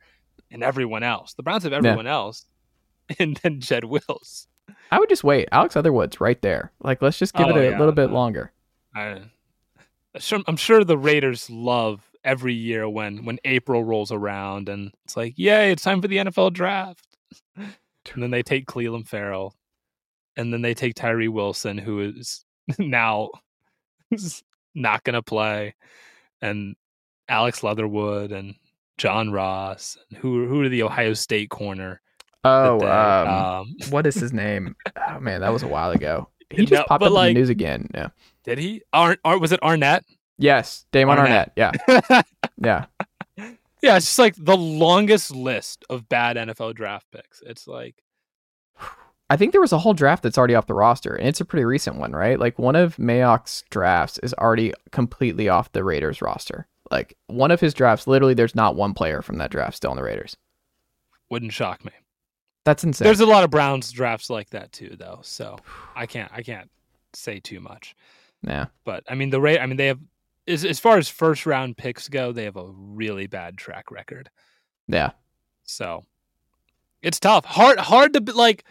and 0.50 0.62
everyone 0.62 1.02
else. 1.02 1.34
The 1.34 1.42
Browns 1.42 1.62
have 1.62 1.72
everyone 1.72 2.06
else, 2.08 2.44
and 3.18 3.36
then 3.42 3.60
Jed 3.60 3.84
Wills. 3.84 4.48
I 4.90 4.98
would 4.98 5.08
just 5.08 5.22
wait. 5.24 5.48
Alex 5.52 5.76
Leatherwood's 5.76 6.20
right 6.20 6.40
there. 6.42 6.72
Like 6.82 7.00
let's 7.00 7.18
just 7.18 7.34
give 7.34 7.46
Oh, 7.46 7.50
it 7.50 7.56
a 7.56 7.70
yeah. 7.70 7.78
little 7.78 7.94
bit 7.94 8.10
longer. 8.10 8.52
I, 8.94 9.20
I'm 10.48 10.56
sure 10.56 10.82
the 10.84 10.98
Raiders 10.98 11.48
love 11.48 12.09
every 12.24 12.54
year 12.54 12.88
when 12.88 13.24
when 13.24 13.38
April 13.44 13.82
rolls 13.84 14.12
around 14.12 14.68
and 14.68 14.92
it's 15.04 15.16
like, 15.16 15.34
yay, 15.36 15.72
it's 15.72 15.82
time 15.82 16.00
for 16.02 16.08
the 16.08 16.18
NFL 16.18 16.52
draft. 16.52 17.06
And 17.56 18.22
then 18.22 18.30
they 18.30 18.42
take 18.42 18.66
Clelin 18.66 19.06
Ferrell, 19.06 19.54
and 20.36 20.52
then 20.52 20.62
they 20.62 20.74
take 20.74 20.94
Tyree 20.94 21.28
Wilson, 21.28 21.76
who 21.78 22.00
is 22.00 22.44
now 22.78 23.30
not 24.74 25.04
going 25.04 25.14
to 25.14 25.22
play, 25.22 25.74
and 26.40 26.76
Alex 27.28 27.62
Leatherwood 27.62 28.32
and 28.32 28.54
John 28.98 29.30
Ross. 29.30 29.96
And 30.08 30.18
who 30.18 30.46
who 30.48 30.62
are 30.62 30.68
the 30.68 30.82
Ohio 30.82 31.14
State 31.14 31.50
corner? 31.50 32.00
Oh, 32.42 32.78
they- 32.80 32.86
um, 32.86 33.28
um, 33.28 33.74
what 33.90 34.06
is 34.06 34.14
his 34.14 34.32
name? 34.32 34.74
Oh 35.12 35.18
man, 35.20 35.40
that 35.40 35.52
was 35.52 35.62
a 35.62 35.68
while 35.68 35.90
ago. 35.90 36.28
He 36.50 36.58
just 36.64 36.72
No, 36.72 36.84
popped 36.86 37.02
up 37.02 37.08
in 37.08 37.14
the 37.14 37.32
news 37.34 37.48
again. 37.48 37.88
Yeah. 37.94 38.08
did 38.44 38.58
he? 38.58 38.82
Ar- 38.92 39.18
Ar- 39.24 39.38
was 39.38 39.50
it 39.52 39.60
Arnette? 39.60 40.02
Yes, 40.40 40.86
Damon 40.92 41.18
Arnette. 41.18 41.50
Arnette. 41.56 41.72
Yeah, 42.08 42.22
yeah. 42.58 42.86
Yeah, 43.82 43.96
it's 43.96 44.06
just 44.06 44.18
like 44.18 44.34
the 44.36 44.56
longest 44.56 45.34
list 45.34 45.84
of 45.88 46.08
bad 46.08 46.36
NFL 46.36 46.74
draft 46.74 47.06
picks. 47.12 47.42
It's 47.46 47.66
like 47.66 47.94
I 49.30 49.36
think 49.36 49.52
there 49.52 49.60
was 49.60 49.72
a 49.72 49.78
whole 49.78 49.94
draft 49.94 50.22
that's 50.22 50.36
already 50.36 50.54
off 50.54 50.66
the 50.66 50.74
roster, 50.74 51.14
and 51.14 51.28
it's 51.28 51.40
a 51.40 51.44
pretty 51.44 51.64
recent 51.64 51.96
one, 51.96 52.12
right? 52.12 52.38
Like 52.38 52.58
one 52.58 52.74
of 52.76 52.96
Mayock's 52.96 53.62
drafts 53.70 54.18
is 54.22 54.34
already 54.34 54.72
completely 54.92 55.48
off 55.48 55.70
the 55.72 55.84
Raiders 55.84 56.20
roster. 56.20 56.66
Like 56.90 57.16
one 57.28 57.50
of 57.52 57.60
his 57.60 57.72
drafts, 57.72 58.06
literally, 58.08 58.34
there's 58.34 58.56
not 58.56 58.74
one 58.74 58.92
player 58.92 59.22
from 59.22 59.38
that 59.38 59.50
draft 59.52 59.76
still 59.76 59.92
on 59.92 59.96
the 59.96 60.02
Raiders. 60.02 60.36
wouldn't 61.30 61.52
shock 61.52 61.84
me. 61.84 61.92
That's 62.64 62.82
insane. 62.84 63.04
There's 63.06 63.20
a 63.20 63.26
lot 63.26 63.44
of 63.44 63.50
Browns 63.50 63.90
drafts 63.92 64.28
like 64.28 64.50
that 64.50 64.72
too, 64.72 64.96
though. 64.98 65.20
So 65.22 65.58
I 65.94 66.06
can't 66.06 66.30
I 66.34 66.42
can't 66.42 66.68
say 67.14 67.38
too 67.40 67.60
much. 67.60 67.94
yeah, 68.42 68.66
But 68.84 69.04
I 69.08 69.14
mean 69.14 69.30
the 69.30 69.40
Ra- 69.40 69.56
I 69.60 69.66
mean 69.66 69.76
they 69.76 69.86
have 69.86 70.00
as 70.46 70.64
as 70.64 70.80
far 70.80 70.98
as 70.98 71.08
first 71.08 71.46
round 71.46 71.76
picks 71.76 72.08
go, 72.08 72.32
they 72.32 72.44
have 72.44 72.56
a 72.56 72.66
really 72.70 73.26
bad 73.26 73.56
track 73.58 73.90
record. 73.90 74.30
yeah, 74.88 75.10
So 75.64 76.04
it's 77.02 77.20
tough. 77.20 77.44
Hard 77.44 77.78
hard 77.78 78.12
to 78.14 78.32
like 78.34 78.64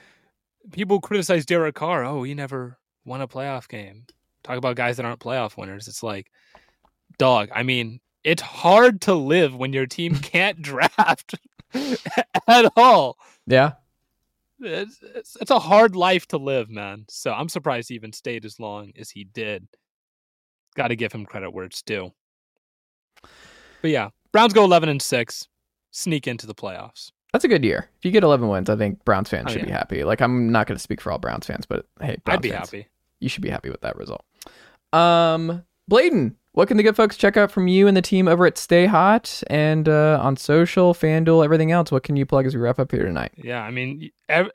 people 0.71 0.99
criticize 1.01 1.45
Derek 1.45 1.75
Carr. 1.75 2.03
Oh, 2.03 2.23
he 2.23 2.33
never 2.33 2.77
won 3.05 3.21
a 3.21 3.27
playoff 3.27 3.67
game. 3.67 4.05
Talk 4.43 4.57
about 4.57 4.75
guys 4.75 4.97
that 4.97 5.05
aren't 5.05 5.19
playoff 5.19 5.57
winners. 5.57 5.87
It's 5.87 6.03
like 6.03 6.31
dog. 7.17 7.49
I 7.53 7.63
mean, 7.63 7.99
it's 8.23 8.41
hard 8.41 9.01
to 9.01 9.13
live 9.13 9.55
when 9.55 9.73
your 9.73 9.85
team 9.85 10.15
can't 10.21 10.61
draft 10.61 11.35
at 12.47 12.71
all. 12.75 13.17
yeah. 13.47 13.73
It's, 14.61 14.99
it's 15.01 15.37
it's 15.39 15.51
a 15.51 15.59
hard 15.59 15.95
life 15.95 16.27
to 16.27 16.37
live, 16.37 16.69
man. 16.69 17.05
So 17.07 17.31
I'm 17.31 17.47
surprised 17.47 17.87
he 17.87 17.95
even 17.95 18.11
stayed 18.11 18.43
as 18.43 18.59
long 18.59 18.91
as 18.99 19.09
he 19.09 19.23
did. 19.23 19.67
Got 20.75 20.89
to 20.89 20.95
give 20.95 21.11
him 21.11 21.25
credit 21.25 21.51
where 21.51 21.65
it's 21.65 21.81
due. 21.81 22.13
But 23.81 23.91
yeah, 23.91 24.09
Browns 24.31 24.53
go 24.53 24.63
11 24.63 24.89
and 24.89 25.01
6, 25.01 25.47
sneak 25.91 26.27
into 26.27 26.45
the 26.47 26.55
playoffs. 26.55 27.11
That's 27.33 27.45
a 27.45 27.47
good 27.47 27.63
year. 27.63 27.89
If 27.99 28.05
you 28.05 28.11
get 28.11 28.23
11 28.23 28.47
wins, 28.47 28.69
I 28.69 28.75
think 28.75 29.03
Browns 29.05 29.29
fans 29.29 29.47
Oh, 29.49 29.53
should 29.53 29.65
be 29.65 29.71
happy. 29.71 30.03
Like 30.03 30.21
I'm 30.21 30.51
not 30.51 30.67
going 30.67 30.75
to 30.77 30.81
speak 30.81 30.99
for 31.01 31.11
all 31.11 31.19
Browns 31.19 31.45
fans, 31.45 31.65
but 31.65 31.85
hey, 32.01 32.17
Browns 32.25 32.37
I'd 32.37 32.41
be 32.41 32.49
fans, 32.49 32.69
happy. 32.71 32.87
You 33.19 33.29
should 33.29 33.43
be 33.43 33.49
happy 33.49 33.69
with 33.69 33.81
that 33.81 33.95
result. 33.97 34.25
Um, 34.93 35.63
Blaiden, 35.89 36.35
what 36.53 36.67
can 36.67 36.77
the 36.77 36.83
good 36.83 36.95
folks 36.95 37.15
check 37.17 37.37
out 37.37 37.51
from 37.51 37.67
you 37.67 37.87
and 37.87 37.95
the 37.95 38.01
team 38.01 38.27
over 38.27 38.45
at 38.47 38.57
Stay 38.57 38.85
Hot 38.87 39.43
and 39.47 39.87
uh, 39.87 40.19
on 40.21 40.37
social, 40.37 40.93
FanDuel, 40.93 41.43
everything 41.45 41.71
else? 41.71 41.91
What 41.91 42.03
can 42.03 42.15
you 42.15 42.25
plug 42.25 42.45
as 42.47 42.55
we 42.55 42.61
wrap 42.61 42.79
up 42.79 42.91
here 42.91 43.05
tonight? 43.05 43.31
Yeah, 43.37 43.61
I 43.61 43.69
mean, 43.69 44.09
ev- 44.27 44.49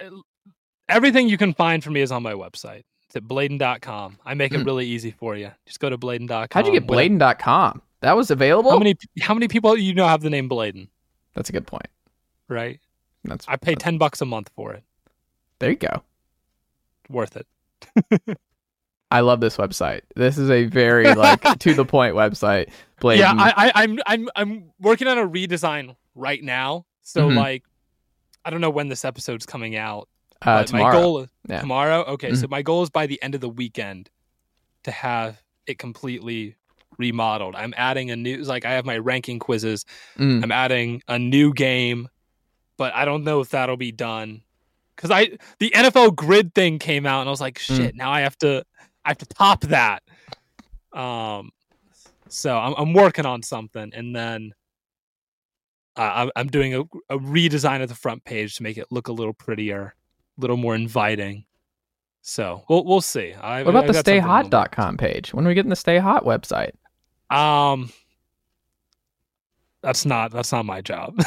everything 0.89 1.29
you 1.29 1.39
can 1.39 1.55
find 1.55 1.83
for 1.85 1.91
me 1.91 2.01
is 2.01 2.11
on 2.11 2.23
my 2.23 2.33
website. 2.33 2.83
It's 3.15 3.23
at 3.23 3.29
blaiden.com. 3.29 4.19
I 4.25 4.35
make 4.35 4.53
it 4.53 4.65
really 4.65 4.87
easy 4.87 5.13
for 5.13 5.37
you. 5.37 5.53
Just 5.67 5.79
go 5.79 5.89
to 5.89 5.97
blaiden.com. 5.97 6.49
Hmm. 6.49 6.49
How'd 6.51 6.67
you 6.67 6.73
get 6.73 6.89
Blaiden.com? 6.89 7.81
That 8.01 8.17
was 8.17 8.33
available. 8.33 8.73
How 8.73 8.79
many 8.79 8.97
how 9.21 9.35
many 9.35 9.47
people 9.47 9.77
you 9.79 9.95
know 9.95 10.07
have 10.09 10.21
the 10.21 10.31
name 10.31 10.49
Blaiden, 10.49 10.89
That's 11.35 11.49
a 11.49 11.53
good 11.53 11.67
point. 11.67 11.87
right? 12.49 12.81
That's 13.23 13.47
I 13.49 13.55
pay 13.57 13.77
10 13.77 13.99
bucks 13.99 14.21
a 14.21 14.25
month 14.25 14.51
for 14.57 14.75
it. 14.75 14.83
there. 15.61 15.71
You 15.71 15.77
go. 15.77 16.03
Worth 17.09 17.37
it. 17.37 17.47
I 19.13 19.21
love 19.21 19.41
this 19.41 19.57
website. 19.59 20.01
This 20.17 20.37
is 20.39 20.51
a 20.51 20.65
very 20.65 21.15
like 21.15 21.41
to 21.61 21.73
the 21.73 21.85
point 21.85 22.17
website. 22.17 22.71
Blaiden. 23.01 23.19
Yeah, 23.19 23.33
I, 23.37 23.53
I, 23.57 23.73
I'm 23.83 23.99
I'm 24.07 24.29
I'm 24.35 24.71
working 24.81 25.07
on 25.07 25.19
a 25.19 25.27
redesign 25.29 25.95
right 26.17 26.43
now. 26.43 26.85
So 27.03 27.29
Mhm. 27.29 27.37
like, 27.37 27.63
I 28.45 28.51
don't 28.51 28.61
know 28.61 28.71
when 28.71 28.89
this 28.89 29.05
episode's 29.05 29.47
coming 29.47 29.77
out. 29.77 30.09
Uh, 30.43 30.65
tomorrow. 30.65 30.85
My 30.95 31.01
goal 31.01 31.19
is 31.21 31.29
Yeah. 31.49 31.61
tomorrow. 31.61 32.03
Okay, 32.05 32.31
Mhm. 32.31 32.41
so 32.41 32.47
my 32.49 32.63
goal 32.63 32.83
is 32.83 32.91
by 32.91 33.07
the 33.07 33.21
end 33.23 33.35
of 33.35 33.41
the 33.41 33.49
weekend 33.49 34.11
to 34.85 34.91
have 34.91 35.43
it 35.67 35.79
completely 35.79 36.57
remodeled. 36.99 37.55
I'm 37.57 37.75
adding 37.77 38.11
a 38.11 38.17
new 38.17 38.39
like 38.45 38.65
I 38.65 38.73
have 38.73 38.85
my 38.85 38.99
ranking 38.99 39.39
quizzes. 39.39 39.85
Mm. 40.19 40.43
I'm 40.45 40.53
adding 40.53 41.03
a 41.09 41.19
new 41.19 41.53
game, 41.53 42.09
but 42.77 42.95
I 42.95 43.05
don't 43.05 43.25
know 43.25 43.41
if 43.41 43.49
that'll 43.51 43.77
be 43.77 43.93
done 43.93 44.43
because 44.95 45.11
I 45.11 45.39
the 45.59 45.71
NFL 45.75 46.11
grid 46.15 46.55
thing 46.55 46.79
came 46.79 47.05
out 47.07 47.21
and 47.21 47.29
I 47.29 47.31
was 47.31 47.41
like, 47.41 47.59
Mm. 47.59 47.77
shit. 47.77 47.95
Now 47.97 48.11
I 48.13 48.21
have 48.21 48.37
to 48.39 48.65
I 49.05 49.11
have 49.11 49.19
to 49.19 49.27
top 49.27 49.63
that. 49.63 50.03
Um, 50.93 51.51
so 52.29 52.57
I'm 52.57 52.75
I'm 52.79 52.93
working 52.93 53.27
on 53.27 53.43
something, 53.43 53.93
and 53.95 54.15
then 54.15 54.55
uh, 55.97 56.29
I'm 56.37 56.49
doing 56.49 56.75
a, 56.75 56.81
a 57.09 57.19
redesign 57.19 57.83
of 57.83 57.89
the 57.89 57.95
front 57.95 58.25
page 58.25 58.57
to 58.57 58.63
make 58.63 58.77
it 58.79 58.87
look 58.91 59.09
a 59.09 59.13
little 59.13 59.35
prettier, 59.35 59.95
little 60.37 60.57
more 60.57 60.75
inviting. 60.75 61.45
So 62.23 62.65
we'll 62.69 62.85
we'll 62.85 63.01
see. 63.01 63.35
I, 63.35 63.63
What 63.63 63.71
about 63.71 63.85
I 63.85 63.87
the 63.89 63.93
got 63.93 64.07
something 64.07 64.17
in 64.17 64.23
the 64.23 64.29
stayhot.com 64.51 64.97
page? 64.97 65.35
When 65.35 65.45
are 65.45 65.49
we 65.49 65.55
getting 65.55 65.71
the 65.71 65.77
Stay 65.77 65.99
Hot 65.99 66.25
website? 66.25 66.73
Um, 67.31 67.91
that's 69.83 70.07
not 70.07 70.31
that's 70.31 70.51
not 70.53 70.65
my 70.65 70.81
job. 70.81 71.15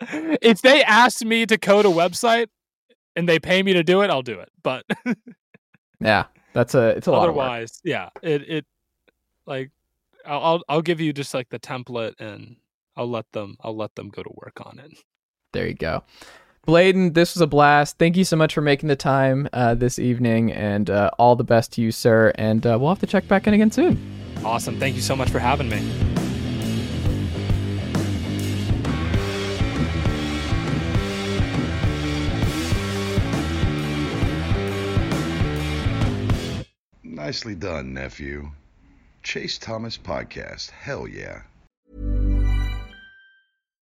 if 0.00 0.62
they 0.62 0.82
ask 0.82 1.24
me 1.24 1.46
to 1.46 1.56
code 1.58 1.84
a 1.86 1.88
website 1.88 2.48
and 3.14 3.28
they 3.28 3.38
pay 3.38 3.62
me 3.62 3.72
to 3.74 3.82
do 3.84 4.02
it, 4.02 4.10
I'll 4.10 4.22
do 4.22 4.40
it. 4.40 4.50
But 4.62 4.84
Yeah, 6.00 6.24
that's 6.52 6.74
a 6.74 6.88
it's 6.88 7.06
a 7.06 7.12
lot 7.12 7.28
of 7.28 7.36
work. 7.36 7.44
otherwise, 7.44 7.80
yeah, 7.84 8.08
it 8.22 8.42
it 8.48 8.66
like 9.46 9.70
I'll, 10.26 10.40
I'll 10.42 10.62
I'll 10.68 10.82
give 10.82 11.00
you 11.00 11.12
just 11.12 11.32
like 11.34 11.48
the 11.48 11.60
template 11.60 12.14
and 12.18 12.56
I'll 12.96 13.08
let 13.08 13.30
them 13.32 13.56
I'll 13.60 13.76
let 13.76 13.94
them 13.94 14.08
go 14.08 14.22
to 14.24 14.30
work 14.34 14.60
on 14.66 14.80
it. 14.80 14.98
There 15.52 15.68
you 15.68 15.74
go. 15.74 16.02
Blaiden, 16.66 17.12
this 17.12 17.34
was 17.34 17.40
a 17.40 17.46
blast. 17.48 17.98
Thank 17.98 18.16
you 18.16 18.22
so 18.22 18.36
much 18.36 18.54
for 18.54 18.60
making 18.60 18.88
the 18.88 18.94
time 18.94 19.48
uh, 19.52 19.74
this 19.74 19.98
evening, 19.98 20.52
and 20.52 20.88
uh, 20.88 21.10
all 21.18 21.34
the 21.34 21.42
best 21.42 21.72
to 21.72 21.82
you, 21.82 21.90
sir. 21.90 22.32
And 22.36 22.64
uh, 22.64 22.78
we'll 22.80 22.90
have 22.90 23.00
to 23.00 23.06
check 23.06 23.26
back 23.26 23.48
in 23.48 23.54
again 23.54 23.72
soon. 23.72 23.98
Awesome. 24.44 24.78
Thank 24.78 24.94
you 24.94 25.02
so 25.02 25.16
much 25.16 25.28
for 25.28 25.40
having 25.40 25.68
me. 25.68 25.80
Nicely 37.02 37.56
done, 37.56 37.92
nephew. 37.92 38.52
Chase 39.24 39.58
Thomas 39.58 39.98
Podcast. 39.98 40.70
Hell 40.70 41.08
yeah. 41.08 41.42